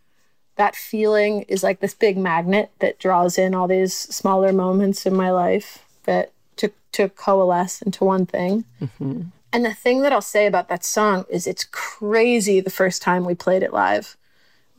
that 0.55 0.75
feeling 0.75 1.43
is 1.43 1.63
like 1.63 1.79
this 1.79 1.93
big 1.93 2.17
magnet 2.17 2.71
that 2.79 2.99
draws 2.99 3.37
in 3.37 3.53
all 3.53 3.67
these 3.67 3.93
smaller 3.93 4.51
moments 4.51 5.05
in 5.05 5.15
my 5.15 5.29
life 5.31 5.85
that 6.05 6.31
to 6.57 6.71
to 6.93 7.09
coalesce 7.09 7.81
into 7.81 8.03
one 8.03 8.25
thing. 8.25 8.65
Mm-hmm. 8.81 9.21
And 9.53 9.65
the 9.65 9.73
thing 9.73 10.01
that 10.01 10.11
I'll 10.11 10.21
say 10.21 10.45
about 10.45 10.67
that 10.69 10.83
song 10.83 11.25
is 11.29 11.47
it's 11.47 11.63
crazy 11.63 12.59
the 12.59 12.69
first 12.69 13.01
time 13.01 13.23
we 13.23 13.35
played 13.35 13.63
it 13.63 13.71
live. 13.71 14.17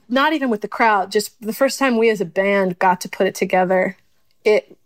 Not 0.08 0.32
even 0.32 0.48
with 0.50 0.62
the 0.62 0.68
crowd, 0.68 1.12
just 1.12 1.40
the 1.40 1.52
first 1.52 1.78
time 1.78 1.98
we 1.98 2.08
as 2.08 2.20
a 2.20 2.24
band 2.24 2.78
got 2.78 3.00
to 3.02 3.08
put 3.08 3.26
it 3.26 3.34
together. 3.34 3.96
It 4.44 4.78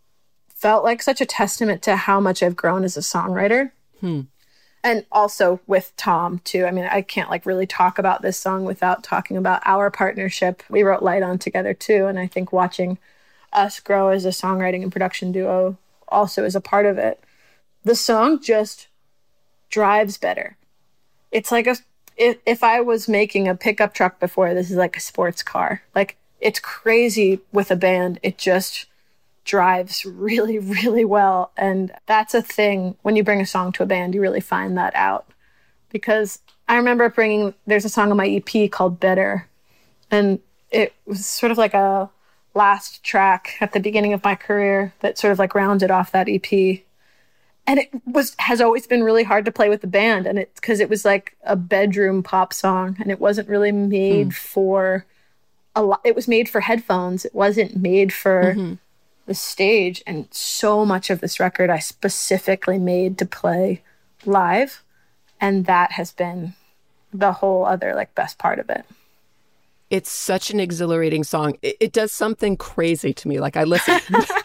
felt 0.49 0.85
like 0.85 1.03
such 1.03 1.21
a 1.21 1.27
testament 1.27 1.83
to 1.83 1.97
how 1.97 2.21
much 2.21 2.43
I've 2.43 2.57
grown 2.57 2.85
as 2.85 2.97
a 2.97 3.01
songwriter. 3.01 3.71
Hmm. 4.01 4.23
and 4.85 5.07
also 5.13 5.61
with 5.69 5.93
Tom 5.97 6.41
too. 6.41 6.65
I 6.65 6.73
mean, 6.73 6.87
I 6.91 7.03
can't 7.03 7.31
like 7.31 7.47
really 7.47 7.67
talk 7.67 8.01
about 8.01 8.21
this 8.23 8.37
song 8.37 8.65
without 8.65 9.05
talking 9.05 9.37
about 9.37 9.63
our 9.65 9.91
partnership. 9.93 10.63
We 10.69 10.83
wrote 10.83 11.05
Light 11.05 11.23
On 11.23 11.39
together 11.39 11.73
too, 11.73 12.07
and 12.07 12.19
I 12.19 12.27
think 12.27 12.53
watching 12.53 12.99
us 13.53 13.79
grow 13.79 14.09
as 14.09 14.25
a 14.25 14.31
songwriting 14.31 14.83
and 14.83 14.91
production 14.91 15.31
duo 15.31 15.77
also 16.09 16.45
is 16.45 16.57
a 16.57 16.61
part 16.61 16.87
of 16.87 16.99
it. 16.99 17.23
The 17.85 17.95
song 17.95 18.41
just 18.43 18.89
drives 19.71 20.19
better. 20.19 20.57
It's 21.31 21.53
like 21.53 21.67
a 21.67 21.77
if, 22.17 22.39
if 22.47 22.63
I 22.63 22.81
was 22.81 23.09
making 23.09 23.49
a 23.49 23.55
pickup 23.55 23.95
truck 23.95 24.21
before, 24.21 24.55
this 24.55 24.71
is 24.71 24.77
like 24.77 24.97
a 24.97 25.01
sports 25.01 25.43
car. 25.43 25.83
Like 25.95 26.17
it's 26.41 26.61
crazy 26.61 27.41
with 27.53 27.71
a 27.71 27.77
band. 27.77 28.19
It 28.23 28.39
just 28.39 28.87
drives 29.45 30.05
really, 30.05 30.59
really 30.85 31.05
well. 31.05 31.53
And 31.57 31.93
that's 32.07 32.35
a 32.35 32.43
thing 32.43 32.97
when 33.03 33.17
you 33.17 33.25
bring 33.25 33.41
a 33.41 33.47
song 33.47 33.73
to 33.73 33.83
a 33.83 33.87
band, 33.87 34.15
you 34.15 34.21
really 34.21 34.41
find 34.41 34.77
that 34.77 34.95
out. 34.95 35.27
Because 35.91 36.41
I 36.69 36.77
remember 36.77 37.09
bringing, 37.11 37.55
there's 37.67 37.85
a 37.85 37.91
song 37.91 38.11
on 38.11 38.17
my 38.17 38.29
EP 38.29 38.71
called 38.71 39.01
Better. 39.01 39.49
And 40.11 40.41
it 40.71 40.95
was 41.07 41.27
sort 41.27 41.53
of 41.53 41.59
like 41.59 41.75
a 41.75 42.11
last 42.55 43.03
track 43.03 43.57
at 43.61 43.73
the 43.73 43.81
beginning 43.81 44.13
of 44.13 44.25
my 44.25 44.35
career 44.35 44.93
that 45.01 45.19
sort 45.19 45.33
of 45.33 45.39
like 45.39 45.55
rounded 45.55 45.91
off 45.91 46.13
that 46.13 46.29
EP. 46.29 46.83
And 47.67 47.79
it 47.79 47.91
was 48.07 48.35
has 48.39 48.61
always 48.61 48.87
been 48.87 49.05
really 49.05 49.23
hard 49.23 49.45
to 49.45 49.53
play 49.53 49.69
with 49.69 49.81
the 49.83 49.87
band 49.87 50.27
and 50.27 50.39
it's 50.39 50.61
because 50.61 50.81
it 50.81 50.89
was 50.89 51.05
like 51.05 51.37
a 51.45 51.55
bedroom 51.57 52.23
pop 52.23 52.53
song 52.53 52.97
and 53.01 53.11
it 53.11 53.21
wasn't 53.21 53.49
really 53.49 53.71
made 53.73 54.25
Hmm. 54.27 54.31
for 54.31 55.07
a 55.77 55.83
lot 55.83 56.01
it 56.05 56.15
was 56.17 56.27
made 56.29 56.49
for 56.49 56.61
headphones. 56.61 57.25
It 57.25 57.35
wasn't 57.35 57.77
made 57.77 58.13
for 58.13 58.55
Mhm. 58.57 58.79
the 59.27 59.35
stage 59.35 60.03
and 60.07 60.27
so 60.33 60.85
much 60.85 61.09
of 61.09 61.21
this 61.21 61.39
record 61.39 61.71
I 61.71 61.79
specifically 61.79 62.79
made 62.79 63.17
to 63.19 63.27
play 63.27 63.83
live 64.27 64.83
and 65.41 65.65
that 65.67 65.93
has 65.93 66.13
been 66.13 66.55
the 67.15 67.33
whole 67.35 67.65
other 67.65 67.95
like 67.95 68.15
best 68.17 68.39
part 68.39 68.59
of 68.59 68.69
it. 68.71 68.85
It's 69.89 70.11
such 70.11 70.51
an 70.51 70.59
exhilarating 70.59 71.23
song. 71.23 71.59
It, 71.63 71.77
it 71.79 71.93
does 71.93 72.13
something 72.13 72.57
crazy 72.57 73.13
to 73.13 73.29
me. 73.29 73.39
Like 73.41 73.57
I 73.57 73.65
listen. 73.65 74.01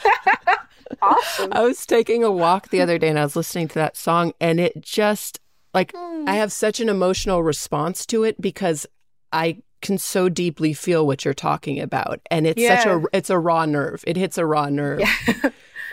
awesome. 1.01 1.51
I 1.53 1.61
was 1.61 1.85
taking 1.85 2.23
a 2.23 2.31
walk 2.31 2.69
the 2.69 2.81
other 2.81 2.97
day 2.97 3.09
and 3.09 3.19
I 3.19 3.23
was 3.23 3.35
listening 3.35 3.67
to 3.69 3.75
that 3.75 3.97
song 3.97 4.33
and 4.39 4.59
it 4.59 4.81
just 4.81 5.39
like 5.73 5.93
hmm. 5.95 6.25
I 6.27 6.35
have 6.35 6.51
such 6.51 6.79
an 6.79 6.89
emotional 6.89 7.43
response 7.43 8.05
to 8.07 8.23
it 8.23 8.39
because 8.41 8.85
I 9.31 9.61
can 9.81 9.97
so 9.97 10.27
deeply 10.27 10.73
feel 10.73 11.05
what 11.05 11.23
you're 11.23 11.33
talking 11.33 11.79
about 11.79 12.19
and 12.31 12.47
it's 12.47 12.65
such 12.65 12.85
a 12.85 13.03
it's 13.13 13.29
a 13.29 13.37
raw 13.39 13.65
nerve. 13.65 14.03
It 14.07 14.17
hits 14.17 14.37
a 14.37 14.45
raw 14.45 14.69
nerve. 14.69 15.01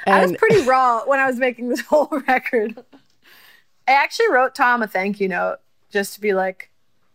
I 0.06 0.26
was 0.26 0.36
pretty 0.36 0.62
raw 0.62 1.04
when 1.06 1.20
I 1.20 1.26
was 1.26 1.36
making 1.36 1.68
this 1.68 1.80
whole 1.86 2.08
record. 2.26 2.82
I 3.86 3.92
actually 3.92 4.30
wrote 4.30 4.54
Tom 4.54 4.82
a 4.82 4.86
thank 4.86 5.20
you 5.20 5.28
note 5.28 5.58
just 5.90 6.14
to 6.14 6.20
be 6.20 6.32
like, 6.32 6.70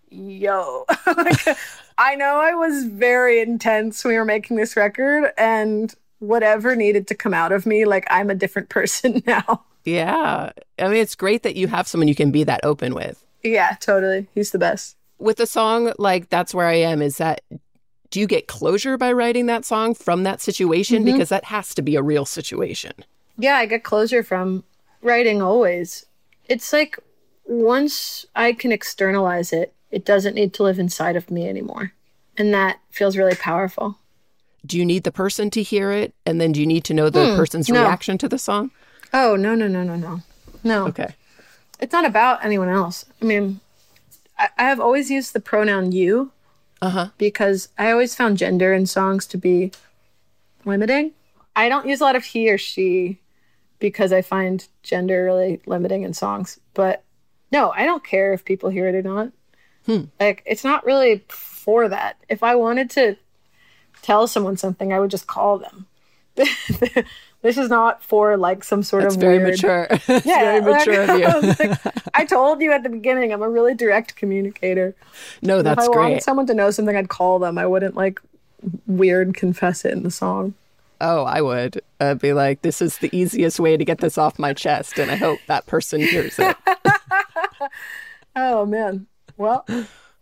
yo. 0.10 0.86
Like, 1.08 1.58
I 1.98 2.16
know 2.16 2.38
I 2.38 2.54
was 2.54 2.86
very 2.86 3.42
intense 3.42 4.04
when 4.04 4.14
we 4.14 4.18
were 4.18 4.26
making 4.26 4.56
this 4.56 4.78
record, 4.78 5.32
and 5.38 5.94
whatever 6.20 6.76
needed 6.76 7.08
to 7.08 7.16
come 7.16 7.34
out 7.34 7.52
of 7.52 7.66
me, 7.66 7.86
like, 7.86 8.06
I'm 8.10 8.30
a 8.30 8.36
different 8.36 8.70
person 8.78 9.24
now. 9.26 9.64
Yeah. 9.86 10.52
I 10.78 10.88
mean 10.88 10.98
it's 10.98 11.16
great 11.16 11.44
that 11.44 11.56
you 11.56 11.68
have 11.68 11.88
someone 11.88 12.08
you 12.08 12.16
can 12.16 12.32
be 12.32 12.44
that 12.44 12.60
open 12.64 12.94
with. 12.94 13.26
Yeah, 13.44 13.76
totally. 13.80 14.28
He's 14.36 14.52
the 14.52 14.60
best. 14.60 14.96
With 15.18 15.40
a 15.40 15.48
song 15.48 15.94
like 15.98 16.30
That's 16.30 16.54
Where 16.54 16.68
I 16.68 16.76
Am, 16.76 17.02
is 17.02 17.18
that 17.18 17.42
do 18.12 18.20
you 18.20 18.28
get 18.28 18.48
closure 18.48 18.98
by 18.98 19.12
writing 19.12 19.46
that 19.46 19.66
song 19.66 19.94
from 19.94 20.24
that 20.24 20.42
situation? 20.42 21.04
Mhm. 21.04 21.06
Because 21.14 21.30
that 21.30 21.46
has 21.46 21.74
to 21.76 21.82
be 21.82 21.96
a 21.96 22.02
real 22.02 22.26
situation. 22.26 22.92
Yeah, 23.38 23.56
I 23.56 23.66
get 23.66 23.84
closure 23.84 24.24
from 24.24 24.64
writing 25.02 25.42
always. 25.42 26.06
It's 26.48 26.74
like 26.74 26.98
once 27.46 28.26
I 28.36 28.54
can 28.54 28.72
externalize 28.72 29.54
it, 29.54 29.74
it 29.92 30.06
doesn't 30.06 30.36
need 30.36 30.54
to 30.56 30.64
live 30.64 30.80
inside 30.80 31.16
of 31.16 31.32
me 31.32 31.48
anymore. 31.48 31.94
And 32.38 32.54
that 32.54 32.80
feels 32.90 33.18
really 33.18 33.36
powerful. 33.36 33.98
Do 34.66 34.78
you 34.78 34.86
need 34.86 35.04
the 35.04 35.12
person 35.12 35.50
to 35.52 35.64
hear 35.64 35.92
it? 35.92 36.14
And 36.26 36.40
then 36.40 36.52
do 36.52 36.60
you 36.60 36.66
need 36.68 36.84
to 36.86 36.94
know 36.94 37.10
the 37.10 37.28
Hmm, 37.28 37.36
person's 37.38 37.70
no. 37.70 37.82
reaction 37.82 38.18
to 38.20 38.28
the 38.30 38.38
song? 38.38 38.72
Oh, 39.14 39.36
no, 39.36 39.56
no, 39.56 39.68
no, 39.68 39.84
no, 39.84 39.96
no. 39.96 40.22
No. 40.64 40.88
Okay. 40.88 41.16
It's 41.80 41.94
not 41.94 42.06
about 42.06 42.44
anyone 42.44 42.70
else. 42.70 43.06
I 43.22 43.26
mean, 43.26 43.62
I, 44.38 44.50
I 44.58 44.64
have 44.64 44.80
always 44.80 45.10
used 45.10 45.34
the 45.34 45.40
pronoun 45.40 45.92
you 45.94 46.32
Uh 46.82 46.90
huh. 46.90 47.08
because 47.18 47.70
I 47.78 47.92
always 47.92 48.16
found 48.16 48.38
gender 48.38 48.74
in 48.74 48.86
songs 48.86 49.26
to 49.28 49.38
be 49.38 49.72
limiting. 50.66 51.12
I 51.56 51.70
don't 51.70 51.88
use 51.88 52.02
a 52.02 52.04
lot 52.04 52.16
of 52.16 52.24
he 52.26 52.50
or 52.52 52.58
she 52.58 53.20
because 53.80 54.12
I 54.12 54.22
find 54.22 54.68
gender 54.84 55.24
really 55.24 55.62
limiting 55.66 56.04
in 56.04 56.14
songs. 56.14 56.60
But 56.74 57.04
no, 57.52 57.72
I 57.72 57.86
don't 57.86 58.04
care 58.04 58.34
if 58.34 58.44
people 58.46 58.70
hear 58.70 58.88
it 58.88 58.96
or 58.96 59.02
not. 59.02 59.32
Hmm. 59.86 60.06
Like, 60.20 60.44
it's 60.46 60.64
not 60.66 60.86
really 60.86 61.24
for 61.30 61.88
that. 61.88 62.18
If 62.28 62.44
I 62.44 62.56
wanted 62.56 62.90
to 62.92 63.16
tell 64.10 64.28
someone 64.28 64.58
something, 64.58 64.92
I 64.94 65.00
would 65.00 65.12
just 65.12 65.28
call 65.28 65.60
them. 65.60 65.86
this 67.42 67.58
is 67.58 67.70
not 67.70 68.04
for 68.04 68.38
like 68.38 68.64
some 68.64 68.82
sort 68.84 69.04
That's 69.04 69.16
of 69.16 69.22
very 69.22 69.38
weird- 69.40 69.52
mature. 69.52 69.88
That's 70.08 70.26
very 70.26 70.62
like, 70.62 70.88
mature 70.88 71.02
of 71.04 71.10
I, 71.16 71.16
you. 71.18 71.26
was 71.48 71.60
like, 71.60 71.80
I 72.14 72.26
told 72.26 72.62
you 72.62 72.72
at 72.72 72.84
the 72.84 72.90
beginning, 72.90 73.32
I'm 73.34 73.42
a 73.42 73.50
really 73.50 73.74
direct 73.74 74.16
communicator. 74.16 74.96
No, 75.42 75.62
that's 75.62 75.88
great. 75.88 75.94
if 75.94 75.98
I 75.98 76.00
wanted 76.02 76.24
someone 76.24 76.48
to 76.48 76.54
know 76.54 76.72
something, 76.72 76.96
I'd 76.96 77.10
call 77.10 77.40
them. 77.40 77.58
I 77.58 77.66
wouldn't 77.66 77.96
like 77.96 78.20
weird 78.88 79.34
confess 79.36 79.86
it 79.86 79.92
in 79.92 80.04
the 80.04 80.12
song. 80.12 80.54
Oh, 81.02 81.24
I 81.24 81.42
would. 81.42 81.82
I'd 82.02 82.20
be 82.20 82.34
like, 82.34 82.62
this 82.62 82.82
is 82.82 82.98
the 82.98 83.10
easiest 83.16 83.58
way 83.60 83.78
to 83.78 83.86
get 83.86 84.00
this 84.00 84.18
off 84.18 84.38
my 84.38 84.54
chest, 84.54 84.98
and 85.00 85.10
I 85.10 85.16
hope 85.16 85.40
that 85.48 85.66
person 85.66 86.02
hears 86.02 86.38
it. 86.40 86.58
Oh 88.36 88.66
man. 88.66 89.08
Well, 89.38 89.66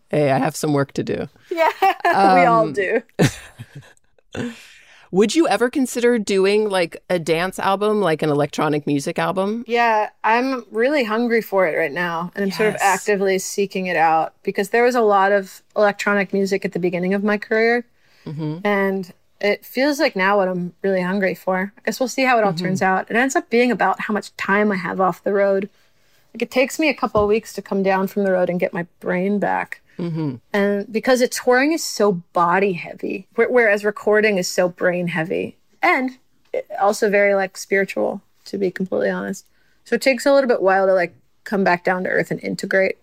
hey, 0.10 0.32
I 0.32 0.38
have 0.38 0.56
some 0.56 0.74
work 0.74 0.92
to 0.94 1.04
do. 1.04 1.28
yeah, 1.50 1.70
we 2.36 2.46
all 2.46 2.66
Um, 2.68 2.74
do. 2.74 3.02
Would 5.10 5.36
you 5.36 5.48
ever 5.48 5.70
consider 5.70 6.20
doing 6.20 6.70
like 6.70 7.02
a 7.10 7.18
dance 7.18 7.60
album, 7.60 8.02
like 8.02 8.22
an 8.22 8.30
electronic 8.30 8.86
music 8.86 9.18
album? 9.18 9.64
Yeah, 9.66 10.10
I'm 10.24 10.66
really 10.70 11.06
hungry 11.06 11.42
for 11.42 11.66
it 11.66 11.78
right 11.78 11.92
now, 11.94 12.32
and 12.36 12.44
I'm 12.44 12.52
sort 12.52 12.70
of 12.70 12.76
actively 12.82 13.40
seeking 13.40 13.86
it 13.86 13.96
out 13.96 14.34
because 14.44 14.70
there 14.70 14.84
was 14.84 14.96
a 14.96 15.02
lot 15.02 15.32
of 15.32 15.62
electronic 15.78 16.34
music 16.34 16.66
at 16.66 16.74
the 16.74 16.80
beginning 16.80 17.14
of 17.14 17.24
my 17.24 17.38
career, 17.38 17.86
Mm-hmm. 18.26 18.58
and 18.66 19.14
it 19.40 19.64
feels 19.66 19.98
like 20.02 20.18
now 20.18 20.36
what 20.38 20.50
I'm 20.50 20.74
really 20.82 21.02
hungry 21.02 21.34
for. 21.36 21.72
I 21.78 21.82
guess 21.86 22.02
we'll 22.02 22.10
see 22.10 22.24
how 22.26 22.38
it 22.38 22.44
all 22.44 22.52
Mhm. 22.52 22.60
turns 22.60 22.82
out. 22.82 23.10
It 23.10 23.16
ends 23.16 23.38
up 23.38 23.50
being 23.50 23.72
about 23.72 24.02
how 24.02 24.14
much 24.14 24.36
time 24.36 24.70
I 24.74 24.76
have 24.76 25.00
off 25.00 25.24
the 25.24 25.32
road. 25.32 25.70
Like 26.34 26.42
it 26.42 26.52
takes 26.52 26.78
me 26.80 26.90
a 26.90 26.94
couple 26.94 27.22
of 27.22 27.30
weeks 27.30 27.54
to 27.54 27.62
come 27.62 27.82
down 27.82 28.08
from 28.08 28.26
the 28.26 28.34
road 28.34 28.50
and 28.50 28.60
get 28.60 28.74
my 28.74 28.88
brain 29.00 29.40
back. 29.40 29.80
Mm-hmm. 29.98 30.36
And 30.54 30.92
because 30.92 31.22
it 31.22 31.32
touring 31.32 31.72
is 31.72 31.84
so 31.84 32.14
body 32.34 32.74
heavy, 32.74 33.28
whe- 33.36 33.50
whereas 33.50 33.84
recording 33.84 34.38
is 34.38 34.48
so 34.48 34.70
brain 34.70 35.08
heavy 35.08 35.58
and 35.82 36.18
also 36.80 37.10
very 37.10 37.36
like 37.36 37.58
spiritual, 37.58 38.22
to 38.46 38.58
be 38.58 38.72
completely 38.72 39.10
honest. 39.10 39.46
So 39.86 39.96
it 39.96 40.02
takes 40.02 40.26
a 40.26 40.34
little 40.34 40.48
bit 40.48 40.62
while 40.62 40.86
to 40.86 40.94
like 40.94 41.16
come 41.44 41.64
back 41.64 41.84
down 41.84 42.04
to 42.04 42.10
earth 42.10 42.32
and 42.32 42.44
integrate. 42.44 42.98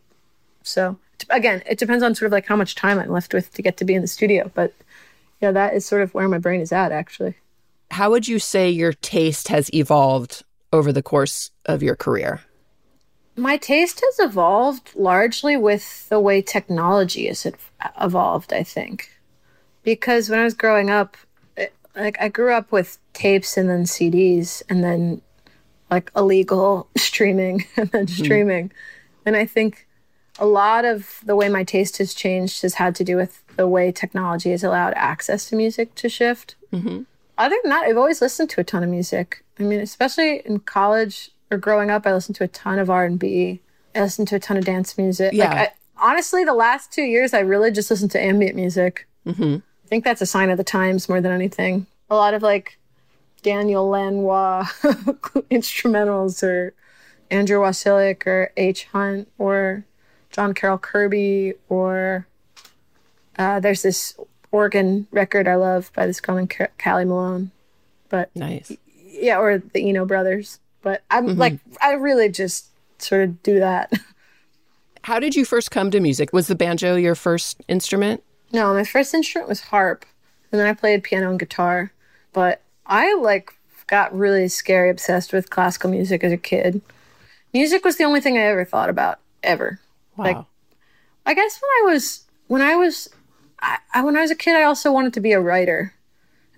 So 0.63 0.99
again, 1.31 1.63
it 1.69 1.79
depends 1.79 2.05
on 2.05 2.15
sort 2.15 2.27
of 2.27 2.33
like 2.33 2.47
how 2.47 2.57
much 2.57 2.75
time 2.75 2.99
I'm 2.99 3.11
left 3.11 3.35
with 3.35 3.53
to 3.55 3.63
get 3.63 3.77
to 3.79 3.85
be 3.85 3.95
in 3.95 4.03
the 4.03 4.09
studio. 4.09 4.51
But 4.55 4.73
yeah, 5.41 5.51
that 5.53 5.75
is 5.75 5.85
sort 5.85 6.03
of 6.03 6.15
where 6.15 6.29
my 6.29 6.39
brain 6.39 6.61
is 6.61 6.73
at 6.73 6.93
actually. 6.93 7.35
How 7.91 8.11
would 8.11 8.29
you 8.29 8.39
say 8.39 8.71
your 8.71 8.93
taste 8.93 9.49
has 9.49 9.73
evolved 9.75 10.43
over 10.73 10.93
the 10.93 11.03
course 11.03 11.51
of 11.67 11.83
your 11.83 11.97
career? 11.97 12.41
My 13.37 13.57
taste 13.57 14.01
has 14.05 14.31
evolved 14.31 14.95
largely 14.95 15.57
with 15.57 16.09
the 16.09 16.21
way 16.21 16.41
technology 16.41 17.27
has 17.27 17.47
evolved, 18.01 18.53
I 18.53 18.63
think. 18.63 19.11
Because 19.83 20.31
when 20.31 20.39
I 20.39 20.45
was 20.45 20.55
growing 20.55 20.89
up, 20.89 21.17
it, 21.57 21.75
like 21.97 22.17
I 22.21 22.29
grew 22.29 22.53
up 22.53 22.71
with 22.71 22.99
tapes 23.13 23.57
and 23.57 23.69
then 23.69 23.85
CDs 23.85 24.63
and 24.69 24.83
then 24.85 25.21
like 25.91 26.11
illegal 26.17 26.89
streaming 26.97 27.65
and 27.77 27.91
then 27.91 28.07
streaming. 28.07 28.71
And 29.27 29.37
I 29.37 29.47
think 29.47 29.87
a 30.39 30.47
lot 30.47 30.85
of 30.85 31.21
the 31.25 31.37
way 31.37 31.49
my 31.49 31.65
taste 31.65 31.99
has 31.99 32.15
changed 32.15 32.63
has 32.63 32.75
had 32.75 32.95
to 32.97 33.05
do 33.05 33.17
with 33.17 33.43
the 33.57 33.69
way 33.69 33.93
technology 33.93 34.51
has 34.51 34.65
allowed 34.65 34.93
access 34.97 35.49
to 35.49 35.57
music 35.57 35.95
to 35.97 36.09
shift 36.09 36.57
Mm-hmm. 36.73 37.03
other 37.39 37.57
than 37.63 37.71
that, 37.71 37.85
I've 37.85 37.97
always 37.97 38.21
listened 38.21 38.51
to 38.51 38.61
a 38.61 38.65
ton 38.65 38.83
of 38.83 38.91
music. 38.91 39.45
I 39.61 39.63
mean, 39.63 39.79
especially 39.79 40.43
in 40.45 40.59
college 40.59 41.31
or 41.51 41.59
growing 41.59 41.91
up, 41.91 42.07
I 42.07 42.13
listened 42.13 42.37
to 42.37 42.45
a 42.45 42.49
ton 42.49 42.79
of 42.79 42.91
R 42.91 43.05
and 43.05 43.19
B. 43.19 43.61
I 43.95 44.01
listened 44.01 44.29
to 44.29 44.37
a 44.37 44.41
ton 44.41 44.57
of 44.57 44.65
dance 44.65 44.99
music. 44.99 45.33
Yeah. 45.33 45.49
Like, 45.49 45.59
I, 45.59 46.11
honestly, 46.11 46.45
the 46.45 46.55
last 46.55 46.93
two 46.93 47.03
years, 47.03 47.33
I 47.35 47.41
really 47.41 47.71
just 47.71 47.91
listened 47.91 48.11
to 48.13 48.23
ambient 48.23 48.57
music. 48.57 49.07
Mm-hmm. 49.27 49.57
I 49.85 49.89
think 49.89 50.05
that's 50.05 50.21
a 50.21 50.27
sign 50.27 50.51
of 50.51 50.57
the 50.57 50.65
times 50.65 51.09
more 51.09 51.21
than 51.21 51.33
anything. 51.33 51.87
A 52.11 52.15
lot 52.15 52.35
of 52.35 52.43
like 52.43 52.79
Daniel 53.43 53.89
Lanois 53.89 54.65
instrumentals 55.51 56.43
or 56.43 56.75
Andrew 57.31 57.61
Wasylyk 57.61 58.27
or 58.27 58.53
H. 58.57 58.85
Hunt 58.87 59.29
or 59.39 59.85
John 60.31 60.55
Carroll 60.55 60.79
Kirby 60.79 61.55
or 61.69 62.27
uh, 63.39 63.61
there's 63.61 63.83
this 63.83 64.17
organ 64.51 65.07
record 65.11 65.49
I 65.49 65.57
love 65.57 65.91
by 65.95 66.07
this 66.07 66.21
girl 66.21 66.37
named 66.37 66.51
Ca- 66.51 66.69
Kali 66.79 67.05
Malone. 67.05 67.51
But 68.09 68.35
nice. 68.35 68.73
Yeah, 68.97 69.39
or 69.39 69.59
the 69.59 69.89
Eno 69.89 70.05
brothers. 70.05 70.61
But 70.85 71.03
I'm 71.11 71.29
Mhm. 71.31 71.39
like, 71.39 71.59
I 71.83 71.93
really 71.95 72.29
just 72.29 72.67
sort 72.99 73.23
of 73.25 73.43
do 73.43 73.59
that. 73.59 73.91
How 75.05 75.19
did 75.19 75.35
you 75.35 75.45
first 75.47 75.71
come 75.71 75.91
to 75.91 75.99
music? 75.99 76.33
Was 76.33 76.47
the 76.47 76.55
banjo 76.55 76.95
your 76.97 77.15
first 77.15 77.57
instrument? 77.69 78.23
No, 78.53 78.73
my 78.75 78.85
first 78.85 79.13
instrument 79.15 79.49
was 79.49 79.61
harp, 79.63 80.05
and 80.53 80.61
then 80.61 80.69
I 80.69 80.75
played 80.75 81.03
piano 81.03 81.31
and 81.31 81.39
guitar. 81.41 81.91
But 82.35 82.61
I 82.87 83.15
like 83.15 83.55
got 83.87 84.15
really 84.17 84.47
scary 84.49 84.91
obsessed 84.91 85.33
with 85.33 85.49
classical 85.51 85.91
music 85.91 86.23
as 86.23 86.33
a 86.33 86.37
kid. 86.37 86.83
Music 87.55 87.83
was 87.85 87.97
the 87.97 88.05
only 88.05 88.21
thing 88.21 88.37
I 88.37 88.43
ever 88.43 88.65
thought 88.65 88.91
about 88.91 89.21
ever. 89.43 89.81
Wow. 90.17 90.25
Like, 90.25 90.37
I 91.27 91.33
guess 91.35 91.59
when 91.61 91.71
I 91.91 91.93
was 91.95 92.25
when 92.49 92.61
I 92.63 92.77
was 92.77 93.09
I, 93.61 93.79
I, 93.95 94.03
when 94.03 94.17
I 94.19 94.21
was 94.21 94.31
a 94.31 94.35
kid, 94.37 94.55
I 94.55 94.65
also 94.65 94.93
wanted 94.93 95.15
to 95.15 95.21
be 95.21 95.33
a 95.33 95.41
writer, 95.41 95.95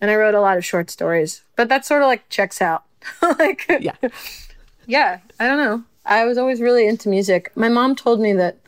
and 0.00 0.10
I 0.10 0.16
wrote 0.16 0.34
a 0.34 0.40
lot 0.40 0.56
of 0.56 0.64
short 0.64 0.90
stories. 0.90 1.42
But 1.54 1.68
that 1.68 1.86
sort 1.86 2.02
of 2.02 2.08
like 2.08 2.28
checks 2.28 2.60
out. 2.60 2.82
like, 3.38 3.66
yeah, 3.80 3.96
yeah. 4.86 5.18
I 5.40 5.46
don't 5.46 5.58
know. 5.58 5.84
I 6.04 6.24
was 6.24 6.38
always 6.38 6.60
really 6.60 6.86
into 6.86 7.08
music. 7.08 7.50
My 7.56 7.68
mom 7.68 7.96
told 7.96 8.20
me 8.20 8.32
that 8.34 8.58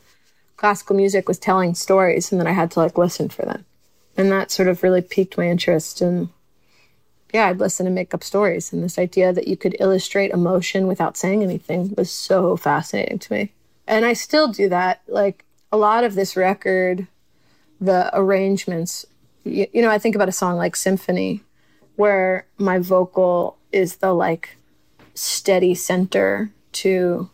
classical 0.57 0.95
music 0.95 1.27
was 1.27 1.39
telling 1.39 1.73
stories, 1.75 2.31
and 2.31 2.39
that 2.39 2.47
I 2.47 2.51
had 2.51 2.71
to 2.71 2.79
like 2.79 2.97
listen 2.97 3.29
for 3.29 3.43
them, 3.43 3.65
and 4.17 4.31
that 4.31 4.51
sort 4.51 4.67
of 4.67 4.83
really 4.83 5.01
piqued 5.01 5.37
my 5.37 5.47
interest. 5.47 6.01
And 6.01 6.29
yeah, 7.33 7.47
I'd 7.47 7.59
listen 7.59 7.85
and 7.85 7.95
make 7.95 8.13
up 8.13 8.23
stories. 8.23 8.73
And 8.73 8.83
this 8.83 8.97
idea 8.97 9.31
that 9.33 9.47
you 9.47 9.55
could 9.55 9.75
illustrate 9.79 10.31
emotion 10.31 10.87
without 10.87 11.17
saying 11.17 11.43
anything 11.43 11.93
was 11.95 12.11
so 12.11 12.57
fascinating 12.57 13.19
to 13.19 13.33
me. 13.33 13.53
And 13.87 14.05
I 14.05 14.13
still 14.13 14.47
do 14.47 14.69
that. 14.69 15.01
Like 15.07 15.45
a 15.71 15.77
lot 15.77 16.03
of 16.03 16.15
this 16.15 16.35
record, 16.35 17.07
the 17.79 18.09
arrangements, 18.13 19.05
you, 19.43 19.67
you 19.73 19.81
know, 19.81 19.91
I 19.91 19.99
think 19.99 20.15
about 20.15 20.29
a 20.29 20.33
song 20.33 20.57
like 20.57 20.75
Symphony, 20.75 21.41
where 21.95 22.47
my 22.57 22.79
vocal 22.79 23.57
is 23.71 23.97
the 23.97 24.13
like 24.13 24.57
steady 25.13 25.75
center 25.75 26.51
to 26.71 27.29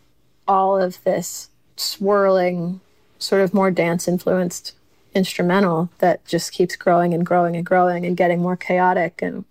all 0.47 0.79
of 0.79 1.03
this 1.03 1.49
swirling, 1.75 2.81
sort 3.19 3.41
of 3.41 3.53
more 3.53 3.71
dance 3.71 4.07
influenced 4.07 4.73
instrumental 5.13 5.89
that 5.99 6.25
just 6.25 6.51
keeps 6.51 6.75
growing 6.75 7.13
and 7.13 7.25
growing 7.25 7.55
and 7.55 7.65
growing 7.65 8.05
and 8.05 8.17
getting 8.17 8.41
more 8.41 8.57
chaotic 8.57 9.21
and 9.21 9.45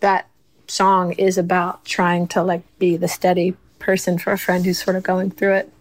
that 0.00 0.28
song 0.66 1.12
is 1.12 1.38
about 1.38 1.84
trying 1.84 2.26
to 2.28 2.42
like 2.42 2.62
be 2.78 2.96
the 2.96 3.08
steady 3.08 3.56
person 3.78 4.18
for 4.18 4.32
a 4.32 4.38
friend 4.38 4.64
who's 4.64 4.82
sort 4.82 4.96
of 4.96 5.02
going 5.02 5.30
through 5.30 5.54
it. 5.54 5.72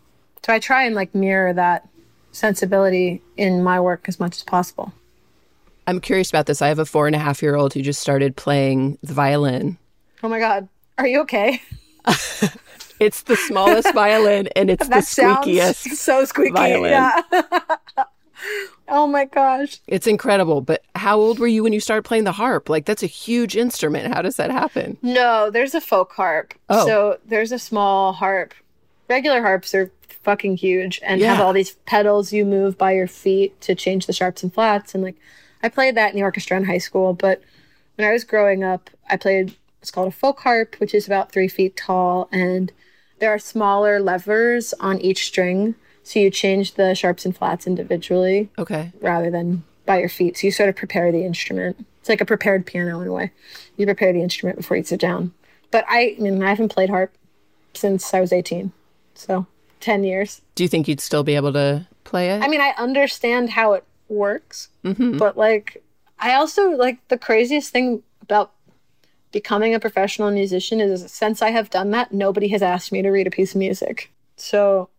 So 0.45 0.53
I 0.53 0.59
try 0.59 0.83
and 0.85 0.95
like 0.95 1.13
mirror 1.13 1.53
that 1.53 1.87
sensibility 2.31 3.21
in 3.35 3.63
my 3.63 3.79
work 3.79 4.05
as 4.07 4.19
much 4.19 4.37
as 4.37 4.43
possible. 4.43 4.93
I'm 5.85 5.99
curious 5.99 6.29
about 6.29 6.45
this. 6.45 6.61
I 6.61 6.67
have 6.67 6.79
a 6.79 6.85
four 6.85 7.07
and 7.07 7.15
a 7.15 7.19
half 7.19 7.41
year 7.41 7.55
old 7.55 7.73
who 7.73 7.81
just 7.81 8.01
started 8.01 8.35
playing 8.35 8.97
the 9.01 9.13
violin. 9.13 9.77
Oh 10.23 10.29
my 10.29 10.39
God. 10.39 10.67
Are 10.97 11.07
you 11.07 11.21
okay? 11.21 11.61
it's 12.99 13.23
the 13.23 13.35
smallest 13.35 13.93
violin 13.93 14.47
and 14.55 14.69
it's 14.69 14.87
that 14.89 15.05
the 15.05 15.21
squeakiest. 15.21 15.95
so 15.95 16.25
squeaky. 16.25 16.51
violin. 16.53 16.91
Yeah. 16.91 17.21
oh 18.87 19.07
my 19.07 19.25
gosh. 19.25 19.79
It's 19.87 20.07
incredible. 20.07 20.61
But 20.61 20.83
how 20.95 21.17
old 21.17 21.39
were 21.39 21.47
you 21.47 21.63
when 21.63 21.73
you 21.73 21.79
started 21.79 22.03
playing 22.03 22.23
the 22.23 22.31
harp? 22.31 22.69
Like, 22.69 22.85
that's 22.85 23.03
a 23.03 23.07
huge 23.07 23.55
instrument. 23.55 24.13
How 24.13 24.21
does 24.21 24.37
that 24.37 24.49
happen? 24.51 24.97
No, 25.01 25.49
there's 25.51 25.75
a 25.75 25.81
folk 25.81 26.13
harp. 26.13 26.53
Oh. 26.69 26.85
So 26.85 27.19
there's 27.25 27.51
a 27.51 27.59
small 27.59 28.13
harp. 28.13 28.53
Regular 29.09 29.41
harps 29.41 29.73
are 29.75 29.91
fucking 30.23 30.57
huge 30.57 30.99
and 31.03 31.21
Yeah. 31.21 31.35
have 31.35 31.45
all 31.45 31.53
these 31.53 31.71
pedals 31.85 32.33
you 32.33 32.43
move 32.43 32.77
by 32.77 32.91
your 32.93 33.07
feet 33.07 33.59
to 33.61 33.75
change 33.75 34.07
the 34.07 34.13
sharps 34.13 34.43
and 34.43 34.53
flats. 34.53 34.93
And 34.93 35.03
like, 35.03 35.15
I 35.63 35.69
played 35.69 35.95
that 35.95 36.09
in 36.11 36.15
the 36.17 36.23
orchestra 36.23 36.57
in 36.57 36.65
high 36.65 36.77
school. 36.79 37.13
But 37.13 37.41
when 37.95 38.07
I 38.07 38.11
was 38.11 38.23
growing 38.23 38.63
up, 38.63 38.89
I 39.09 39.15
played, 39.17 39.55
it's 39.87 39.91
called 39.93 40.09
a 40.09 40.11
folk 40.11 40.41
harp, 40.41 40.75
which 40.79 40.93
is 40.93 41.07
about 41.07 41.31
three 41.31 41.47
feet 41.47 41.77
tall. 41.77 42.27
And 42.29 42.73
there 43.19 43.29
are 43.33 43.39
smaller 43.39 44.01
levers 44.01 44.73
on 44.81 44.99
each 44.99 45.25
string. 45.25 45.75
So 46.03 46.19
you 46.19 46.29
change 46.29 46.73
the 46.73 46.93
sharps 46.93 47.23
and 47.25 47.33
flats 47.35 47.65
individually 47.65 48.49
Okay. 48.59 48.91
rather 48.99 49.31
than 49.31 49.63
by 49.85 49.99
your 50.01 50.09
feet. 50.09 50.37
So 50.37 50.47
you 50.47 50.51
sort 50.51 50.67
of 50.67 50.75
prepare 50.75 51.09
the 51.13 51.23
instrument. 51.23 51.85
It's 52.01 52.09
like 52.09 52.19
a 52.19 52.25
prepared 52.25 52.65
piano 52.65 52.99
in 52.99 53.07
a 53.07 53.13
way. 53.13 53.31
You 53.77 53.85
prepare 53.85 54.11
the 54.11 54.21
instrument 54.21 54.57
before 54.57 54.75
you 54.75 54.83
sit 54.83 54.99
down. 54.99 55.31
But 55.71 55.85
I, 55.87 56.17
I 56.17 56.21
mean, 56.21 56.43
I 56.43 56.49
haven't 56.49 56.67
played 56.69 56.89
harp 56.89 57.13
since 57.73 58.13
I 58.13 58.19
was 58.19 58.33
18. 58.33 58.73
So 59.15 59.45
10 59.79 60.03
years. 60.03 60.41
Do 60.55 60.65
you 60.65 60.67
think 60.67 60.89
you'd 60.89 60.99
still 60.99 61.23
be 61.23 61.35
able 61.37 61.53
to 61.53 61.87
play 62.03 62.29
it? 62.31 62.43
I 62.43 62.49
mean, 62.49 62.59
I 62.59 62.73
understand 62.77 63.51
how 63.51 63.71
it 63.71 63.85
works, 64.09 64.67
Mhm. 64.83 65.17
but 65.17 65.37
like, 65.37 65.81
I 66.19 66.33
also 66.33 66.71
like 66.71 67.07
the 67.07 67.17
craziest 67.17 67.71
thing 67.71 68.03
about 68.21 68.51
becoming 69.41 69.75
a 69.75 69.79
professional 69.79 70.31
musician 70.31 70.79
is 70.81 71.11
since 71.11 71.43
I 71.43 71.51
have 71.51 71.69
done 71.69 71.91
that, 71.91 72.11
nobody 72.11 72.47
has 72.47 72.63
asked 72.63 72.91
me 72.91 73.03
to 73.03 73.09
read 73.11 73.27
a 73.27 73.29
piece 73.37 73.51
of 73.53 73.59
music. 73.59 74.11
So 74.35 74.89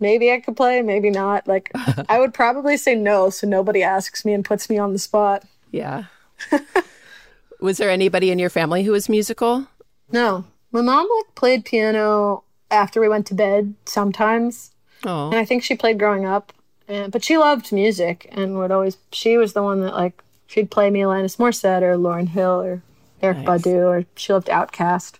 maybe 0.00 0.30
I 0.30 0.38
could 0.40 0.54
play, 0.54 0.82
maybe 0.82 1.08
not. 1.08 1.48
Like, 1.48 1.70
I 2.10 2.20
would 2.20 2.34
probably 2.34 2.76
say 2.76 2.94
no, 2.94 3.30
so 3.30 3.46
nobody 3.46 3.82
asks 3.82 4.22
me 4.22 4.34
and 4.34 4.44
puts 4.44 4.68
me 4.68 4.76
on 4.76 4.92
the 4.92 4.98
spot. 4.98 5.44
Yeah. 5.70 6.04
was 7.60 7.78
there 7.78 7.88
anybody 7.88 8.30
in 8.30 8.38
your 8.38 8.50
family 8.50 8.82
who 8.84 8.92
was 8.92 9.08
musical? 9.08 9.66
No, 10.12 10.44
my 10.72 10.82
mom 10.82 11.08
like 11.16 11.34
played 11.34 11.64
piano 11.64 12.44
after 12.70 13.00
we 13.00 13.08
went 13.08 13.26
to 13.28 13.34
bed 13.34 13.72
sometimes, 13.86 14.72
Oh. 15.06 15.26
and 15.30 15.36
I 15.36 15.44
think 15.46 15.62
she 15.62 15.74
played 15.74 15.98
growing 15.98 16.26
up. 16.26 16.52
And, 16.86 17.10
but 17.10 17.24
she 17.24 17.38
loved 17.38 17.72
music 17.72 18.28
and 18.30 18.56
would 18.58 18.70
always. 18.70 18.98
She 19.10 19.36
was 19.38 19.54
the 19.54 19.62
one 19.62 19.80
that 19.80 19.94
like 19.94 20.22
she'd 20.46 20.70
play 20.70 20.90
me 20.90 21.00
Alanis 21.00 21.38
Morissette 21.38 21.82
or 21.82 21.96
Lauryn 21.96 22.28
Hill 22.28 22.60
or 22.60 22.82
Erykah 23.22 23.44
Nice. 23.44 23.62
Badu 23.62 23.76
or 23.86 24.04
she 24.16 24.32
loved 24.32 24.48
OutKast. 24.48 25.14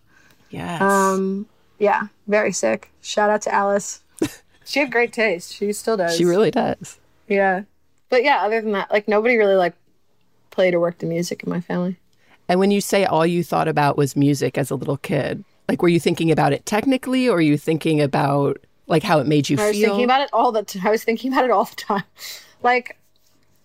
Yes. 0.50 0.80
Um, 0.80 1.46
yeah, 1.78 2.08
very 2.26 2.52
sick. 2.52 2.90
Shout 3.02 3.30
out 3.30 3.42
to 3.42 3.54
Alice. 3.54 4.00
she 4.64 4.80
had 4.80 4.90
great 4.92 5.12
taste. 5.12 5.52
She 5.54 5.72
still 5.72 5.96
does. 5.96 6.16
she 6.16 6.24
really 6.24 6.50
does. 6.50 6.98
Yeah, 7.28 7.62
but 8.08 8.22
yeah. 8.24 8.38
Other 8.44 8.60
than 8.60 8.72
that, 8.72 8.90
like 8.90 9.08
nobody 9.08 9.36
really 9.36 9.56
like 9.56 9.74
played 10.50 10.74
or 10.74 10.80
worked 10.80 11.02
in 11.02 11.08
music 11.08 11.42
in 11.42 11.50
my 11.50 11.60
family. 11.60 11.96
And 12.48 12.60
when 12.60 12.70
you 12.70 12.80
say 12.80 13.04
all 13.04 13.26
you 13.26 13.42
thought 13.42 13.66
about 13.68 13.96
was 13.96 14.14
music 14.16 14.56
as 14.56 14.70
a 14.70 14.76
little 14.76 14.96
kid, 14.96 15.44
like 15.68 15.82
were 15.82 15.88
you 15.88 15.98
thinking 16.00 16.30
about 16.30 16.52
it 16.52 16.64
technically 16.64 17.28
or 17.28 17.34
were 17.34 17.40
you 17.40 17.58
thinking 17.58 18.00
about 18.00 18.58
like 18.86 19.02
how 19.02 19.18
it 19.18 19.26
made 19.26 19.48
you 19.48 19.58
I 19.58 19.68
was 19.68 19.76
feel? 19.76 19.88
thinking 19.88 20.04
about 20.04 20.20
it 20.20 20.30
all 20.32 20.52
the 20.52 20.62
t- 20.62 20.80
I 20.84 20.90
was 20.90 21.02
thinking 21.02 21.32
about 21.32 21.44
it 21.44 21.50
all 21.50 21.64
the 21.64 21.74
time. 21.76 22.04
Like 22.62 22.98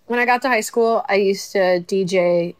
when 0.07 0.19
I 0.19 0.25
got 0.25 0.41
to 0.41 0.49
high 0.49 0.61
school, 0.61 1.05
I 1.07 1.15
used 1.15 1.53
to 1.53 1.79
DJ 1.87 2.55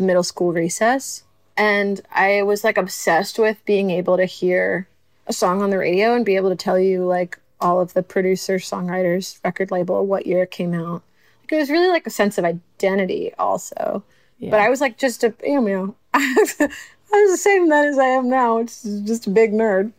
middle 0.00 0.22
school 0.22 0.52
recess, 0.52 1.24
and 1.56 2.00
I 2.12 2.42
was 2.42 2.64
like 2.64 2.78
obsessed 2.78 3.38
with 3.38 3.64
being 3.64 3.90
able 3.90 4.16
to 4.16 4.24
hear 4.24 4.88
a 5.26 5.32
song 5.32 5.62
on 5.62 5.70
the 5.70 5.78
radio 5.78 6.14
and 6.14 6.24
be 6.24 6.36
able 6.36 6.50
to 6.50 6.56
tell 6.56 6.78
you 6.78 7.04
like 7.04 7.38
all 7.60 7.80
of 7.80 7.92
the 7.92 8.02
producers, 8.02 8.68
songwriters, 8.68 9.38
record 9.44 9.70
label, 9.70 10.06
what 10.06 10.26
year 10.26 10.42
it 10.42 10.50
came 10.50 10.74
out. 10.74 11.02
Like, 11.42 11.52
it 11.52 11.56
was 11.56 11.70
really 11.70 11.88
like 11.88 12.06
a 12.06 12.10
sense 12.10 12.38
of 12.38 12.44
identity, 12.44 13.32
also. 13.38 14.02
But 14.40 14.60
I 14.60 14.70
was 14.70 14.80
like 14.80 14.96
just 14.96 15.22
a 15.22 15.34
you 15.44 15.60
know 15.60 15.94
I 16.14 16.34
was, 16.38 16.56
I 16.60 17.22
was 17.22 17.32
the 17.32 17.36
same 17.36 17.68
then 17.68 17.88
as 17.88 17.98
I 17.98 18.06
am 18.06 18.28
now. 18.28 18.58
It's 18.58 18.82
just 18.82 19.26
a 19.26 19.30
big 19.30 19.52
nerd. 19.52 19.92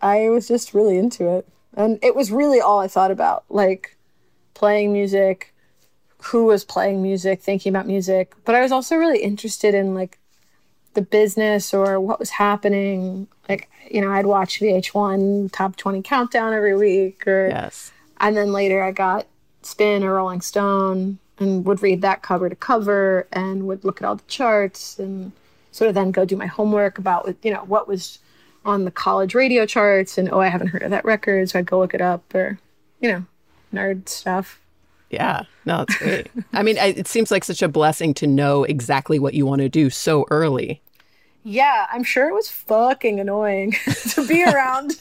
I 0.00 0.28
was 0.28 0.46
just 0.46 0.74
really 0.74 0.98
into 0.98 1.28
it. 1.28 1.48
And 1.74 1.98
it 2.02 2.14
was 2.14 2.30
really 2.30 2.60
all 2.60 2.78
I 2.78 2.88
thought 2.88 3.10
about, 3.10 3.44
like 3.48 3.96
playing 4.54 4.92
music, 4.92 5.52
who 6.22 6.44
was 6.46 6.64
playing 6.64 7.02
music, 7.02 7.40
thinking 7.40 7.70
about 7.70 7.86
music. 7.86 8.34
But 8.44 8.54
I 8.54 8.62
was 8.62 8.72
also 8.72 8.96
really 8.96 9.18
interested 9.22 9.74
in 9.74 9.94
like 9.94 10.18
the 10.94 11.02
business 11.02 11.74
or 11.74 12.00
what 12.00 12.18
was 12.18 12.30
happening. 12.30 13.28
Like, 13.48 13.68
you 13.90 14.00
know, 14.00 14.10
I'd 14.10 14.26
watch 14.26 14.60
VH1 14.60 15.50
top 15.52 15.76
20 15.76 16.02
countdown 16.02 16.52
every 16.52 16.74
week 16.76 17.26
or 17.26 17.48
Yes. 17.48 17.92
and 18.20 18.36
then 18.36 18.52
later 18.52 18.82
I 18.82 18.92
got 18.92 19.26
Spin 19.62 20.02
or 20.04 20.14
Rolling 20.14 20.40
Stone 20.40 21.18
and 21.38 21.64
would 21.66 21.82
read 21.82 22.00
that 22.02 22.22
cover 22.22 22.48
to 22.48 22.56
cover 22.56 23.26
and 23.32 23.66
would 23.66 23.84
look 23.84 24.00
at 24.00 24.08
all 24.08 24.16
the 24.16 24.22
charts 24.26 24.98
and 24.98 25.32
sort 25.70 25.88
of 25.88 25.94
then 25.94 26.10
go 26.12 26.24
do 26.24 26.36
my 26.36 26.46
homework 26.46 26.96
about 26.98 27.26
what- 27.26 27.36
you 27.42 27.52
know 27.52 27.64
what 27.66 27.86
was 27.86 28.18
on 28.64 28.84
the 28.84 28.90
college 28.90 29.34
radio 29.34 29.66
charts 29.66 30.16
and 30.18 30.28
oh 30.32 30.40
I 30.40 30.48
haven't 30.48 30.68
heard 30.68 30.82
of 30.82 30.90
that 30.90 31.04
record 31.04 31.50
so 31.50 31.58
I'd 31.58 31.66
go 31.66 31.78
look 31.78 31.94
it 31.94 32.00
up 32.00 32.34
or 32.34 32.58
you 33.00 33.12
know 33.12 33.24
nerd 33.74 34.08
stuff. 34.08 34.58
Yeah. 35.10 35.42
No, 35.64 35.82
it's 35.82 35.96
great. 35.98 36.30
I 36.52 36.62
mean, 36.62 36.78
I, 36.78 36.86
it 36.86 37.06
seems 37.06 37.30
like 37.30 37.44
such 37.44 37.62
a 37.62 37.68
blessing 37.68 38.14
to 38.14 38.26
know 38.26 38.64
exactly 38.64 39.18
what 39.18 39.34
you 39.34 39.46
want 39.46 39.60
to 39.62 39.68
do 39.68 39.90
so 39.90 40.26
early. 40.30 40.80
Yeah, 41.44 41.86
I'm 41.92 42.02
sure 42.02 42.28
it 42.28 42.34
was 42.34 42.50
fucking 42.50 43.20
annoying 43.20 43.72
to 44.10 44.26
be 44.26 44.42
around. 44.42 45.00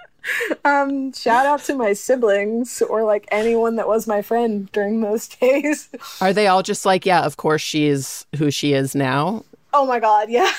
um, 0.64 1.12
shout 1.14 1.46
out 1.46 1.60
to 1.64 1.74
my 1.74 1.94
siblings 1.94 2.82
or 2.82 3.04
like 3.04 3.26
anyone 3.30 3.76
that 3.76 3.88
was 3.88 4.06
my 4.06 4.20
friend 4.20 4.70
during 4.72 5.00
those 5.00 5.28
days. 5.28 5.88
Are 6.20 6.34
they 6.34 6.46
all 6.46 6.62
just 6.62 6.84
like, 6.84 7.06
yeah, 7.06 7.22
of 7.22 7.38
course 7.38 7.62
she 7.62 7.86
is 7.86 8.26
who 8.36 8.50
she 8.50 8.74
is 8.74 8.94
now? 8.94 9.44
Oh 9.72 9.86
my 9.86 9.98
god, 9.98 10.28
yeah. 10.28 10.52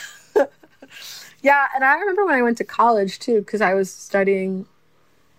yeah, 1.44 1.68
and 1.76 1.84
I 1.84 2.00
remember 2.00 2.26
when 2.26 2.36
I 2.36 2.42
went 2.42 2.58
to 2.58 2.64
college 2.64 3.20
too 3.20 3.40
because 3.42 3.62
I 3.62 3.76
was 3.76 3.92
studying 3.92 4.66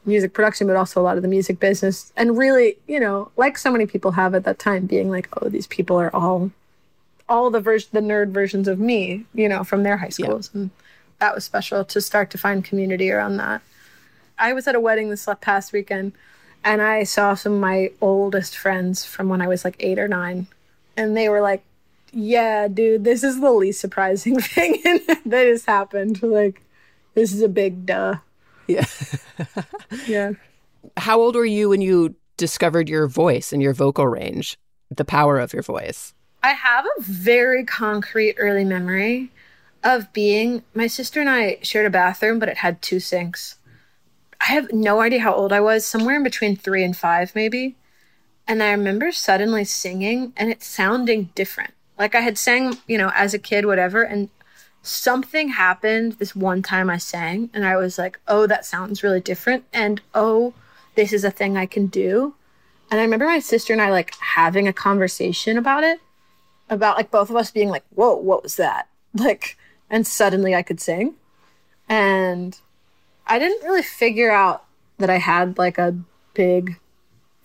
music 0.04 0.32
production 0.32 0.66
but 0.66 0.76
also 0.76 1.00
a 1.00 1.02
lot 1.02 1.16
of 1.16 1.22
the 1.22 1.28
music 1.28 1.60
business 1.60 2.12
and 2.16 2.38
really, 2.38 2.76
you 2.86 2.98
know, 2.98 3.30
like 3.36 3.58
so 3.58 3.70
many 3.70 3.86
people 3.86 4.12
have 4.12 4.34
at 4.34 4.44
that 4.44 4.58
time 4.58 4.86
being 4.86 5.10
like, 5.10 5.28
"Oh, 5.40 5.48
these 5.48 5.66
people 5.66 5.98
are 6.00 6.14
all 6.14 6.50
all 7.28 7.50
the 7.50 7.60
vers- 7.60 7.86
the 7.86 8.00
nerd 8.00 8.30
versions 8.30 8.66
of 8.66 8.78
me, 8.78 9.26
you 9.34 9.48
know, 9.48 9.62
from 9.64 9.82
their 9.82 9.98
high 9.98 10.08
schools." 10.08 10.50
And 10.54 10.70
that 11.18 11.34
was 11.34 11.44
special 11.44 11.84
to 11.84 12.00
start 12.00 12.30
to 12.30 12.38
find 12.38 12.64
community 12.64 13.10
around 13.10 13.36
that. 13.36 13.62
I 14.38 14.52
was 14.54 14.66
at 14.66 14.74
a 14.74 14.80
wedding 14.80 15.10
this 15.10 15.28
past 15.40 15.72
weekend 15.72 16.12
and 16.64 16.82
I 16.82 17.04
saw 17.04 17.34
some 17.34 17.54
of 17.54 17.60
my 17.60 17.90
oldest 18.00 18.56
friends 18.56 19.04
from 19.04 19.28
when 19.28 19.40
I 19.40 19.48
was 19.48 19.64
like 19.64 19.76
eight 19.80 19.98
or 19.98 20.08
nine. 20.08 20.46
And 20.96 21.16
they 21.16 21.28
were 21.28 21.40
like, 21.40 21.62
yeah, 22.12 22.68
dude, 22.68 23.04
this 23.04 23.22
is 23.22 23.40
the 23.40 23.52
least 23.52 23.80
surprising 23.80 24.40
thing 24.40 24.80
that 25.24 25.46
has 25.46 25.64
happened. 25.64 26.22
Like, 26.22 26.62
this 27.14 27.32
is 27.32 27.42
a 27.42 27.48
big 27.48 27.86
duh. 27.86 28.16
Yeah. 28.70 28.86
yeah. 30.06 30.32
How 30.96 31.20
old 31.20 31.36
were 31.36 31.44
you 31.44 31.68
when 31.68 31.80
you 31.80 32.14
discovered 32.36 32.88
your 32.88 33.06
voice 33.06 33.52
and 33.52 33.62
your 33.62 33.74
vocal 33.74 34.06
range, 34.06 34.56
the 34.90 35.04
power 35.04 35.38
of 35.38 35.52
your 35.52 35.62
voice? 35.62 36.14
I 36.42 36.52
have 36.52 36.86
a 36.86 37.02
very 37.02 37.64
concrete 37.64 38.36
early 38.38 38.64
memory 38.64 39.30
of 39.84 40.12
being 40.12 40.62
my 40.74 40.86
sister 40.86 41.20
and 41.20 41.28
I 41.28 41.58
shared 41.62 41.86
a 41.86 41.90
bathroom, 41.90 42.38
but 42.38 42.48
it 42.48 42.58
had 42.58 42.80
two 42.80 43.00
sinks. 43.00 43.56
I 44.40 44.52
have 44.52 44.72
no 44.72 45.00
idea 45.00 45.20
how 45.20 45.34
old 45.34 45.52
I 45.52 45.60
was, 45.60 45.84
somewhere 45.84 46.16
in 46.16 46.22
between 46.22 46.56
three 46.56 46.82
and 46.82 46.96
five, 46.96 47.34
maybe. 47.34 47.76
And 48.48 48.62
I 48.62 48.70
remember 48.70 49.12
suddenly 49.12 49.64
singing 49.64 50.32
and 50.36 50.50
it 50.50 50.62
sounding 50.62 51.30
different. 51.34 51.74
Like 51.98 52.14
I 52.14 52.20
had 52.20 52.38
sang, 52.38 52.78
you 52.86 52.96
know, 52.96 53.12
as 53.14 53.34
a 53.34 53.38
kid, 53.38 53.66
whatever, 53.66 54.02
and 54.02 54.30
something 54.82 55.50
happened 55.50 56.14
this 56.14 56.34
one 56.34 56.62
time 56.62 56.88
I 56.88 56.98
sang, 56.98 57.50
and 57.52 57.64
I 57.64 57.76
was 57.76 57.98
like, 57.98 58.18
oh, 58.28 58.46
that 58.46 58.64
sounds 58.64 59.02
really 59.02 59.20
different. 59.20 59.64
And 59.72 60.00
oh, 60.14 60.54
this 60.94 61.12
is 61.12 61.24
a 61.24 61.30
thing 61.30 61.56
I 61.56 61.66
can 61.66 61.86
do. 61.86 62.34
And 62.90 62.98
I 63.00 63.04
remember 63.04 63.26
my 63.26 63.38
sister 63.38 63.72
and 63.72 63.80
I 63.80 63.90
like 63.90 64.14
having 64.16 64.66
a 64.66 64.72
conversation 64.72 65.56
about 65.56 65.84
it, 65.84 66.00
about 66.68 66.96
like 66.96 67.10
both 67.10 67.30
of 67.30 67.36
us 67.36 67.50
being 67.50 67.68
like, 67.68 67.84
whoa, 67.94 68.16
what 68.16 68.42
was 68.42 68.56
that? 68.56 68.88
Like, 69.12 69.56
and 69.90 70.06
suddenly 70.06 70.54
I 70.54 70.62
could 70.62 70.80
sing. 70.80 71.16
And 71.88 72.56
I 73.26 73.40
didn't 73.40 73.64
really 73.64 73.82
figure 73.82 74.30
out 74.30 74.64
that 74.98 75.10
I 75.10 75.18
had 75.18 75.58
like 75.58 75.78
a 75.78 75.98
big 76.32 76.78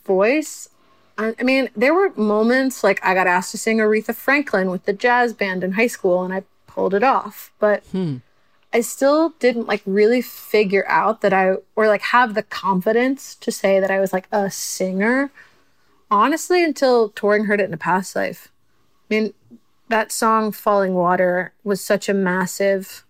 voice. 0.05 0.69
I, 1.17 1.33
mean, 1.41 1.69
there 1.75 1.95
were 1.95 2.11
moments 2.15 2.83
like 2.83 3.03
I 3.03 3.15
got 3.15 3.25
asked 3.25 3.49
to 3.51 3.57
sing 3.57 3.77
Aretha 3.77 4.13
Franklin 4.13 4.69
with 4.69 4.85
the 4.85 4.93
jazz 4.93 5.33
band 5.33 5.63
in 5.63 5.71
high 5.71 5.87
school 5.87 6.23
and 6.23 6.31
I 6.31 6.43
pulled 6.75 6.93
it 6.93 7.03
off. 7.03 7.51
But 7.57 7.83
Hmm. 7.91 8.17
I 8.73 8.81
still 8.81 9.29
didn't 9.39 9.67
like 9.67 9.81
really 9.85 10.21
figure 10.21 10.85
out 10.89 11.21
that 11.21 11.31
I 11.31 11.55
or 11.77 11.87
like 11.87 12.01
have 12.01 12.33
the 12.33 12.43
confidence 12.43 13.33
to 13.35 13.49
say 13.51 13.79
that 13.79 13.89
I 13.89 14.01
was 14.01 14.11
like 14.11 14.27
a 14.33 14.51
singer. 14.51 15.31
Honestly, 16.11 16.63
until 16.63 17.09
touring 17.09 17.45
heard 17.45 17.61
it 17.61 17.69
in 17.69 17.73
a 17.73 17.77
past 17.77 18.15
life. 18.15 18.49
I 19.09 19.13
mean, 19.13 19.33
that 19.87 20.11
song 20.11 20.51
Falling 20.51 20.93
Water 20.93 21.53
was 21.63 21.79
such 21.79 22.09
a 22.09 22.13
massive 22.13 23.05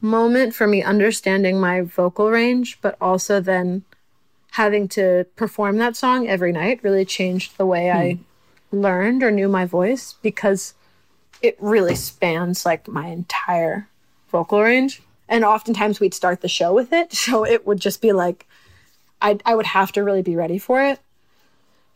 moment 0.00 0.54
for 0.54 0.66
me 0.66 0.82
understanding 0.82 1.58
my 1.58 1.80
vocal 1.80 2.30
range, 2.30 2.78
but 2.80 2.96
also 3.00 3.40
then 3.40 3.82
having 4.52 4.86
to 4.86 5.26
perform 5.34 5.78
that 5.78 5.96
song 5.96 6.28
every 6.28 6.52
night 6.52 6.84
really 6.84 7.04
changed 7.04 7.58
the 7.58 7.66
way 7.66 7.90
I 7.90 8.18
learned 8.70 9.22
or 9.24 9.32
knew 9.32 9.48
my 9.48 9.64
voice 9.64 10.14
because 10.22 10.74
it 11.44 11.58
really 11.60 11.94
spans 11.94 12.64
like 12.64 12.88
my 12.88 13.08
entire 13.08 13.86
vocal 14.30 14.62
range. 14.62 15.02
And 15.28 15.44
oftentimes 15.44 16.00
we'd 16.00 16.14
start 16.14 16.40
the 16.40 16.48
show 16.48 16.72
with 16.72 16.92
it. 16.92 17.12
So 17.24 17.44
it 17.44 17.66
would 17.66 17.80
just 17.80 18.00
be 18.00 18.12
like, 18.12 18.46
I, 19.20 19.38
I 19.44 19.54
would 19.54 19.66
have 19.66 19.92
to 19.92 20.02
really 20.02 20.22
be 20.22 20.36
ready 20.36 20.58
for 20.58 20.82
it. 20.82 21.00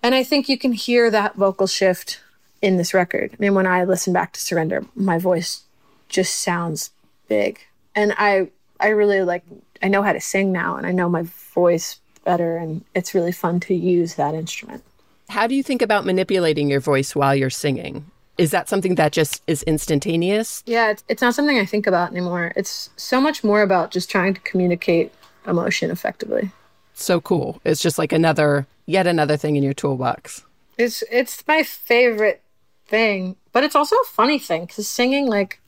And 0.03 0.15
I 0.15 0.23
think 0.23 0.49
you 0.49 0.59
can 0.59 0.73
hear 0.73 1.11
that 1.11 1.37
vocal 1.37 1.67
shift 1.67 2.21
in 2.61 2.77
this 2.77 2.93
record. 2.93 3.33
I 3.33 3.37
mean, 3.39 3.55
when 3.55 3.67
I 3.67 3.85
listen 3.85 4.13
back 4.13 4.33
to 4.35 4.41
Surrender, 4.41 4.85
my 4.95 5.19
voice 5.19 5.65
just 6.09 6.37
sounds 6.37 6.91
big. 7.27 7.61
And 7.95 8.15
I 8.19 8.51
I 8.79 8.89
really 8.89 9.23
like 9.23 9.45
I 9.83 9.89
know 9.89 10.03
how 10.03 10.13
to 10.13 10.21
sing 10.21 10.53
now 10.53 10.77
and 10.77 10.87
I 10.87 10.93
know 10.93 11.09
my 11.09 11.23
voice 11.55 12.01
better 12.25 12.59
and 12.59 12.85
it's 12.95 13.15
really 13.15 13.33
fun 13.33 13.61
to 13.61 13.75
use 13.75 14.15
that 14.15 14.35
instrument. 14.35 14.85
How 15.31 15.47
do 15.47 15.55
you 15.55 15.63
think 15.63 15.83
about 15.83 16.05
manipulating 16.05 16.69
your 16.69 16.81
voice 16.81 17.17
while 17.17 17.35
you're 17.35 17.51
singing? 17.51 18.05
Is 18.39 18.53
that 18.53 18.69
something 18.69 18.95
that 18.95 19.13
just 19.13 19.43
is 19.49 19.65
instantaneous? 19.65 20.63
Yeah, 20.65 20.91
it's, 20.91 21.05
it's 21.09 21.21
not 21.21 21.35
something 21.35 21.59
I 21.59 21.67
think 21.67 21.87
about 21.89 22.13
anymore. 22.13 22.53
It's 22.55 22.91
so 22.97 23.21
much 23.21 23.43
more 23.43 23.63
about 23.63 23.91
just 23.91 24.09
trying 24.09 24.35
to 24.35 24.41
communicate 24.41 25.13
emotion 25.47 25.91
effectively. 25.91 26.53
So 26.95 27.21
cool. 27.21 27.61
It's 27.65 27.83
just 27.83 27.99
like 27.99 28.13
another, 28.13 28.67
yet 28.87 29.07
another 29.07 29.37
thing 29.37 29.57
in 29.57 29.63
your 29.63 29.75
toolbox. 29.75 30.45
It's 30.77 31.03
it's 31.11 31.45
my 31.49 31.65
favorite 31.65 32.41
thing, 32.87 33.35
but 33.53 33.65
it's 33.65 33.75
also 33.75 33.97
a 33.97 34.05
funny 34.07 34.39
thing 34.39 34.67
because 34.67 34.87
singing, 34.87 35.27
like, 35.27 35.61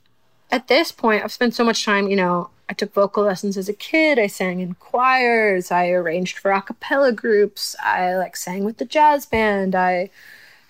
at 0.49 0.67
this 0.69 0.91
point, 0.91 1.23
I've 1.23 1.31
spent 1.31 1.53
so 1.53 1.65
much 1.65 1.83
time. 1.83 2.09
You 2.09 2.15
know, 2.15 2.49
I 2.69 2.73
took 2.73 2.93
vocal 2.93 3.23
lessons 3.23 3.57
as 3.57 3.67
a 3.67 3.73
kid. 3.73 4.17
I 4.17 4.27
sang 4.27 4.61
in 4.61 4.75
choirs. 4.75 5.71
I 5.71 5.89
arranged 5.89 6.37
for 6.37 6.51
a 6.51 6.61
cappella 6.61 7.11
groups. 7.11 7.75
I 7.83 8.15
like 8.15 8.37
sang 8.37 8.63
with 8.63 8.77
the 8.77 8.85
jazz 8.85 9.25
band. 9.25 9.75
I 9.75 10.09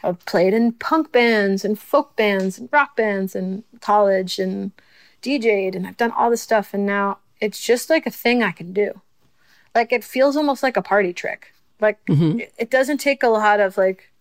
have 0.02 0.24
played 0.26 0.54
in 0.54 0.74
punk 0.74 1.12
bands 1.12 1.64
and 1.66 1.78
folk 1.80 2.16
bands 2.16 2.58
and 2.58 2.70
rock 2.72 2.96
bands 2.96 3.36
in 3.36 3.64
college 3.82 4.40
and 4.40 4.72
DJ'd 5.22 5.76
and 5.76 5.86
I've 5.88 5.98
done 5.98 6.12
all 6.12 6.30
this 6.30 6.42
stuff. 6.42 6.74
And 6.74 6.86
now 6.86 7.20
it's 7.40 7.62
just 7.62 7.90
like 7.90 8.06
a 8.06 8.12
thing 8.12 8.42
I 8.44 8.52
can 8.52 8.74
do. 8.74 9.02
Like 9.76 9.92
it 9.92 10.04
feels 10.04 10.36
almost 10.36 10.64
like 10.64 10.78
a 10.78 10.82
party 10.82 11.14
trick. 11.14 11.54
Like 11.80 12.04
Mhm. 12.06 12.42
it, 12.42 12.54
it 12.58 12.70
doesn't 12.72 12.98
take 13.00 13.24
a 13.24 13.28
lot 13.30 13.60
of 13.60 13.78
like, 13.78 14.12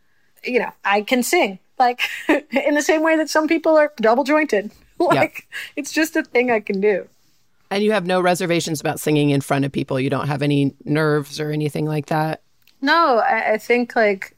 you 0.44 0.58
know, 0.58 0.72
I 0.84 1.02
can 1.02 1.22
sing 1.22 1.58
like 1.78 2.02
in 2.28 2.74
the 2.74 2.82
same 2.82 3.02
way 3.02 3.16
that 3.16 3.30
some 3.30 3.48
people 3.48 3.76
are 3.76 3.92
double 4.00 4.24
jointed. 4.24 4.70
Like 5.00 5.48
it's 5.76 5.92
just 5.92 6.14
a 6.14 6.22
thing 6.22 6.50
I 6.50 6.60
can 6.60 6.78
do. 6.78 7.08
And 7.70 7.82
you 7.82 7.92
have 7.92 8.04
no 8.04 8.20
reservations 8.20 8.82
about 8.82 9.00
singing 9.00 9.30
in 9.30 9.40
front 9.40 9.64
of 9.64 9.72
people. 9.72 9.98
You 9.98 10.10
don't 10.10 10.26
have 10.28 10.42
any 10.42 10.74
nerves 10.84 11.40
or 11.40 11.50
anything 11.50 11.86
like 11.86 12.06
that. 12.06 12.42
No, 12.82 13.16
I, 13.18 13.52
I 13.52 13.58
think 13.58 13.96
like, 13.96 14.36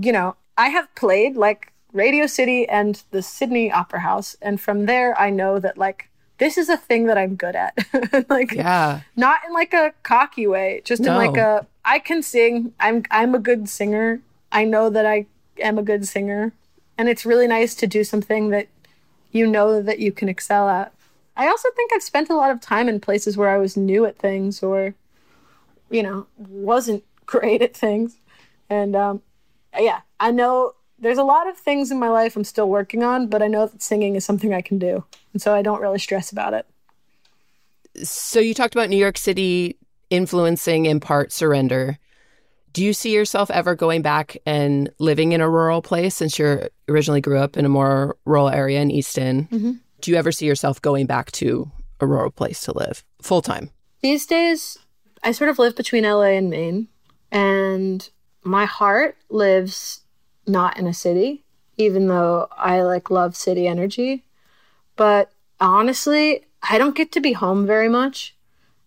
you 0.00 0.12
know, 0.12 0.36
I 0.56 0.68
have 0.68 0.92
played 0.94 1.36
like 1.36 1.72
Radio 1.92 2.26
City 2.26 2.68
and 2.68 3.02
the 3.10 3.22
Sydney 3.22 3.70
Opera 3.70 4.00
House, 4.00 4.36
and 4.42 4.60
from 4.60 4.86
there 4.86 5.18
I 5.18 5.30
know 5.30 5.58
that 5.58 5.78
like 5.78 6.08
this 6.38 6.58
is 6.58 6.68
a 6.68 6.76
thing 6.76 7.06
that 7.06 7.16
I'm 7.16 7.36
good 7.36 7.54
at. 7.54 7.76
like, 8.28 8.50
Yeah. 8.52 9.00
not 9.14 9.38
in 9.46 9.52
like 9.52 9.72
a 9.72 9.92
cocky 10.02 10.46
way, 10.46 10.82
just 10.84 11.00
in 11.02 11.14
like 11.14 11.36
a 11.36 11.66
I 11.84 11.98
can 11.98 12.22
sing. 12.22 12.72
I'm 12.80 13.04
I'm 13.10 13.34
a 13.34 13.38
good 13.38 13.68
singer. 13.68 14.20
I 14.50 14.64
know 14.64 14.90
that 14.90 15.06
I 15.06 15.26
am 15.60 15.78
a 15.78 15.82
good 15.82 16.06
singer, 16.06 16.52
and 16.98 17.08
it's 17.08 17.24
really 17.26 17.46
nice 17.46 17.74
to 17.76 17.86
do 17.86 18.04
something 18.04 18.50
that 18.50 18.68
you 19.32 19.46
know 19.46 19.82
that 19.82 19.98
you 19.98 20.12
can 20.12 20.28
excel 20.28 20.68
at. 20.68 20.92
I 21.36 21.48
also 21.48 21.68
think 21.74 21.92
I've 21.92 22.02
spent 22.02 22.30
a 22.30 22.36
lot 22.36 22.52
of 22.52 22.60
time 22.60 22.88
in 22.88 23.00
places 23.00 23.36
where 23.36 23.50
I 23.50 23.58
was 23.58 23.76
new 23.76 24.04
at 24.04 24.16
things 24.18 24.62
or 24.62 24.94
you 25.90 26.02
know, 26.02 26.26
wasn't 26.36 27.04
great 27.26 27.62
at 27.62 27.76
things. 27.76 28.16
And 28.68 28.96
um, 28.96 29.22
yeah, 29.78 30.00
I 30.20 30.30
know 30.30 30.72
there's 30.98 31.18
a 31.18 31.24
lot 31.24 31.48
of 31.48 31.56
things 31.56 31.90
in 31.90 31.98
my 31.98 32.08
life 32.08 32.36
I'm 32.36 32.44
still 32.44 32.68
working 32.68 33.02
on, 33.02 33.28
but 33.28 33.42
I 33.42 33.48
know 33.48 33.66
that 33.66 33.82
singing 33.82 34.16
is 34.16 34.24
something 34.24 34.54
I 34.54 34.60
can 34.60 34.78
do. 34.78 35.04
And 35.32 35.42
so 35.42 35.54
I 35.54 35.62
don't 35.62 35.80
really 35.80 35.98
stress 35.98 36.30
about 36.32 36.54
it. 36.54 36.66
So 38.02 38.40
you 38.40 38.54
talked 38.54 38.74
about 38.74 38.90
New 38.90 38.96
York 38.96 39.18
City 39.18 39.76
influencing 40.10 40.86
in 40.86 41.00
part 41.00 41.32
surrender. 41.32 41.98
Do 42.72 42.84
you 42.84 42.92
see 42.92 43.14
yourself 43.14 43.50
ever 43.50 43.74
going 43.74 44.02
back 44.02 44.36
and 44.46 44.90
living 44.98 45.32
in 45.32 45.40
a 45.40 45.48
rural 45.48 45.80
place 45.80 46.14
since 46.16 46.38
you 46.38 46.68
originally 46.88 47.20
grew 47.20 47.38
up 47.38 47.56
in 47.56 47.64
a 47.64 47.68
more 47.68 48.16
rural 48.24 48.48
area 48.48 48.80
in 48.80 48.90
Easton? 48.90 49.48
Mhm. 49.52 49.80
Do 50.00 50.10
you 50.10 50.16
ever 50.16 50.32
see 50.32 50.46
yourself 50.46 50.82
going 50.82 51.06
back 51.06 51.30
to 51.32 51.70
a 52.00 52.06
rural 52.06 52.30
place 52.30 52.62
to 52.62 52.72
live 52.72 53.04
full 53.22 53.42
time? 53.42 53.70
These 54.02 54.26
days, 54.26 54.76
I 55.22 55.32
sort 55.32 55.50
of 55.50 55.58
live 55.58 55.76
between 55.76 56.04
LA 56.04 56.36
and 56.36 56.50
Maine, 56.50 56.88
and 57.30 58.08
my 58.44 58.66
heart 58.66 59.16
lives 59.30 60.02
not 60.46 60.78
in 60.78 60.86
a 60.86 60.94
city, 60.94 61.44
even 61.76 62.06
though 62.08 62.48
I 62.56 62.82
like 62.82 63.10
love 63.10 63.36
city 63.36 63.66
energy. 63.66 64.24
But 64.96 65.32
honestly, 65.60 66.44
I 66.62 66.78
don't 66.78 66.96
get 66.96 67.12
to 67.12 67.20
be 67.20 67.32
home 67.32 67.66
very 67.66 67.88
much. 67.88 68.36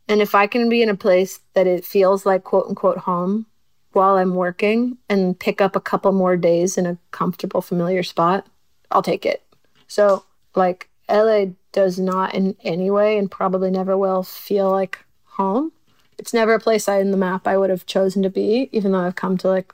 And 0.08 0.22
if 0.22 0.36
I 0.36 0.48
can 0.48 0.70
be 0.70 0.82
in 0.82 0.90
a 0.90 0.96
place 0.96 1.42
that 1.54 1.68
it 1.68 1.84
feels 1.84 2.26
like 2.26 2.44
quote 2.44 2.68
unquote 2.68 3.00
home 3.00 3.46
while 3.92 4.16
I'm 4.16 4.36
working 4.36 4.98
and 5.10 5.38
pick 5.38 5.60
up 5.60 5.76
a 5.76 5.82
couple 5.82 6.12
more 6.12 6.38
days 6.38 6.78
in 6.78 6.86
a 6.86 6.98
comfortable, 7.12 7.62
familiar 7.62 8.04
spot, 8.04 8.48
I'll 8.92 9.02
take 9.02 9.26
it. 9.26 9.44
So, 9.88 10.24
like, 10.56 10.90
LA 11.10 11.46
does 11.72 12.00
not 12.00 12.36
in 12.36 12.56
any 12.64 12.90
way 12.90 13.18
and 13.18 13.30
probably 13.30 13.72
never 13.72 13.98
will 13.98 14.24
feel 14.24 14.70
like 14.70 15.04
home. 15.24 15.72
It's 16.18 16.34
never 16.34 16.54
a 16.54 16.60
place 16.60 16.88
I 16.88 17.00
in 17.00 17.12
the 17.12 17.18
map 17.18 17.48
I 17.48 17.58
would 17.58 17.70
have 17.70 17.86
chosen 17.86 18.24
to 18.24 18.30
be, 18.30 18.70
even 18.72 18.92
though 18.92 19.00
I've 19.00 19.16
come 19.16 19.38
to 19.40 19.50
like 19.50 19.74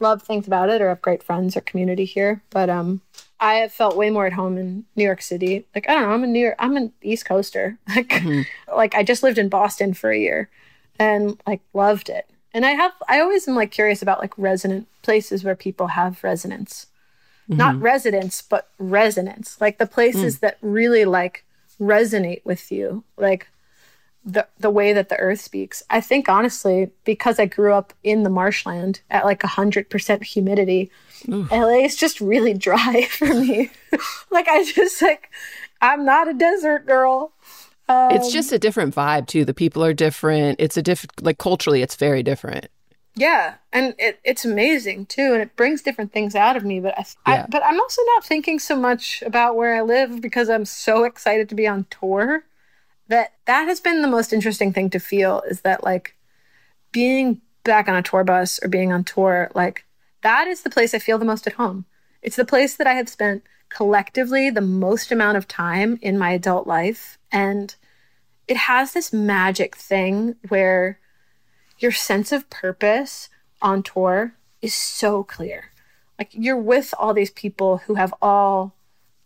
love 0.00 0.22
things 0.22 0.46
about 0.46 0.70
it 0.70 0.80
or 0.80 0.88
have 0.88 1.02
great 1.02 1.22
friends 1.22 1.56
or 1.56 1.60
community 1.60 2.04
here. 2.04 2.42
But 2.50 2.70
um 2.70 3.00
I 3.40 3.54
have 3.54 3.72
felt 3.72 3.96
way 3.96 4.10
more 4.10 4.26
at 4.26 4.32
home 4.32 4.56
in 4.56 4.84
New 4.96 5.04
York 5.04 5.22
City. 5.22 5.66
Like 5.74 5.88
I 5.88 5.94
don't 5.94 6.04
know, 6.04 6.14
I'm 6.14 6.24
a 6.24 6.26
New 6.26 6.40
York 6.40 6.56
I'm 6.58 6.76
an 6.76 6.92
East 7.02 7.26
Coaster. 7.26 7.78
Like 7.88 8.08
mm-hmm. 8.08 8.42
like 8.74 8.94
I 8.94 9.02
just 9.02 9.22
lived 9.22 9.38
in 9.38 9.48
Boston 9.48 9.94
for 9.94 10.10
a 10.10 10.18
year 10.18 10.50
and 10.98 11.40
like 11.46 11.60
loved 11.72 12.08
it. 12.08 12.28
And 12.52 12.64
I 12.64 12.70
have 12.72 12.92
I 13.08 13.20
always 13.20 13.48
am 13.48 13.56
like 13.56 13.70
curious 13.70 14.02
about 14.02 14.20
like 14.20 14.36
resonant 14.38 14.86
places 15.02 15.42
where 15.42 15.56
people 15.56 15.88
have 15.88 16.22
resonance. 16.22 16.86
Mm-hmm. 17.48 17.58
Not 17.58 17.80
residence, 17.80 18.40
but 18.40 18.68
resonance. 18.78 19.60
Like 19.60 19.78
the 19.78 19.86
places 19.86 20.36
mm. 20.36 20.40
that 20.40 20.58
really 20.62 21.04
like 21.04 21.44
resonate 21.78 22.44
with 22.44 22.72
you. 22.72 23.04
Like 23.18 23.48
the 24.24 24.46
the 24.58 24.70
way 24.70 24.92
that 24.92 25.08
the 25.08 25.16
earth 25.18 25.40
speaks. 25.40 25.82
I 25.90 26.00
think 26.00 26.28
honestly, 26.28 26.90
because 27.04 27.38
I 27.38 27.46
grew 27.46 27.72
up 27.72 27.92
in 28.02 28.22
the 28.22 28.30
marshland 28.30 29.00
at 29.10 29.24
like 29.24 29.42
hundred 29.42 29.90
percent 29.90 30.22
humidity, 30.24 30.90
LA 31.28 31.84
is 31.84 31.96
just 31.96 32.20
really 32.20 32.54
dry 32.54 33.02
for 33.10 33.26
me. 33.26 33.70
like 34.30 34.48
I 34.48 34.64
just 34.64 35.00
like 35.02 35.30
I'm 35.80 36.04
not 36.04 36.28
a 36.28 36.34
desert 36.34 36.86
girl. 36.86 37.32
Um, 37.86 38.12
it's 38.12 38.32
just 38.32 38.50
a 38.50 38.58
different 38.58 38.94
vibe 38.94 39.26
too. 39.26 39.44
The 39.44 39.52
people 39.52 39.84
are 39.84 39.92
different. 39.92 40.58
It's 40.58 40.76
a 40.76 40.82
different 40.82 41.22
like 41.22 41.38
culturally 41.38 41.82
it's 41.82 41.96
very 41.96 42.22
different. 42.22 42.68
Yeah, 43.16 43.54
and 43.72 43.94
it, 43.98 44.18
it's 44.24 44.44
amazing 44.44 45.06
too, 45.06 45.34
and 45.34 45.42
it 45.42 45.54
brings 45.54 45.82
different 45.82 46.12
things 46.12 46.34
out 46.34 46.56
of 46.56 46.64
me. 46.64 46.80
But 46.80 46.98
I, 46.98 47.04
I, 47.26 47.46
but 47.48 47.62
I'm 47.64 47.78
also 47.78 48.02
not 48.14 48.24
thinking 48.24 48.58
so 48.58 48.74
much 48.74 49.22
about 49.22 49.54
where 49.54 49.76
I 49.76 49.82
live 49.82 50.20
because 50.20 50.48
I'm 50.48 50.64
so 50.64 51.04
excited 51.04 51.48
to 51.50 51.54
be 51.54 51.66
on 51.66 51.86
tour. 51.90 52.44
That 53.08 53.32
that 53.46 53.64
has 53.64 53.80
been 53.80 54.02
the 54.02 54.08
most 54.08 54.32
interesting 54.32 54.72
thing 54.72 54.90
to 54.90 54.98
feel 54.98 55.42
is 55.48 55.60
that 55.62 55.84
like 55.84 56.16
being 56.92 57.40
back 57.64 57.88
on 57.88 57.96
a 57.96 58.02
tour 58.02 58.24
bus 58.24 58.60
or 58.62 58.68
being 58.68 58.92
on 58.92 59.04
tour, 59.04 59.50
like 59.54 59.84
that 60.22 60.48
is 60.48 60.62
the 60.62 60.70
place 60.70 60.94
I 60.94 60.98
feel 60.98 61.18
the 61.18 61.24
most 61.24 61.46
at 61.46 61.54
home. 61.54 61.84
It's 62.22 62.36
the 62.36 62.44
place 62.44 62.76
that 62.76 62.86
I 62.86 62.94
have 62.94 63.08
spent 63.08 63.42
collectively 63.68 64.48
the 64.50 64.60
most 64.60 65.10
amount 65.10 65.36
of 65.36 65.48
time 65.48 65.98
in 66.00 66.18
my 66.18 66.30
adult 66.30 66.66
life, 66.66 67.18
and 67.30 67.74
it 68.48 68.56
has 68.56 68.92
this 68.92 69.12
magic 69.12 69.76
thing 69.76 70.36
where 70.48 70.98
your 71.78 71.92
sense 71.92 72.32
of 72.32 72.48
purpose 72.50 73.28
on 73.60 73.82
tour 73.82 74.34
is 74.62 74.74
so 74.74 75.22
clear. 75.24 75.72
Like 76.18 76.30
you're 76.32 76.56
with 76.56 76.94
all 76.98 77.12
these 77.12 77.30
people 77.30 77.78
who 77.78 77.94
have 77.94 78.14
all 78.22 78.73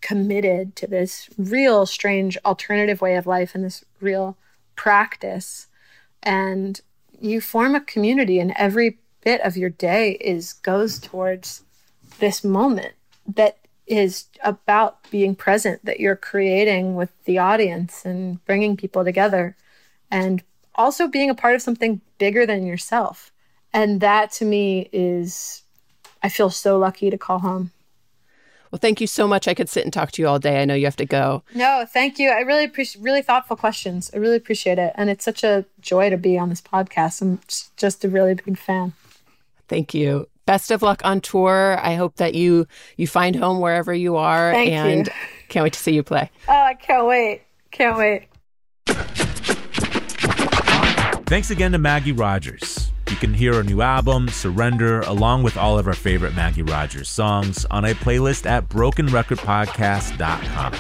committed 0.00 0.76
to 0.76 0.86
this 0.86 1.28
real 1.36 1.86
strange 1.86 2.38
alternative 2.44 3.00
way 3.00 3.16
of 3.16 3.26
life 3.26 3.54
and 3.54 3.64
this 3.64 3.84
real 4.00 4.36
practice. 4.76 5.66
And 6.22 6.80
you 7.20 7.40
form 7.40 7.74
a 7.74 7.80
community 7.80 8.38
and 8.38 8.52
every 8.56 8.98
bit 9.24 9.40
of 9.40 9.56
your 9.56 9.70
day 9.70 10.12
is 10.12 10.52
goes 10.52 10.98
towards 10.98 11.62
this 12.18 12.44
moment 12.44 12.94
that 13.26 13.58
is 13.86 14.26
about 14.44 15.10
being 15.10 15.34
present 15.34 15.84
that 15.84 16.00
you're 16.00 16.16
creating 16.16 16.94
with 16.94 17.10
the 17.24 17.38
audience 17.38 18.04
and 18.04 18.44
bringing 18.44 18.76
people 18.76 19.04
together 19.04 19.56
and 20.10 20.42
also 20.74 21.08
being 21.08 21.30
a 21.30 21.34
part 21.34 21.54
of 21.54 21.62
something 21.62 22.00
bigger 22.18 22.46
than 22.46 22.66
yourself. 22.66 23.32
And 23.72 24.00
that 24.00 24.30
to 24.32 24.44
me 24.44 24.88
is, 24.92 25.62
I 26.22 26.28
feel 26.28 26.50
so 26.50 26.78
lucky 26.78 27.10
to 27.10 27.18
call 27.18 27.40
home. 27.40 27.72
Well, 28.70 28.78
thank 28.78 29.00
you 29.00 29.06
so 29.06 29.26
much. 29.26 29.48
I 29.48 29.54
could 29.54 29.68
sit 29.68 29.84
and 29.84 29.92
talk 29.92 30.12
to 30.12 30.22
you 30.22 30.28
all 30.28 30.38
day. 30.38 30.60
I 30.60 30.64
know 30.64 30.74
you 30.74 30.84
have 30.84 30.96
to 30.96 31.06
go. 31.06 31.42
No, 31.54 31.86
thank 31.88 32.18
you. 32.18 32.30
I 32.30 32.40
really 32.40 32.64
appreciate 32.64 33.02
really 33.02 33.22
thoughtful 33.22 33.56
questions. 33.56 34.10
I 34.12 34.18
really 34.18 34.36
appreciate 34.36 34.78
it. 34.78 34.92
And 34.94 35.08
it's 35.08 35.24
such 35.24 35.42
a 35.42 35.64
joy 35.80 36.10
to 36.10 36.16
be 36.16 36.38
on 36.38 36.48
this 36.50 36.60
podcast. 36.60 37.22
I'm 37.22 37.40
just 37.76 38.04
a 38.04 38.08
really 38.08 38.34
big 38.34 38.58
fan. 38.58 38.92
Thank 39.68 39.94
you. 39.94 40.28
Best 40.46 40.70
of 40.70 40.82
luck 40.82 41.02
on 41.04 41.20
tour. 41.20 41.78
I 41.82 41.94
hope 41.94 42.16
that 42.16 42.34
you 42.34 42.66
you 42.96 43.06
find 43.06 43.36
home 43.36 43.60
wherever 43.60 43.92
you 43.92 44.16
are 44.16 44.52
Thank 44.52 44.70
and 44.72 45.06
you. 45.06 45.12
can't 45.48 45.64
wait 45.64 45.74
to 45.74 45.78
see 45.78 45.92
you 45.92 46.02
play. 46.02 46.30
Oh, 46.48 46.52
I 46.52 46.74
can't 46.74 47.06
wait. 47.06 47.42
Can't 47.70 47.98
wait. 47.98 48.28
Thanks 51.26 51.50
again 51.50 51.72
to 51.72 51.78
Maggie 51.78 52.12
Rogers. 52.12 52.90
You 53.10 53.16
can 53.16 53.32
hear 53.32 53.54
her 53.54 53.62
new 53.62 53.80
album, 53.80 54.28
Surrender, 54.28 55.00
along 55.00 55.42
with 55.42 55.56
all 55.56 55.78
of 55.78 55.86
our 55.86 55.94
favorite 55.94 56.34
Maggie 56.34 56.62
Rogers 56.62 57.08
songs 57.08 57.64
on 57.70 57.86
a 57.86 57.94
playlist 57.94 58.44
at 58.44 58.68
brokenrecordpodcast.com. 58.68 60.72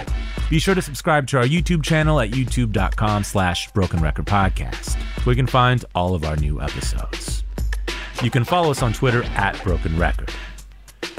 Be 0.50 0.58
sure 0.58 0.74
to 0.74 0.82
subscribe 0.82 1.26
to 1.28 1.38
our 1.38 1.44
YouTube 1.44 1.82
channel 1.82 2.20
at 2.20 2.30
youtube.com 2.30 3.24
slash 3.24 3.70
brokenrecordpodcast, 3.72 4.96
where 5.24 5.32
you 5.32 5.36
can 5.36 5.46
find 5.46 5.86
all 5.94 6.14
of 6.14 6.24
our 6.24 6.36
new 6.36 6.60
episodes. 6.60 7.44
You 8.22 8.30
can 8.30 8.44
follow 8.44 8.70
us 8.70 8.82
on 8.82 8.92
Twitter 8.92 9.22
at 9.34 9.62
Broken 9.62 9.98
Record. 9.98 10.30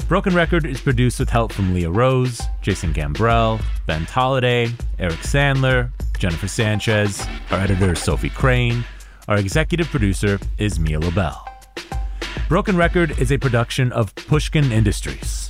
Broken 0.08 0.34
Record 0.34 0.66
is 0.66 0.80
produced 0.80 1.20
with 1.20 1.30
help 1.30 1.52
from 1.52 1.72
Leah 1.72 1.90
Rose, 1.90 2.42
Jason 2.62 2.92
Gambrell, 2.92 3.62
Ben 3.86 4.06
Tolliday, 4.06 4.72
Eric 4.98 5.20
Sandler, 5.20 5.90
Jennifer 6.18 6.48
Sanchez, 6.48 7.24
our 7.50 7.58
editor 7.58 7.94
Sophie 7.94 8.30
Crane, 8.30 8.84
our 9.30 9.38
executive 9.38 9.86
producer 9.86 10.40
is 10.58 10.80
Mia 10.80 10.98
LaBelle. 10.98 11.46
Broken 12.48 12.76
Record 12.76 13.16
is 13.20 13.30
a 13.30 13.38
production 13.38 13.92
of 13.92 14.12
Pushkin 14.16 14.72
Industries. 14.72 15.48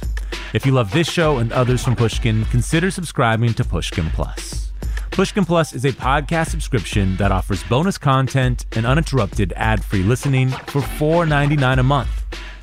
If 0.52 0.66
you 0.66 0.72
love 0.72 0.92
this 0.92 1.10
show 1.10 1.38
and 1.38 1.50
others 1.50 1.82
from 1.82 1.96
Pushkin, 1.96 2.44
consider 2.46 2.90
subscribing 2.90 3.54
to 3.54 3.64
Pushkin 3.64 4.10
Plus. 4.10 4.72
Pushkin 5.12 5.46
Plus 5.46 5.72
is 5.72 5.86
a 5.86 5.92
podcast 5.92 6.50
subscription 6.50 7.16
that 7.16 7.32
offers 7.32 7.62
bonus 7.64 7.96
content 7.96 8.66
and 8.72 8.84
uninterrupted 8.84 9.54
ad-free 9.56 10.02
listening 10.02 10.50
for 10.50 10.82
$4.99 10.82 11.80
a 11.80 11.82
month. 11.82 12.10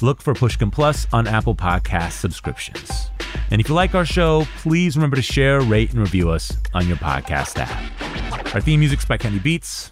Look 0.01 0.21
for 0.21 0.35
Pushkin 0.35 0.69
Plus 0.69 1.07
on 1.11 1.25
Apple 1.25 1.55
Podcast 1.55 2.11
subscriptions. 2.11 3.09
And 3.49 3.59
if 3.59 3.69
you 3.69 3.73
like 3.73 3.95
our 3.95 4.05
show, 4.05 4.45
please 4.57 4.95
remember 4.95 5.15
to 5.15 5.23
share, 5.23 5.61
rate, 5.61 5.89
and 5.93 5.99
review 5.99 6.29
us 6.29 6.55
on 6.75 6.87
your 6.87 6.97
podcast 6.97 7.57
app. 7.57 8.53
Our 8.53 8.61
theme 8.61 8.81
music's 8.81 9.05
by 9.05 9.17
Kenny 9.17 9.39
Beats. 9.39 9.91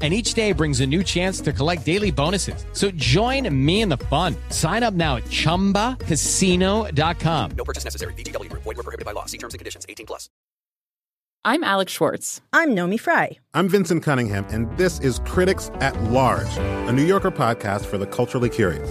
And 0.00 0.14
each 0.14 0.32
day 0.32 0.52
brings 0.52 0.80
a 0.80 0.86
new 0.86 1.02
chance 1.02 1.42
to 1.42 1.52
collect 1.52 1.84
daily 1.84 2.10
bonuses. 2.10 2.64
So 2.72 2.90
join 2.92 3.54
me 3.54 3.82
in 3.82 3.90
the 3.90 3.98
fun. 3.98 4.34
Sign 4.48 4.82
up 4.82 4.94
now 4.94 5.16
at 5.16 5.24
chumbacasino.com. 5.24 7.50
No 7.54 7.64
purchase 7.64 7.84
necessary. 7.84 8.14
VGW 8.14 8.48
Group. 8.48 8.62
Void 8.62 8.78
were 8.78 8.82
prohibited 8.82 9.04
by 9.04 9.12
law. 9.12 9.26
See 9.26 9.36
terms 9.36 9.52
and 9.52 9.58
conditions. 9.58 9.84
18 9.86 10.06
plus. 10.06 10.30
I'm 11.44 11.64
Alex 11.64 11.92
Schwartz. 11.92 12.40
I'm 12.52 12.74
Naomi 12.74 12.98
Fry. 12.98 13.38
I'm 13.54 13.68
Vinson 13.68 14.00
Cunningham, 14.00 14.44
and 14.50 14.76
this 14.76 15.00
is 15.00 15.20
Critics 15.20 15.70
at 15.80 16.00
Large, 16.04 16.54
a 16.58 16.92
New 16.92 17.04
Yorker 17.04 17.30
podcast 17.30 17.86
for 17.86 17.96
the 17.96 18.06
culturally 18.06 18.50
curious. 18.50 18.90